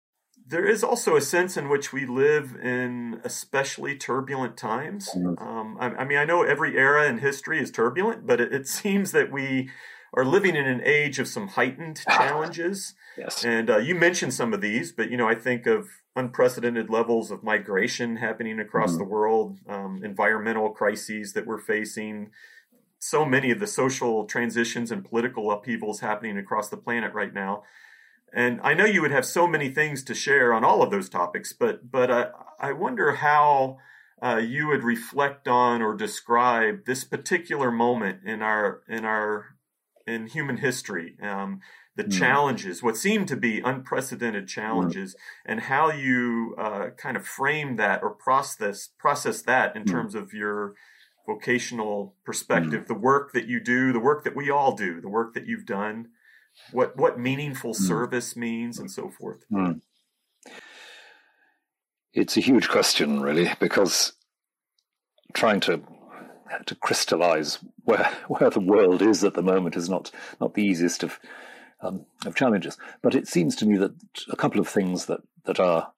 there 0.52 0.66
is 0.66 0.84
also 0.84 1.16
a 1.16 1.20
sense 1.22 1.56
in 1.56 1.70
which 1.70 1.94
we 1.94 2.04
live 2.04 2.54
in 2.62 3.20
especially 3.24 3.96
turbulent 3.96 4.56
times. 4.56 5.08
Mm-hmm. 5.08 5.42
Um, 5.42 5.78
I, 5.80 5.86
I, 5.86 6.04
mean, 6.04 6.18
I 6.18 6.26
know 6.26 6.42
every 6.42 6.76
era 6.76 7.08
in 7.08 7.18
history 7.18 7.58
is 7.58 7.70
turbulent, 7.70 8.26
but 8.26 8.38
it, 8.38 8.52
it, 8.52 8.68
seems 8.68 9.12
that 9.12 9.32
we 9.32 9.70
are 10.14 10.26
living 10.26 10.54
in 10.54 10.66
an 10.66 10.82
age 10.84 11.18
of 11.18 11.26
some 11.26 11.48
heightened 11.48 12.02
challenges. 12.08 12.94
yes. 13.16 13.42
And 13.46 13.70
uh, 13.70 13.78
you 13.78 13.94
mentioned 13.94 14.34
some 14.34 14.52
of 14.52 14.60
these, 14.60 14.92
but 14.92 15.10
you 15.10 15.16
know, 15.16 15.26
I 15.26 15.34
think 15.34 15.66
of 15.66 15.88
unprecedented 16.14 16.90
levels 16.90 17.30
of 17.30 17.42
migration 17.42 18.16
happening 18.16 18.60
across 18.60 18.90
mm-hmm. 18.90 18.98
the 18.98 19.04
world, 19.04 19.58
um, 19.66 20.02
environmental 20.04 20.68
crises 20.68 21.32
that 21.32 21.46
we're 21.46 21.58
facing. 21.58 22.30
So 22.98 23.24
many 23.24 23.50
of 23.50 23.58
the 23.58 23.66
social 23.66 24.26
transitions 24.26 24.90
and 24.90 25.02
political 25.02 25.50
upheavals 25.50 26.00
happening 26.00 26.36
across 26.36 26.68
the 26.68 26.76
planet 26.76 27.14
right 27.14 27.32
now. 27.32 27.62
And 28.34 28.60
I 28.62 28.74
know 28.74 28.86
you 28.86 29.02
would 29.02 29.10
have 29.10 29.26
so 29.26 29.46
many 29.46 29.68
things 29.68 30.02
to 30.04 30.14
share 30.14 30.54
on 30.54 30.64
all 30.64 30.82
of 30.82 30.90
those 30.90 31.08
topics, 31.08 31.52
but 31.52 31.90
but 31.90 32.10
uh, 32.10 32.30
I 32.58 32.72
wonder 32.72 33.16
how 33.16 33.78
uh, 34.22 34.38
you 34.38 34.68
would 34.68 34.84
reflect 34.84 35.46
on 35.48 35.82
or 35.82 35.94
describe 35.94 36.86
this 36.86 37.04
particular 37.04 37.70
moment 37.70 38.20
in 38.24 38.40
our 38.40 38.82
in 38.88 39.04
our 39.04 39.56
in 40.06 40.28
human 40.28 40.56
history, 40.56 41.16
um, 41.22 41.60
the 41.94 42.04
mm. 42.04 42.18
challenges, 42.18 42.82
what 42.82 42.96
seem 42.96 43.26
to 43.26 43.36
be 43.36 43.60
unprecedented 43.60 44.48
challenges, 44.48 45.14
mm. 45.14 45.18
and 45.46 45.60
how 45.60 45.90
you 45.90 46.54
uh, 46.58 46.90
kind 46.96 47.16
of 47.16 47.26
frame 47.26 47.76
that 47.76 48.02
or 48.02 48.10
process 48.10 48.88
process 48.98 49.42
that 49.42 49.76
in 49.76 49.84
mm. 49.84 49.90
terms 49.90 50.14
of 50.14 50.32
your 50.32 50.74
vocational 51.26 52.16
perspective, 52.24 52.86
the 52.88 52.94
work 52.94 53.32
that 53.32 53.46
you 53.46 53.60
do, 53.60 53.92
the 53.92 54.00
work 54.00 54.24
that 54.24 54.34
we 54.34 54.50
all 54.50 54.74
do, 54.74 55.00
the 55.00 55.08
work 55.08 55.34
that 55.34 55.46
you've 55.46 55.66
done 55.66 56.08
what 56.72 56.96
what 56.96 57.18
meaningful 57.18 57.72
mm. 57.72 57.76
service 57.76 58.36
means 58.36 58.78
and 58.78 58.90
so 58.90 59.10
forth. 59.10 59.44
Mm. 59.50 59.80
It's 62.12 62.36
a 62.36 62.40
huge 62.40 62.68
question, 62.68 63.20
really, 63.20 63.50
because 63.58 64.12
trying 65.32 65.60
to 65.60 65.82
to 66.66 66.74
crystallize 66.74 67.58
where 67.84 68.04
where 68.28 68.50
the 68.50 68.60
world 68.60 69.02
is 69.02 69.24
at 69.24 69.34
the 69.34 69.42
moment 69.42 69.76
is 69.76 69.88
not 69.88 70.10
not 70.40 70.54
the 70.54 70.64
easiest 70.64 71.02
of 71.02 71.18
um, 71.80 72.06
of 72.26 72.34
challenges. 72.34 72.76
But 73.02 73.14
it 73.14 73.26
seems 73.26 73.56
to 73.56 73.66
me 73.66 73.76
that 73.78 73.92
a 74.30 74.36
couple 74.36 74.60
of 74.60 74.68
things 74.68 75.06
that 75.06 75.20
that 75.44 75.58
are 75.58 75.92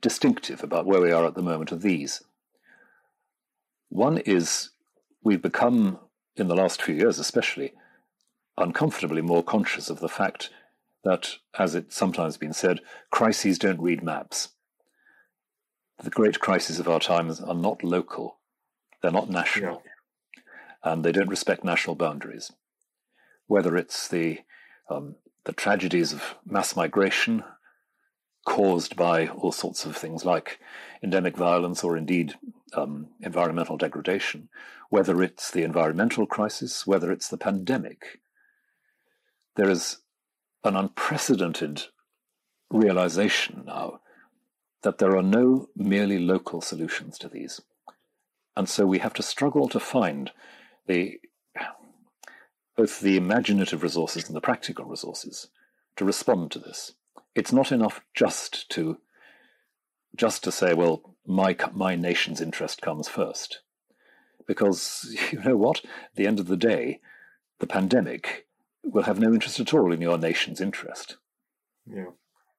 distinctive 0.00 0.62
about 0.62 0.86
where 0.86 1.00
we 1.00 1.10
are 1.10 1.26
at 1.26 1.34
the 1.34 1.42
moment 1.42 1.72
are 1.72 1.76
these. 1.76 2.22
One 3.88 4.18
is 4.18 4.70
we've 5.22 5.42
become, 5.42 5.98
in 6.36 6.48
the 6.48 6.54
last 6.54 6.82
few 6.82 6.94
years 6.94 7.18
especially, 7.18 7.72
uncomfortably 8.58 9.22
more 9.22 9.42
conscious 9.42 9.90
of 9.90 10.00
the 10.00 10.08
fact 10.08 10.50
that, 11.04 11.36
as 11.58 11.74
it's 11.74 11.96
sometimes 11.96 12.36
been 12.36 12.52
said, 12.52 12.80
crises 13.10 13.58
don't 13.58 13.80
read 13.80 14.02
maps. 14.02 14.48
The 16.02 16.10
great 16.10 16.40
crises 16.40 16.78
of 16.78 16.88
our 16.88 17.00
times 17.00 17.40
are 17.40 17.54
not 17.54 17.84
local, 17.84 18.38
they're 19.02 19.10
not 19.10 19.30
national, 19.30 19.82
yeah. 19.84 20.42
and 20.92 21.04
they 21.04 21.12
don't 21.12 21.28
respect 21.28 21.64
national 21.64 21.96
boundaries. 21.96 22.52
Whether 23.46 23.76
it's 23.76 24.08
the, 24.08 24.40
um, 24.90 25.16
the 25.44 25.52
tragedies 25.52 26.12
of 26.12 26.34
mass 26.44 26.74
migration 26.74 27.44
caused 28.44 28.96
by 28.96 29.28
all 29.28 29.52
sorts 29.52 29.84
of 29.84 29.96
things 29.96 30.24
like 30.24 30.58
endemic 31.02 31.36
violence 31.36 31.84
or 31.84 31.96
indeed 31.96 32.34
um, 32.74 33.08
environmental 33.20 33.76
degradation, 33.76 34.48
whether 34.90 35.22
it's 35.22 35.50
the 35.50 35.62
environmental 35.62 36.26
crisis, 36.26 36.86
whether 36.86 37.12
it's 37.12 37.28
the 37.28 37.38
pandemic, 37.38 38.20
there 39.56 39.70
is 39.70 39.98
an 40.64 40.76
unprecedented 40.76 41.84
realization 42.70 43.64
now 43.66 44.00
that 44.82 44.98
there 44.98 45.16
are 45.16 45.22
no 45.22 45.68
merely 45.74 46.18
local 46.18 46.60
solutions 46.60 47.18
to 47.18 47.28
these. 47.28 47.60
And 48.56 48.68
so 48.68 48.86
we 48.86 49.00
have 49.00 49.14
to 49.14 49.22
struggle 49.22 49.68
to 49.68 49.80
find 49.80 50.30
the 50.86 51.18
both 52.76 53.00
the 53.00 53.16
imaginative 53.16 53.82
resources 53.82 54.26
and 54.26 54.36
the 54.36 54.40
practical 54.40 54.84
resources 54.84 55.48
to 55.96 56.04
respond 56.04 56.50
to 56.50 56.58
this. 56.58 56.92
It's 57.34 57.52
not 57.52 57.72
enough 57.72 58.02
just 58.14 58.68
to 58.70 58.98
just 60.14 60.44
to 60.44 60.52
say, 60.52 60.74
well, 60.74 61.16
my 61.26 61.56
my 61.72 61.96
nation's 61.96 62.40
interest 62.40 62.82
comes 62.82 63.08
first, 63.08 63.60
because 64.46 65.16
you 65.32 65.40
know 65.40 65.56
what? 65.56 65.84
At 65.84 66.16
the 66.16 66.26
end 66.26 66.38
of 66.38 66.46
the 66.46 66.56
day, 66.56 67.00
the 67.60 67.66
pandemic 67.66 68.45
will 68.86 69.02
have 69.02 69.18
no 69.18 69.32
interest 69.32 69.60
at 69.60 69.74
all 69.74 69.92
in 69.92 70.00
your 70.00 70.18
nation's 70.18 70.60
interest. 70.60 71.16
Yeah. 71.86 72.10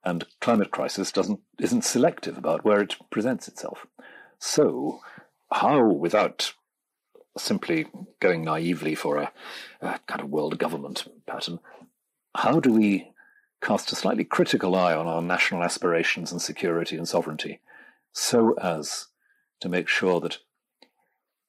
And 0.03 0.25
climate 0.39 0.71
crisis 0.71 1.11
doesn't 1.11 1.39
isn't 1.59 1.83
selective 1.83 2.37
about 2.37 2.63
where 2.63 2.81
it 2.81 2.95
presents 3.09 3.47
itself. 3.47 3.87
So, 4.39 4.99
how, 5.51 5.83
without 5.85 6.53
simply 7.37 7.87
going 8.19 8.43
naively 8.43 8.95
for 8.95 9.17
a, 9.17 9.31
a 9.81 9.99
kind 10.07 10.21
of 10.21 10.29
world 10.29 10.57
government 10.57 11.07
pattern, 11.25 11.59
how 12.35 12.59
do 12.59 12.71
we 12.71 13.11
cast 13.61 13.91
a 13.91 13.95
slightly 13.95 14.23
critical 14.23 14.75
eye 14.75 14.93
on 14.93 15.07
our 15.07 15.21
national 15.21 15.63
aspirations 15.63 16.31
and 16.31 16.41
security 16.41 16.95
and 16.95 17.07
sovereignty, 17.07 17.59
so 18.13 18.53
as 18.53 19.07
to 19.59 19.69
make 19.69 19.87
sure 19.87 20.19
that 20.21 20.37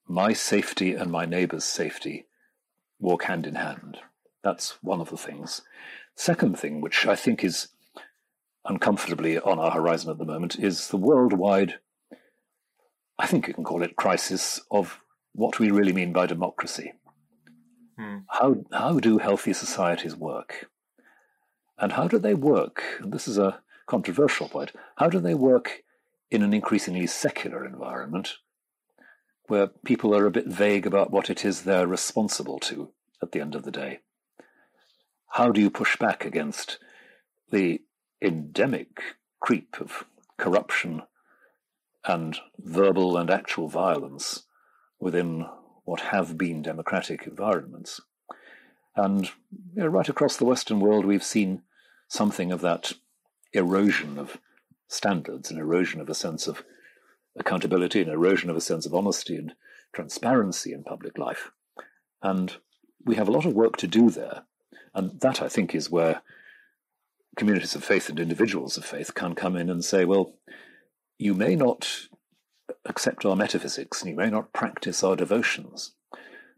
my 0.06 0.32
safety 0.32 0.94
and 0.94 1.10
my 1.10 1.26
neighbour's 1.26 1.64
safety 1.64 2.26
walk 2.98 3.24
hand 3.24 3.46
in 3.46 3.56
hand? 3.56 3.98
That's 4.42 4.82
one 4.82 5.00
of 5.00 5.10
the 5.10 5.16
things. 5.16 5.62
Second 6.14 6.58
thing, 6.58 6.80
which 6.80 7.06
I 7.06 7.16
think 7.16 7.44
is 7.44 7.68
uncomfortably 8.64 9.38
on 9.38 9.58
our 9.58 9.70
horizon 9.70 10.10
at 10.10 10.18
the 10.18 10.24
moment, 10.24 10.58
is 10.58 10.88
the 10.88 10.96
worldwide, 10.96 11.74
I 13.18 13.26
think 13.26 13.48
you 13.48 13.54
can 13.54 13.64
call 13.64 13.82
it 13.82 13.96
crisis 13.96 14.60
of 14.70 15.00
what 15.32 15.58
we 15.58 15.70
really 15.70 15.92
mean 15.92 16.12
by 16.12 16.26
democracy. 16.26 16.92
Hmm. 17.98 18.18
How, 18.28 18.56
how 18.72 18.98
do 19.00 19.18
healthy 19.18 19.52
societies 19.52 20.16
work? 20.16 20.68
And 21.78 21.92
how 21.92 22.08
do 22.08 22.18
they 22.18 22.34
work? 22.34 22.82
And 23.00 23.12
this 23.12 23.28
is 23.28 23.38
a 23.38 23.60
controversial 23.86 24.48
point. 24.48 24.72
How 24.96 25.08
do 25.08 25.20
they 25.20 25.34
work 25.34 25.82
in 26.30 26.42
an 26.42 26.52
increasingly 26.52 27.06
secular 27.06 27.64
environment 27.64 28.36
where 29.46 29.68
people 29.84 30.14
are 30.14 30.26
a 30.26 30.30
bit 30.30 30.46
vague 30.46 30.86
about 30.86 31.10
what 31.10 31.30
it 31.30 31.44
is 31.44 31.62
they're 31.62 31.86
responsible 31.86 32.58
to 32.60 32.90
at 33.22 33.32
the 33.32 33.40
end 33.40 33.54
of 33.54 33.62
the 33.62 33.70
day? 33.70 34.00
How 35.32 35.52
do 35.52 35.60
you 35.60 35.70
push 35.70 35.96
back 35.96 36.24
against 36.24 36.78
the 37.50 37.82
endemic 38.20 39.02
creep 39.40 39.76
of 39.80 40.04
corruption 40.36 41.02
and 42.04 42.38
verbal 42.58 43.16
and 43.16 43.30
actual 43.30 43.68
violence 43.68 44.44
within 44.98 45.46
what 45.84 46.00
have 46.00 46.36
been 46.36 46.62
democratic 46.62 47.26
environments? 47.26 48.00
And 48.96 49.26
you 49.74 49.82
know, 49.82 49.86
right 49.86 50.08
across 50.08 50.36
the 50.36 50.44
Western 50.44 50.80
world, 50.80 51.04
we've 51.04 51.22
seen 51.22 51.62
something 52.08 52.50
of 52.50 52.60
that 52.62 52.92
erosion 53.52 54.18
of 54.18 54.38
standards, 54.88 55.50
an 55.50 55.58
erosion 55.58 56.00
of 56.00 56.08
a 56.08 56.14
sense 56.14 56.48
of 56.48 56.64
accountability, 57.38 58.02
an 58.02 58.08
erosion 58.08 58.50
of 58.50 58.56
a 58.56 58.60
sense 58.60 58.86
of 58.86 58.94
honesty 58.94 59.36
and 59.36 59.54
transparency 59.92 60.72
in 60.72 60.82
public 60.82 61.16
life. 61.16 61.50
And 62.22 62.56
we 63.04 63.14
have 63.16 63.28
a 63.28 63.32
lot 63.32 63.46
of 63.46 63.54
work 63.54 63.76
to 63.76 63.86
do 63.86 64.10
there. 64.10 64.42
And 64.94 65.20
that, 65.20 65.42
I 65.42 65.48
think, 65.48 65.74
is 65.74 65.90
where 65.90 66.22
communities 67.36 67.74
of 67.74 67.84
faith 67.84 68.08
and 68.08 68.18
individuals 68.18 68.76
of 68.76 68.84
faith 68.84 69.14
can 69.14 69.34
come 69.34 69.56
in 69.56 69.70
and 69.70 69.84
say, 69.84 70.04
well, 70.04 70.34
you 71.18 71.34
may 71.34 71.54
not 71.54 72.08
accept 72.84 73.24
our 73.24 73.36
metaphysics 73.36 74.02
and 74.02 74.10
you 74.10 74.16
may 74.16 74.30
not 74.30 74.52
practice 74.52 75.02
our 75.02 75.16
devotions, 75.16 75.92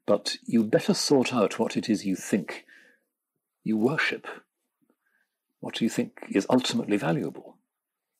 but 0.06 0.36
you 0.44 0.64
better 0.64 0.94
sort 0.94 1.34
out 1.34 1.58
what 1.58 1.76
it 1.76 1.88
is 1.88 2.06
you 2.06 2.16
think 2.16 2.64
you 3.62 3.76
worship 3.76 4.26
what 5.60 5.74
do 5.74 5.84
you 5.84 5.90
think 5.90 6.12
is 6.30 6.46
ultimately 6.50 6.96
valuable? 6.96 7.58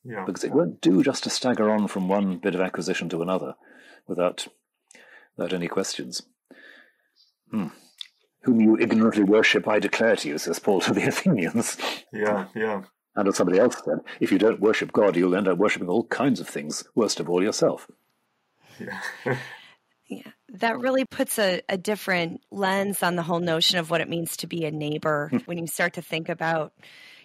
Yeah. 0.05 0.25
Because 0.25 0.45
it 0.45 0.53
won't 0.53 0.81
do 0.81 1.03
just 1.03 1.25
to 1.25 1.31
stagger 1.31 1.71
on 1.71 1.89
from 1.89 2.09
one 2.09 2.39
bit 2.39 2.55
of 2.55 2.61
acquisition 2.61 3.09
to 3.11 3.23
another 3.23 3.55
without, 4.07 4.47
without 5.37 5.53
any 5.53 5.69
questions. 5.69 6.23
Hmm. 7.51 7.69
Whom 8.43 8.61
you 8.61 8.79
ignorantly 8.79 9.25
worship, 9.25 9.69
I 9.69 9.79
declare 9.79 10.17
to 10.17 10.29
you, 10.29 10.39
says 10.39 10.59
Paul 10.59 10.81
to 10.83 10.95
the 10.95 11.03
Athenians. 11.09 11.77
Yeah, 12.13 12.47
yeah. 12.55 12.83
And 13.17 13.29
as 13.29 13.37
somebody 13.37 13.59
else 13.59 13.77
said, 13.85 13.99
if 14.21 14.33
you 14.33 14.39
don't 14.39 14.61
worship 14.61 14.93
God, 14.93 15.17
you'll 15.17 15.35
end 15.35 15.49
up 15.49 15.59
worshipping 15.59 15.89
all 15.89 16.05
kinds 16.05 16.41
of 16.41 16.49
things, 16.49 16.85
worst 16.95 17.21
of 17.21 17.29
all 17.29 17.43
yourself. 17.43 17.91
Yeah. 18.79 19.37
yeah. 20.09 20.31
That 20.55 20.79
really 20.79 21.05
puts 21.05 21.39
a, 21.39 21.61
a 21.69 21.77
different 21.77 22.41
lens 22.51 23.03
on 23.03 23.17
the 23.17 23.23
whole 23.23 23.41
notion 23.41 23.79
of 23.79 23.91
what 23.91 24.01
it 24.01 24.09
means 24.09 24.37
to 24.39 24.47
be 24.47 24.65
a 24.65 24.71
neighbor 24.71 25.29
hmm. 25.29 25.39
when 25.39 25.59
you 25.59 25.67
start 25.67 25.95
to 25.95 26.03
think 26.03 26.29
about 26.29 26.73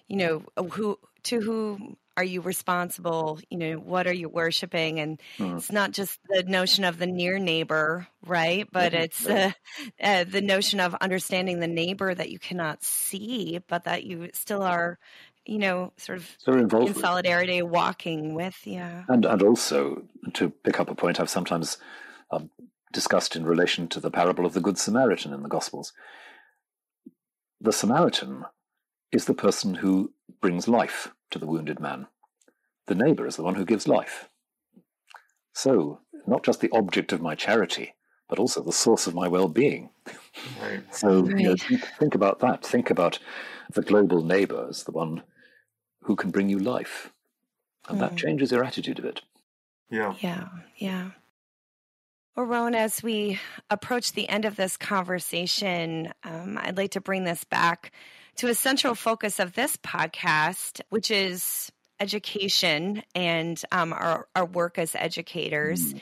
you 0.07 0.18
know 0.18 0.43
who 0.72 0.99
to 1.24 1.41
who 1.41 1.97
are 2.18 2.24
you 2.24 2.41
responsible? 2.41 3.39
You 3.49 3.57
know 3.57 3.74
what 3.74 4.07
are 4.07 4.13
you 4.13 4.30
worshiping? 4.30 4.99
And 4.99 5.22
mm. 5.38 5.57
it's 5.57 5.72
not 5.72 5.91
just 5.91 6.20
the 6.30 6.43
notion 6.43 6.84
of 6.84 6.97
the 6.97 7.07
near 7.07 7.39
neighbor 7.39 8.07
right? 8.26 8.68
But 8.72 8.93
mm-hmm. 8.93 9.03
it's 9.03 9.28
uh, 9.28 9.51
uh, 10.01 10.24
the 10.24 10.41
notion 10.41 10.80
of 10.80 10.95
understanding 10.95 11.59
the 11.59 11.68
neighbor 11.68 12.13
that 12.13 12.30
you 12.30 12.39
cannot 12.39 12.84
see 12.84 13.59
but 13.68 13.84
that 13.86 14.03
you 14.03 14.30
still 14.34 14.63
are 14.63 14.97
you 15.45 15.59
know 15.59 15.93
sort 15.97 16.18
of 16.18 16.36
so 16.39 16.53
in 16.53 16.93
solidarity 16.95 17.61
with. 17.61 17.72
walking 17.72 18.34
with 18.34 18.57
yeah. 18.66 19.03
And 19.07 19.26
and 19.26 19.41
also 19.43 20.03
to 20.34 20.49
pick 20.49 20.80
up 20.80 20.89
a 20.89 20.95
point 20.95 21.20
i've 21.20 21.30
sometimes 21.30 21.78
um, 22.32 22.49
discussed 22.91 23.36
in 23.36 23.45
relation 23.45 23.88
to 23.89 23.99
the 23.99 24.09
parable 24.09 24.45
of 24.45 24.53
the 24.53 24.61
good 24.61 24.78
samaritan 24.78 25.34
in 25.34 25.43
the 25.43 25.49
gospels. 25.49 25.93
The 27.61 27.74
samaritan 27.74 28.45
is 29.11 29.26
the 29.26 29.34
person 29.34 29.76
who 29.76 30.13
brings 30.41 30.68
life 30.68 31.13
to 31.32 31.39
the 31.39 31.47
wounded 31.47 31.80
man. 31.80 32.07
The 32.88 32.95
neighbor 32.95 33.26
is 33.26 33.36
the 33.36 33.43
one 33.43 33.55
who 33.55 33.65
gives 33.65 33.88
life. 33.88 34.30
So, 35.53 35.99
not 36.28 36.43
just 36.43 36.61
the 36.61 36.71
object 36.71 37.13
of 37.13 37.21
my 37.21 37.36
charity, 37.36 37.95
but 38.28 38.39
also 38.39 38.61
the 38.61 38.71
source 38.71 39.07
of 39.07 39.15
my 39.15 39.28
well 39.28 39.47
being. 39.47 39.89
Right. 40.61 40.84
so, 40.93 41.21
right. 41.21 41.39
You 41.39 41.49
know, 41.49 41.55
think, 41.55 41.86
think 41.99 42.15
about 42.15 42.39
that. 42.39 42.65
Think 42.65 42.89
about 42.89 43.19
the 43.73 43.82
global 43.82 44.23
neighbor 44.23 44.67
as 44.69 44.84
the 44.84 44.91
one 44.91 45.23
who 46.03 46.15
can 46.15 46.32
bring 46.32 46.49
you 46.49 46.59
life. 46.59 47.11
And 47.88 47.97
mm. 47.97 48.01
that 48.01 48.17
changes 48.17 48.51
your 48.51 48.63
attitude 48.63 48.99
a 48.99 49.03
bit. 49.03 49.21
Yeah. 49.89 50.15
Yeah. 50.19 50.47
Yeah. 50.78 51.11
Well, 52.36 52.45
Rowan, 52.45 52.76
as 52.76 53.01
we 53.01 53.39
approach 53.69 54.11
the 54.11 54.28
end 54.28 54.43
of 54.43 54.57
this 54.57 54.76
conversation, 54.76 56.11
um, 56.23 56.59
I'd 56.61 56.78
like 56.78 56.91
to 56.91 57.01
bring 57.01 57.23
this 57.23 57.45
back 57.45 57.93
to 58.38 58.47
a 58.47 58.55
central 58.55 58.95
focus 58.95 59.39
of 59.39 59.53
this 59.53 59.77
podcast, 59.77 60.81
which 60.89 61.09
is 61.11 61.71
education 61.99 63.03
and 63.13 63.61
um, 63.71 63.93
our, 63.93 64.27
our 64.36 64.45
work 64.45 64.77
as 64.77 64.95
educators. 64.95 65.93
Mm. 65.93 66.01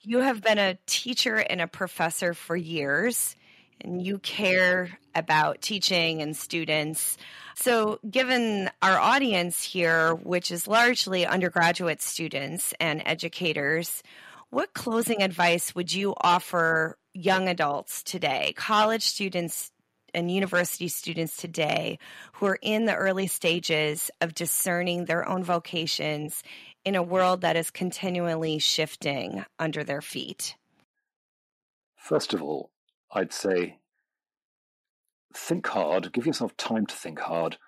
You 0.00 0.18
have 0.18 0.42
been 0.42 0.58
a 0.58 0.78
teacher 0.86 1.36
and 1.36 1.60
a 1.60 1.66
professor 1.66 2.34
for 2.34 2.56
years, 2.56 3.36
and 3.80 4.04
you 4.04 4.18
care 4.18 4.98
about 5.14 5.60
teaching 5.60 6.22
and 6.22 6.36
students. 6.36 7.16
So, 7.56 7.98
given 8.08 8.70
our 8.82 8.98
audience 8.98 9.62
here, 9.62 10.14
which 10.14 10.50
is 10.50 10.68
largely 10.68 11.26
undergraduate 11.26 12.00
students 12.00 12.72
and 12.80 13.02
educators, 13.04 14.02
what 14.50 14.72
closing 14.72 15.22
advice 15.22 15.74
would 15.74 15.92
you 15.92 16.14
offer 16.20 16.96
young 17.12 17.48
adults 17.48 18.02
today, 18.02 18.54
college 18.56 19.02
students 19.02 19.72
and 20.14 20.30
university 20.30 20.88
students 20.88 21.36
today 21.36 21.98
who 22.34 22.46
are 22.46 22.58
in 22.62 22.84
the 22.84 22.94
early 22.94 23.26
stages 23.26 24.10
of 24.20 24.34
discerning 24.34 25.04
their 25.04 25.28
own 25.28 25.42
vocations 25.44 26.42
in 26.84 26.94
a 26.94 27.02
world 27.02 27.40
that 27.42 27.56
is 27.56 27.70
continually 27.70 28.58
shifting 28.58 29.44
under 29.58 29.84
their 29.84 30.00
feet? 30.00 30.56
First 31.96 32.32
of 32.32 32.42
all, 32.42 32.70
I'd 33.12 33.32
say 33.32 33.78
think 35.34 35.66
hard, 35.66 36.12
give 36.12 36.26
yourself 36.26 36.56
time 36.56 36.86
to 36.86 36.94
think 36.94 37.20
hard 37.20 37.58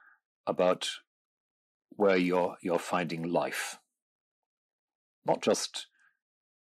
about 0.46 0.90
where 1.90 2.16
you're 2.16 2.56
you're 2.62 2.78
finding 2.78 3.30
life. 3.30 3.78
Not 5.26 5.42
just 5.42 5.86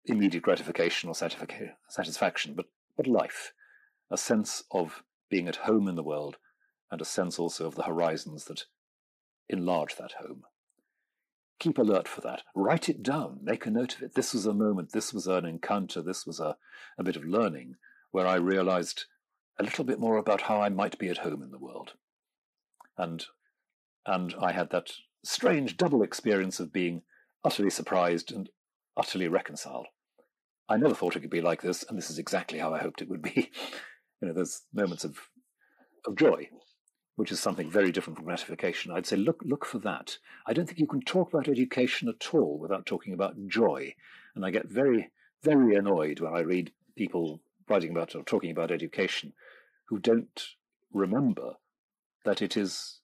immediate 0.05 0.43
gratification 0.43 1.09
or 1.09 1.15
satisfaction, 1.15 2.53
but 2.55 2.65
but 2.97 3.07
life, 3.07 3.53
a 4.11 4.17
sense 4.17 4.63
of 4.71 5.03
being 5.33 5.47
at 5.47 5.55
home 5.55 5.87
in 5.87 5.95
the 5.95 6.03
world, 6.03 6.37
and 6.91 7.01
a 7.01 7.05
sense 7.05 7.39
also 7.39 7.65
of 7.65 7.73
the 7.73 7.81
horizons 7.81 8.45
that 8.45 8.65
enlarge 9.49 9.95
that 9.95 10.11
home. 10.19 10.43
Keep 11.57 11.79
alert 11.79 12.07
for 12.07 12.21
that. 12.21 12.43
Write 12.53 12.87
it 12.87 13.01
down. 13.01 13.39
Make 13.41 13.65
a 13.65 13.71
note 13.71 13.95
of 13.95 14.03
it. 14.03 14.13
This 14.13 14.35
was 14.35 14.45
a 14.45 14.53
moment, 14.53 14.91
this 14.91 15.11
was 15.11 15.25
an 15.25 15.43
encounter, 15.43 16.03
this 16.03 16.27
was 16.27 16.39
a, 16.39 16.55
a 16.99 17.03
bit 17.03 17.15
of 17.15 17.25
learning 17.25 17.77
where 18.11 18.27
I 18.27 18.35
realized 18.35 19.05
a 19.59 19.63
little 19.63 19.83
bit 19.83 19.99
more 19.99 20.17
about 20.17 20.41
how 20.41 20.61
I 20.61 20.69
might 20.69 20.99
be 20.99 21.09
at 21.09 21.17
home 21.17 21.41
in 21.41 21.49
the 21.49 21.57
world. 21.57 21.93
And, 22.95 23.25
and 24.05 24.35
I 24.39 24.51
had 24.51 24.69
that 24.69 24.91
strange 25.23 25.77
double 25.77 26.03
experience 26.03 26.59
of 26.59 26.71
being 26.71 27.01
utterly 27.43 27.71
surprised 27.71 28.31
and 28.31 28.49
utterly 28.95 29.27
reconciled. 29.27 29.87
I 30.69 30.77
never 30.77 30.93
thought 30.93 31.15
it 31.15 31.21
could 31.21 31.31
be 31.31 31.41
like 31.41 31.63
this, 31.63 31.83
and 31.89 31.97
this 31.97 32.11
is 32.11 32.19
exactly 32.19 32.59
how 32.59 32.71
I 32.71 32.77
hoped 32.77 33.01
it 33.01 33.09
would 33.09 33.23
be. 33.23 33.51
you 34.23 34.29
know, 34.29 34.33
there's 34.33 34.61
moments 34.73 35.03
of 35.03 35.17
of 36.05 36.15
joy, 36.15 36.49
which 37.17 37.31
is 37.31 37.41
something 37.41 37.69
very 37.69 37.91
different 37.91 38.15
from 38.15 38.25
gratification. 38.25 38.93
I'd 38.93 39.05
say 39.05 39.17
look 39.17 39.41
look 39.43 39.65
for 39.65 39.79
that. 39.79 40.17
I 40.47 40.53
don't 40.53 40.65
think 40.65 40.79
you 40.79 40.87
can 40.87 41.01
talk 41.01 41.33
about 41.33 41.49
education 41.49 42.07
at 42.07 42.33
all 42.33 42.57
without 42.57 42.85
talking 42.85 43.13
about 43.13 43.35
joy. 43.47 43.93
And 44.33 44.45
I 44.45 44.49
get 44.49 44.69
very, 44.69 45.11
very 45.43 45.75
annoyed 45.75 46.21
when 46.21 46.33
I 46.33 46.39
read 46.39 46.71
people 46.95 47.41
writing 47.67 47.91
about 47.91 48.15
or 48.15 48.23
talking 48.23 48.51
about 48.51 48.71
education 48.71 49.33
who 49.89 49.99
don't 49.99 50.41
remember 50.93 51.55
that 52.23 52.41
it 52.41 52.55
is 52.55 53.01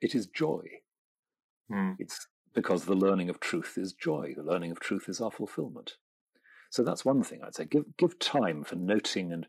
it 0.00 0.14
is 0.14 0.26
joy. 0.26 0.62
Mm. 1.70 1.96
It's 1.98 2.28
because 2.54 2.86
the 2.86 2.94
learning 2.94 3.28
of 3.28 3.40
truth 3.40 3.74
is 3.76 3.92
joy. 3.92 4.32
The 4.34 4.42
learning 4.42 4.70
of 4.70 4.80
truth 4.80 5.06
is 5.06 5.20
our 5.20 5.30
fulfillment. 5.30 5.96
So 6.70 6.82
that's 6.82 7.04
one 7.04 7.22
thing 7.22 7.40
I'd 7.44 7.54
say. 7.54 7.66
Give 7.66 7.84
give 7.98 8.18
time 8.18 8.64
for 8.64 8.76
noting 8.76 9.32
and 9.34 9.46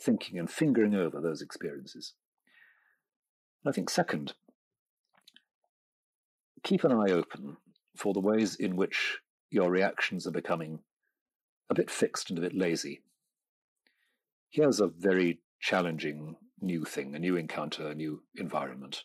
thinking 0.00 0.38
and 0.38 0.50
fingering 0.50 0.94
over 0.94 1.20
those 1.20 1.42
experiences. 1.42 2.14
I 3.66 3.72
think, 3.72 3.90
second, 3.90 4.34
keep 6.62 6.84
an 6.84 6.92
eye 6.92 7.12
open 7.12 7.56
for 7.96 8.14
the 8.14 8.20
ways 8.20 8.54
in 8.54 8.76
which 8.76 9.18
your 9.50 9.70
reactions 9.70 10.26
are 10.26 10.32
becoming 10.32 10.80
a 11.68 11.74
bit 11.74 11.90
fixed 11.90 12.30
and 12.30 12.38
a 12.38 12.42
bit 12.42 12.54
lazy. 12.54 13.02
Here's 14.48 14.80
a 14.80 14.88
very 14.88 15.40
challenging 15.60 16.36
new 16.60 16.84
thing, 16.84 17.14
a 17.14 17.18
new 17.18 17.36
encounter, 17.36 17.88
a 17.88 17.94
new 17.94 18.22
environment. 18.36 19.04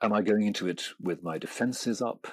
Am 0.00 0.12
I 0.12 0.22
going 0.22 0.46
into 0.46 0.68
it 0.68 0.90
with 1.00 1.22
my 1.22 1.38
defenses 1.38 2.00
up? 2.00 2.26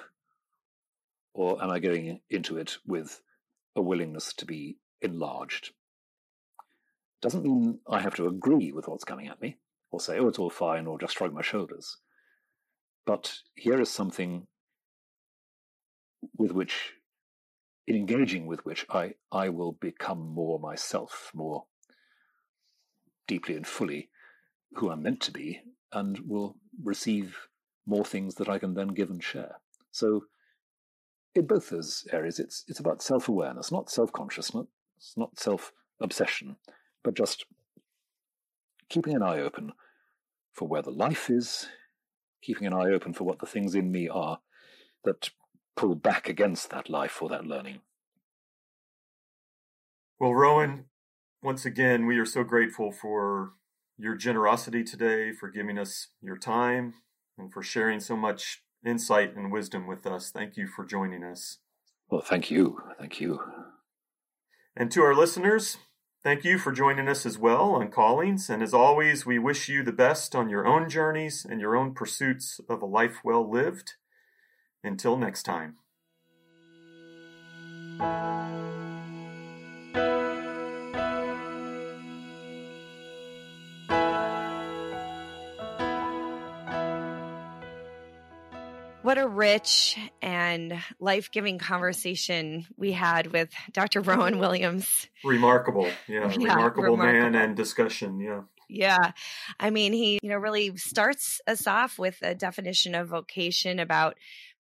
Or 1.34 1.62
am 1.62 1.70
I 1.70 1.80
going 1.80 2.20
into 2.30 2.56
it 2.56 2.78
with 2.86 3.20
a 3.74 3.82
willingness 3.82 4.32
to 4.34 4.46
be 4.46 4.78
enlarged? 5.02 5.72
Doesn't 7.26 7.42
mean 7.42 7.80
I 7.88 8.02
have 8.02 8.14
to 8.14 8.28
agree 8.28 8.70
with 8.70 8.86
what's 8.86 9.02
coming 9.02 9.26
at 9.26 9.42
me, 9.42 9.56
or 9.90 9.98
say, 9.98 10.16
oh, 10.20 10.28
it's 10.28 10.38
all 10.38 10.48
fine, 10.48 10.86
or 10.86 10.96
just 10.96 11.16
shrug 11.16 11.34
my 11.34 11.42
shoulders. 11.42 11.96
But 13.04 13.38
here 13.56 13.80
is 13.80 13.90
something 13.90 14.46
with 16.38 16.52
which, 16.52 16.92
in 17.88 17.96
engaging 17.96 18.46
with 18.46 18.64
which, 18.64 18.86
I, 18.88 19.14
I 19.32 19.48
will 19.48 19.72
become 19.72 20.20
more 20.20 20.60
myself, 20.60 21.32
more 21.34 21.64
deeply 23.26 23.56
and 23.56 23.66
fully 23.66 24.08
who 24.74 24.92
I'm 24.92 25.02
meant 25.02 25.20
to 25.22 25.32
be, 25.32 25.62
and 25.90 26.20
will 26.28 26.54
receive 26.80 27.48
more 27.86 28.04
things 28.04 28.36
that 28.36 28.48
I 28.48 28.60
can 28.60 28.74
then 28.74 28.94
give 28.94 29.10
and 29.10 29.20
share. 29.20 29.56
So, 29.90 30.26
in 31.34 31.48
both 31.48 31.70
those 31.70 32.06
areas, 32.12 32.38
it's 32.38 32.62
it's 32.68 32.78
about 32.78 33.02
self 33.02 33.28
awareness, 33.28 33.72
not 33.72 33.90
self 33.90 34.12
consciousness, 34.12 34.68
not 35.16 35.40
self 35.40 35.72
obsession, 36.00 36.54
but 37.06 37.14
just 37.14 37.46
keeping 38.88 39.14
an 39.14 39.22
eye 39.22 39.38
open 39.38 39.72
for 40.52 40.66
where 40.66 40.82
the 40.82 40.90
life 40.90 41.30
is, 41.30 41.68
keeping 42.42 42.66
an 42.66 42.72
eye 42.72 42.90
open 42.90 43.12
for 43.12 43.22
what 43.22 43.38
the 43.38 43.46
things 43.46 43.76
in 43.76 43.92
me 43.92 44.08
are 44.08 44.40
that 45.04 45.30
pull 45.76 45.94
back 45.94 46.28
against 46.28 46.68
that 46.70 46.90
life 46.90 47.22
or 47.22 47.28
that 47.28 47.46
learning. 47.46 47.78
Well, 50.18 50.34
Rowan, 50.34 50.86
once 51.44 51.64
again, 51.64 52.06
we 52.06 52.18
are 52.18 52.26
so 52.26 52.42
grateful 52.42 52.90
for 52.90 53.52
your 53.96 54.16
generosity 54.16 54.82
today, 54.82 55.32
for 55.32 55.48
giving 55.48 55.78
us 55.78 56.08
your 56.20 56.36
time, 56.36 56.94
and 57.38 57.52
for 57.52 57.62
sharing 57.62 58.00
so 58.00 58.16
much 58.16 58.64
insight 58.84 59.36
and 59.36 59.52
wisdom 59.52 59.86
with 59.86 60.08
us. 60.08 60.32
Thank 60.32 60.56
you 60.56 60.66
for 60.66 60.84
joining 60.84 61.22
us. 61.22 61.58
Well, 62.10 62.20
thank 62.20 62.50
you. 62.50 62.80
Thank 62.98 63.20
you. 63.20 63.38
And 64.76 64.90
to 64.90 65.02
our 65.02 65.14
listeners, 65.14 65.76
thank 66.26 66.42
you 66.42 66.58
for 66.58 66.72
joining 66.72 67.06
us 67.06 67.24
as 67.24 67.38
well 67.38 67.76
on 67.76 67.88
Callings. 67.88 68.50
And 68.50 68.60
as 68.60 68.74
always, 68.74 69.24
we 69.24 69.38
wish 69.38 69.68
you 69.68 69.84
the 69.84 69.92
best 69.92 70.34
on 70.34 70.48
your 70.48 70.66
own 70.66 70.88
journeys 70.88 71.46
and 71.48 71.60
your 71.60 71.76
own 71.76 71.94
pursuits 71.94 72.60
of 72.68 72.82
a 72.82 72.84
life 72.84 73.18
well 73.22 73.48
lived. 73.48 73.92
Until 74.82 75.16
next 75.16 75.44
time. 75.44 75.76
What 89.06 89.18
a 89.18 89.28
rich 89.28 89.96
and 90.20 90.82
life 90.98 91.30
giving 91.30 91.58
conversation 91.58 92.66
we 92.76 92.90
had 92.90 93.28
with 93.28 93.50
Dr. 93.72 94.00
Rowan 94.00 94.40
Williams. 94.40 95.06
Remarkable. 95.24 95.88
Yeah. 96.08 96.28
yeah 96.36 96.54
remarkable, 96.54 96.90
remarkable 96.90 96.96
man 96.96 97.34
and 97.36 97.56
discussion. 97.56 98.18
Yeah. 98.18 98.40
Yeah. 98.68 99.12
I 99.60 99.70
mean, 99.70 99.92
he, 99.92 100.18
you 100.24 100.28
know, 100.28 100.38
really 100.38 100.76
starts 100.76 101.40
us 101.46 101.68
off 101.68 102.00
with 102.00 102.18
a 102.20 102.34
definition 102.34 102.96
of 102.96 103.06
vocation 103.06 103.78
about 103.78 104.16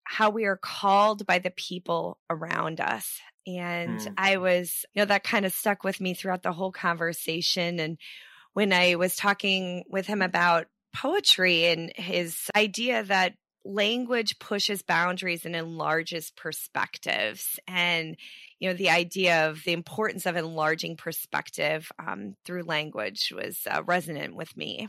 how 0.04 0.28
we 0.28 0.44
are 0.44 0.58
called 0.58 1.26
by 1.26 1.38
the 1.38 1.50
people 1.50 2.18
around 2.28 2.78
us. 2.78 3.18
And 3.46 4.00
mm. 4.00 4.14
I 4.18 4.36
was, 4.36 4.84
you 4.92 5.00
know, 5.00 5.06
that 5.06 5.24
kind 5.24 5.46
of 5.46 5.54
stuck 5.54 5.82
with 5.82 5.98
me 5.98 6.12
throughout 6.12 6.42
the 6.42 6.52
whole 6.52 6.72
conversation. 6.72 7.80
And 7.80 7.96
when 8.52 8.74
I 8.74 8.96
was 8.96 9.16
talking 9.16 9.84
with 9.88 10.06
him 10.06 10.20
about 10.20 10.66
poetry 10.94 11.64
and 11.64 11.90
his 11.96 12.50
idea 12.54 13.02
that 13.04 13.32
language 13.66 14.38
pushes 14.38 14.82
boundaries 14.82 15.44
and 15.44 15.56
enlarges 15.56 16.30
perspectives. 16.30 17.58
And 17.66 18.16
you 18.58 18.68
know 18.68 18.74
the 18.74 18.90
idea 18.90 19.48
of 19.48 19.64
the 19.64 19.72
importance 19.72 20.26
of 20.26 20.36
enlarging 20.36 20.96
perspective 20.96 21.90
um, 21.98 22.36
through 22.44 22.62
language 22.62 23.32
was 23.34 23.60
uh, 23.70 23.82
resonant 23.84 24.34
with 24.34 24.56
me. 24.56 24.88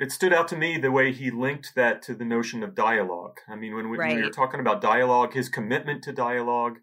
It 0.00 0.12
stood 0.12 0.32
out 0.32 0.48
to 0.48 0.56
me 0.56 0.78
the 0.78 0.92
way 0.92 1.12
he 1.12 1.30
linked 1.30 1.72
that 1.74 2.02
to 2.02 2.14
the 2.14 2.24
notion 2.24 2.62
of 2.62 2.74
dialogue. 2.74 3.38
I 3.48 3.56
mean 3.56 3.74
when 3.74 3.90
we, 3.90 3.98
right. 3.98 4.08
when 4.08 4.16
we 4.16 4.24
were 4.24 4.30
talking 4.30 4.60
about 4.60 4.80
dialogue 4.80 5.34
his 5.34 5.48
commitment 5.48 6.02
to 6.04 6.12
dialogue 6.12 6.78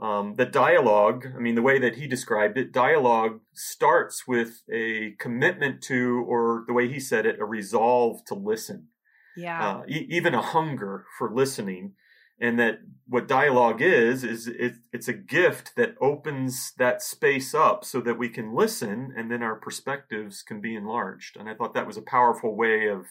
um, 0.00 0.34
the 0.36 0.44
dialogue 0.44 1.26
i 1.36 1.38
mean 1.38 1.54
the 1.54 1.62
way 1.62 1.78
that 1.78 1.94
he 1.94 2.08
described 2.08 2.58
it 2.58 2.72
dialogue 2.72 3.40
starts 3.52 4.26
with 4.26 4.62
a 4.68 5.14
commitment 5.20 5.80
to 5.82 6.24
or 6.26 6.64
the 6.66 6.72
way 6.72 6.88
he 6.88 6.98
said 6.98 7.26
it 7.26 7.38
a 7.38 7.44
resolve 7.44 8.24
to 8.26 8.34
listen 8.34 8.88
yeah. 9.36 9.76
uh, 9.78 9.82
e- 9.88 10.06
even 10.10 10.34
a 10.34 10.42
hunger 10.42 11.04
for 11.18 11.32
listening 11.32 11.94
and 12.40 12.58
that 12.58 12.80
what 13.06 13.28
dialogue 13.28 13.80
is 13.80 14.24
is 14.24 14.46
it, 14.48 14.74
it's 14.92 15.08
a 15.08 15.12
gift 15.12 15.76
that 15.76 15.94
opens 16.00 16.72
that 16.78 17.02
space 17.02 17.54
up 17.54 17.84
so 17.84 18.00
that 18.00 18.18
we 18.18 18.28
can 18.28 18.54
listen 18.54 19.12
and 19.16 19.30
then 19.30 19.42
our 19.42 19.54
perspectives 19.54 20.42
can 20.42 20.60
be 20.60 20.74
enlarged. 20.74 21.36
And 21.36 21.48
i 21.48 21.54
thought 21.54 21.74
that 21.74 21.86
was 21.86 21.96
a 21.96 22.02
powerful 22.02 22.56
way 22.56 22.88
of 22.88 23.06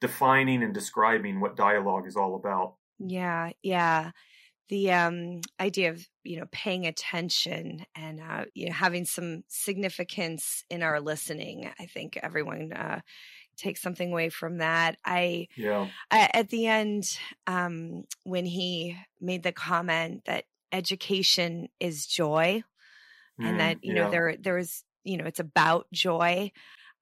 defining 0.00 0.62
and 0.62 0.74
describing 0.74 1.40
what 1.40 1.56
dialogue 1.56 2.06
is 2.06 2.16
all 2.16 2.34
about. 2.34 2.74
Yeah 2.98 3.50
yeah. 3.62 4.10
The 4.70 4.92
um, 4.92 5.40
idea 5.60 5.90
of 5.90 6.06
you 6.24 6.38
know 6.40 6.46
paying 6.50 6.86
attention 6.86 7.84
and 7.94 8.20
uh, 8.20 8.46
you 8.54 8.66
know 8.66 8.72
having 8.72 9.04
some 9.04 9.44
significance 9.48 10.64
in 10.70 10.82
our 10.82 11.00
listening 11.02 11.70
i 11.78 11.84
think 11.84 12.18
everyone 12.22 12.72
uh, 12.72 13.00
take 13.56 13.76
something 13.76 14.10
away 14.10 14.28
from 14.28 14.58
that. 14.58 14.96
I, 15.04 15.48
yeah. 15.56 15.88
I, 16.10 16.30
at 16.32 16.48
the 16.48 16.66
end, 16.66 17.18
um, 17.46 18.04
when 18.24 18.46
he 18.46 18.96
made 19.20 19.42
the 19.42 19.52
comment 19.52 20.24
that 20.26 20.44
education 20.72 21.68
is 21.80 22.06
joy, 22.06 22.62
mm, 23.40 23.46
and 23.46 23.60
that 23.60 23.84
you 23.84 23.94
yeah. 23.94 24.04
know 24.04 24.10
there 24.10 24.36
there 24.36 24.58
is 24.58 24.82
you 25.04 25.16
know 25.16 25.24
it's 25.24 25.40
about 25.40 25.86
joy. 25.92 26.50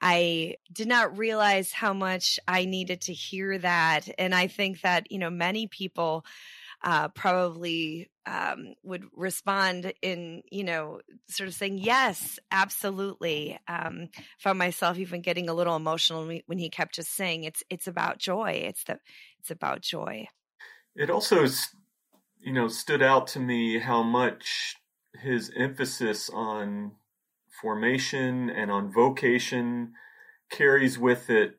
I 0.05 0.57
did 0.72 0.88
not 0.88 1.16
realize 1.16 1.72
how 1.72 1.92
much 1.92 2.40
I 2.48 2.64
needed 2.64 3.03
to 3.03 3.12
hear 3.12 3.59
that, 3.59 4.09
and 4.18 4.34
I 4.34 4.46
think 4.46 4.82
that 4.82 5.11
you 5.11 5.18
know 5.18 5.30
many 5.30 5.66
people 5.66 6.24
uh, 6.82 7.09
probably 7.09 8.11
um, 8.27 8.75
would 8.83 9.05
respond 9.14 9.93
in, 10.03 10.43
you 10.51 10.64
know, 10.64 11.01
sort 11.29 11.49
of 11.49 11.55
saying, 11.55 11.79
yes, 11.79 12.39
absolutely. 12.51 13.59
Um, 13.68 14.09
found 14.39 14.59
myself 14.59 14.99
even 14.99 15.23
getting 15.23 15.49
a 15.49 15.55
little 15.55 15.77
emotional 15.77 16.31
when 16.47 16.59
he 16.59 16.70
kept 16.70 16.95
just 16.95 17.14
saying, 17.14 17.45
it's, 17.45 17.62
it's 17.68 17.87
about 17.87 18.18
joy. 18.18 18.62
It's 18.64 18.85
the, 18.85 18.99
it's 19.41 19.51
about 19.51 19.81
joy. 19.81 20.29
It 20.95 21.11
also, 21.11 21.47
you 22.41 22.53
know, 22.53 22.68
stood 22.68 23.03
out 23.03 23.27
to 23.29 23.41
me 23.41 23.79
how 23.79 24.03
much 24.03 24.77
his 25.20 25.51
emphasis 25.57 26.31
on 26.31 26.93
formation 27.61 28.51
and 28.51 28.70
on 28.70 28.93
vocation 28.93 29.93
carries 30.51 30.99
with 30.99 31.31
it 31.31 31.59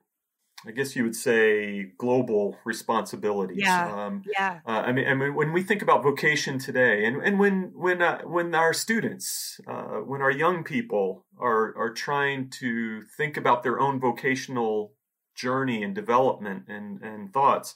I 0.65 0.71
guess 0.71 0.95
you 0.95 1.03
would 1.03 1.15
say 1.15 1.91
global 1.97 2.57
responsibilities. 2.65 3.57
Yeah. 3.59 4.05
Um, 4.05 4.23
yeah. 4.25 4.59
Uh, 4.65 4.83
I 4.85 4.91
mean, 4.91 5.07
I 5.07 5.13
mean, 5.13 5.35
when 5.35 5.51
we 5.51 5.61
think 5.61 5.81
about 5.81 6.03
vocation 6.03 6.57
today, 6.57 7.05
and 7.05 7.21
and 7.21 7.39
when 7.39 7.71
when 7.75 8.01
uh, 8.01 8.21
when 8.21 8.55
our 8.55 8.73
students, 8.73 9.59
uh, 9.67 9.99
when 10.05 10.21
our 10.21 10.31
young 10.31 10.63
people 10.63 11.25
are 11.39 11.75
are 11.77 11.91
trying 11.91 12.49
to 12.61 13.03
think 13.17 13.37
about 13.37 13.63
their 13.63 13.79
own 13.79 13.99
vocational 13.99 14.93
journey 15.35 15.83
and 15.83 15.93
development 15.93 16.63
and 16.67 17.01
and 17.01 17.33
thoughts, 17.33 17.75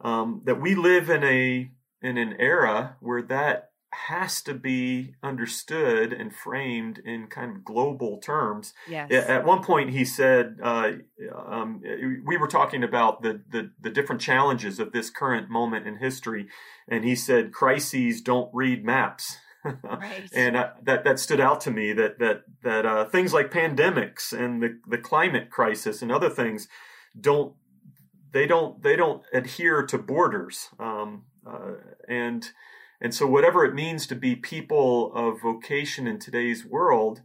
um, 0.00 0.42
that 0.44 0.60
we 0.60 0.74
live 0.74 1.08
in 1.08 1.24
a 1.24 1.70
in 2.02 2.18
an 2.18 2.36
era 2.38 2.96
where 3.00 3.22
that 3.22 3.70
has 4.08 4.42
to 4.42 4.54
be 4.54 5.14
understood 5.22 6.12
and 6.12 6.34
framed 6.34 6.98
in 6.98 7.26
kind 7.26 7.50
of 7.50 7.64
global 7.64 8.18
terms. 8.18 8.72
Yes. 8.88 9.10
At 9.10 9.44
one 9.44 9.62
point, 9.62 9.90
he 9.90 10.04
said, 10.04 10.58
uh, 10.62 10.92
um, 11.34 11.82
we 12.24 12.36
were 12.36 12.46
talking 12.46 12.84
about 12.84 13.22
the, 13.22 13.42
the, 13.48 13.70
the, 13.80 13.90
different 13.90 14.20
challenges 14.20 14.78
of 14.78 14.92
this 14.92 15.10
current 15.10 15.48
moment 15.48 15.86
in 15.86 15.96
history, 15.96 16.46
and 16.86 17.04
he 17.04 17.16
said, 17.16 17.52
crises 17.52 18.20
don't 18.20 18.50
read 18.52 18.84
maps. 18.84 19.38
right. 19.82 20.28
and 20.32 20.56
uh, 20.56 20.70
that 20.82 21.02
that 21.02 21.18
stood 21.18 21.40
out 21.40 21.60
to 21.62 21.72
me 21.72 21.92
that 21.92 22.20
that 22.20 22.42
that 22.62 22.86
uh, 22.86 23.04
things 23.04 23.32
like 23.32 23.50
pandemics 23.50 24.32
and 24.32 24.62
the 24.62 24.78
the 24.86 24.98
climate 24.98 25.50
crisis 25.50 26.02
and 26.02 26.12
other 26.12 26.30
things 26.30 26.68
don't 27.20 27.54
they 28.30 28.46
don't 28.46 28.80
they 28.84 28.94
don't 28.94 29.24
adhere 29.32 29.82
to 29.82 29.98
borders 29.98 30.68
um, 30.78 31.24
uh, 31.44 31.72
and 32.08 32.50
and 33.00 33.14
so, 33.14 33.26
whatever 33.26 33.64
it 33.64 33.74
means 33.74 34.06
to 34.06 34.14
be 34.14 34.36
people 34.36 35.12
of 35.14 35.40
vocation 35.42 36.06
in 36.06 36.18
today's 36.18 36.64
world, 36.64 37.20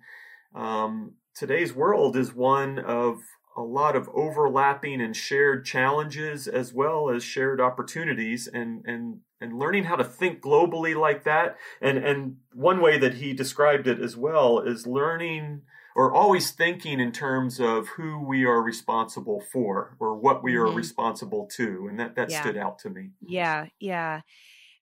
um, 0.55 1.13
today's 1.35 1.73
world 1.73 2.15
is 2.15 2.33
one 2.33 2.79
of 2.79 3.19
a 3.57 3.61
lot 3.61 3.95
of 3.95 4.09
overlapping 4.13 5.01
and 5.01 5.15
shared 5.15 5.65
challenges 5.65 6.47
as 6.47 6.73
well 6.73 7.09
as 7.09 7.23
shared 7.23 7.59
opportunities 7.59 8.47
and 8.47 8.83
and 8.85 9.19
and 9.41 9.57
learning 9.57 9.85
how 9.85 9.95
to 9.95 10.03
think 10.03 10.41
globally 10.41 10.95
like 10.95 11.23
that 11.23 11.57
and 11.81 11.97
and 11.97 12.37
one 12.53 12.81
way 12.81 12.97
that 12.97 13.15
he 13.15 13.33
described 13.33 13.87
it 13.87 13.99
as 13.99 14.15
well 14.15 14.59
is 14.59 14.87
learning 14.87 15.61
or 15.93 16.13
always 16.13 16.51
thinking 16.51 17.01
in 17.01 17.11
terms 17.11 17.59
of 17.59 17.89
who 17.89 18.23
we 18.23 18.45
are 18.45 18.61
responsible 18.61 19.41
for 19.51 19.97
or 19.99 20.15
what 20.15 20.41
we 20.41 20.55
are 20.55 20.67
mm-hmm. 20.67 20.77
responsible 20.77 21.49
to 21.53 21.87
and 21.89 21.99
that 21.99 22.15
that 22.15 22.29
yeah. 22.29 22.41
stood 22.41 22.55
out 22.55 22.79
to 22.79 22.89
me 22.89 23.09
yeah 23.21 23.65
yeah 23.79 24.21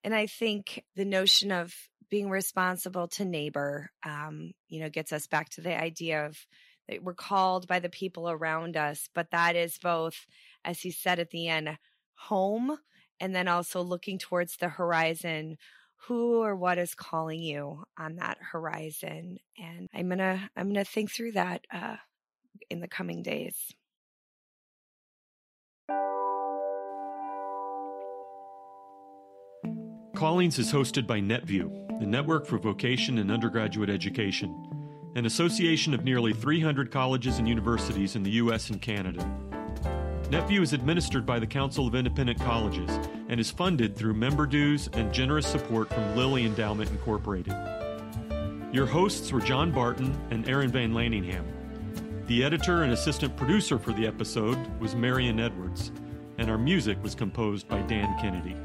and 0.04 0.14
I 0.14 0.28
think 0.28 0.84
the 0.96 1.06
notion 1.06 1.52
of 1.52 1.74
being 2.10 2.30
responsible 2.30 3.08
to 3.08 3.26
neighbor, 3.26 3.92
um, 4.04 4.52
you 4.68 4.80
know, 4.80 4.90
gets 4.90 5.12
us 5.14 5.28
back 5.28 5.50
to 5.50 5.62
the 5.62 5.80
idea 5.80 6.26
of 6.26 6.38
that 6.88 7.04
we're 7.04 7.14
called 7.14 7.68
by 7.68 7.80
the 7.80 7.90
people 7.90 8.30
around 8.30 8.76
us, 8.76 9.10
but 9.14 9.32
that 9.32 9.56
is 9.56 9.78
both, 9.78 10.26
as 10.66 10.80
he 10.82 10.92
said 10.92 11.20
at 11.20 11.30
the 11.30 11.48
end, 11.48 11.78
home 12.16 12.78
and 13.20 13.36
then 13.36 13.48
also 13.48 13.82
looking 13.82 14.18
towards 14.18 14.58
the 14.58 14.70
horizon 14.70 15.58
who 16.08 16.42
or 16.42 16.56
what 16.56 16.78
is 16.78 16.96
calling 16.96 17.42
you 17.42 17.84
on 17.98 18.16
that 18.16 18.38
horizon. 18.52 19.38
And 19.58 19.88
i'm 19.94 20.10
gonna 20.10 20.50
i'm 20.56 20.70
gonna 20.70 20.86
think 20.86 21.12
through 21.12 21.34
that 21.34 21.66
uh, 21.72 21.98
in 22.70 22.80
the 22.80 22.88
coming 22.88 23.22
days 23.22 23.56
Callings 30.20 30.60
is 30.60 30.70
hosted 30.70 31.08
by 31.08 31.22
NetVUE, 31.22 32.02
the 32.02 32.06
Network 32.06 32.46
for 32.46 32.58
Vocation 32.58 33.20
and 33.20 33.32
Undergraduate 33.32 33.90
Education, 33.90 34.54
an 35.16 35.26
association 35.26 35.94
of 35.94 36.04
nearly 36.04 36.34
300 36.34 36.92
colleges 36.92 37.38
and 37.38 37.48
universities 37.48 38.18
in 38.18 38.24
the 38.24 38.32
U.S. 38.32 38.70
and 38.70 38.82
Canada. 38.82 39.22
NetVUE 40.24 40.62
is 40.62 40.74
administered 40.74 41.26
by 41.26 41.40
the 41.40 41.48
Council 41.48 41.88
of 41.88 41.96
Independent 41.96 42.38
Colleges 42.38 42.90
and 43.30 43.40
is 43.40 43.50
funded 43.50 43.96
through 43.96 44.14
member 44.14 44.46
dues 44.46 44.90
and 44.92 45.14
generous 45.14 45.48
support 45.48 45.88
from 45.88 46.18
Lilly 46.18 46.44
Endowment 46.44 46.92
Incorporated. 46.92 47.56
Your 48.74 48.88
hosts 48.88 49.32
were 49.32 49.40
John 49.40 49.72
Barton 49.72 50.14
and 50.32 50.50
Aaron 50.50 50.70
VanLaningham. 50.70 51.46
The 52.28 52.44
editor 52.44 52.84
and 52.84 52.92
assistant 52.92 53.38
producer 53.38 53.80
for 53.80 53.94
the 53.94 54.06
episode 54.06 54.58
was 54.82 54.96
Marion 54.96 55.40
Edwards, 55.40 55.94
and 56.38 56.50
our 56.50 56.58
music 56.58 57.02
was 57.02 57.16
composed 57.16 57.70
by 57.70 57.82
Dan 57.84 58.20
Kennedy. 58.20 58.58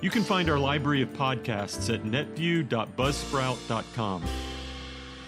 You 0.00 0.10
can 0.10 0.24
find 0.24 0.48
our 0.48 0.58
library 0.58 1.02
of 1.02 1.10
podcasts 1.10 1.92
at 1.92 2.04
netvue.buzzsprout.com. 2.04 4.24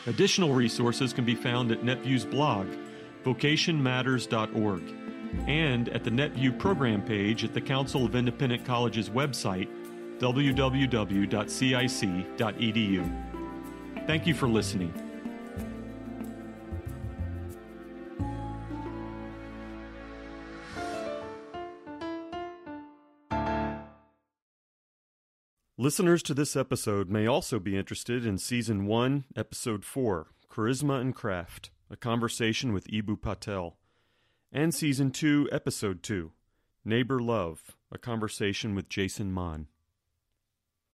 Additional 0.06 0.54
resources 0.54 1.12
can 1.12 1.26
be 1.26 1.34
found 1.34 1.70
at 1.70 1.82
NetVUE's 1.82 2.24
blog, 2.24 2.68
vocationmatters.org, 3.22 4.82
and 5.46 5.90
at 5.90 6.04
the 6.04 6.10
NetVUE 6.10 6.58
program 6.58 7.02
page 7.02 7.44
at 7.44 7.52
the 7.52 7.60
Council 7.60 8.06
of 8.06 8.16
Independent 8.16 8.64
Colleges 8.64 9.10
website, 9.10 9.68
www.cic.edu. 10.18 11.26
Thank 14.06 14.26
you 14.26 14.34
for 14.34 14.48
listening. 14.48 15.11
Listeners 25.82 26.22
to 26.22 26.32
this 26.32 26.54
episode 26.54 27.10
may 27.10 27.26
also 27.26 27.58
be 27.58 27.76
interested 27.76 28.24
in 28.24 28.38
Season 28.38 28.86
1, 28.86 29.24
Episode 29.34 29.84
4, 29.84 30.28
Charisma 30.48 31.00
and 31.00 31.12
Craft, 31.12 31.70
a 31.90 31.96
conversation 31.96 32.72
with 32.72 32.86
Eboo 32.86 33.20
Patel, 33.20 33.78
and 34.52 34.72
Season 34.72 35.10
2, 35.10 35.48
Episode 35.50 36.04
2, 36.04 36.30
Neighbor 36.84 37.18
Love, 37.18 37.76
a 37.90 37.98
conversation 37.98 38.76
with 38.76 38.88
Jason 38.88 39.32
Mahn. 39.32 39.66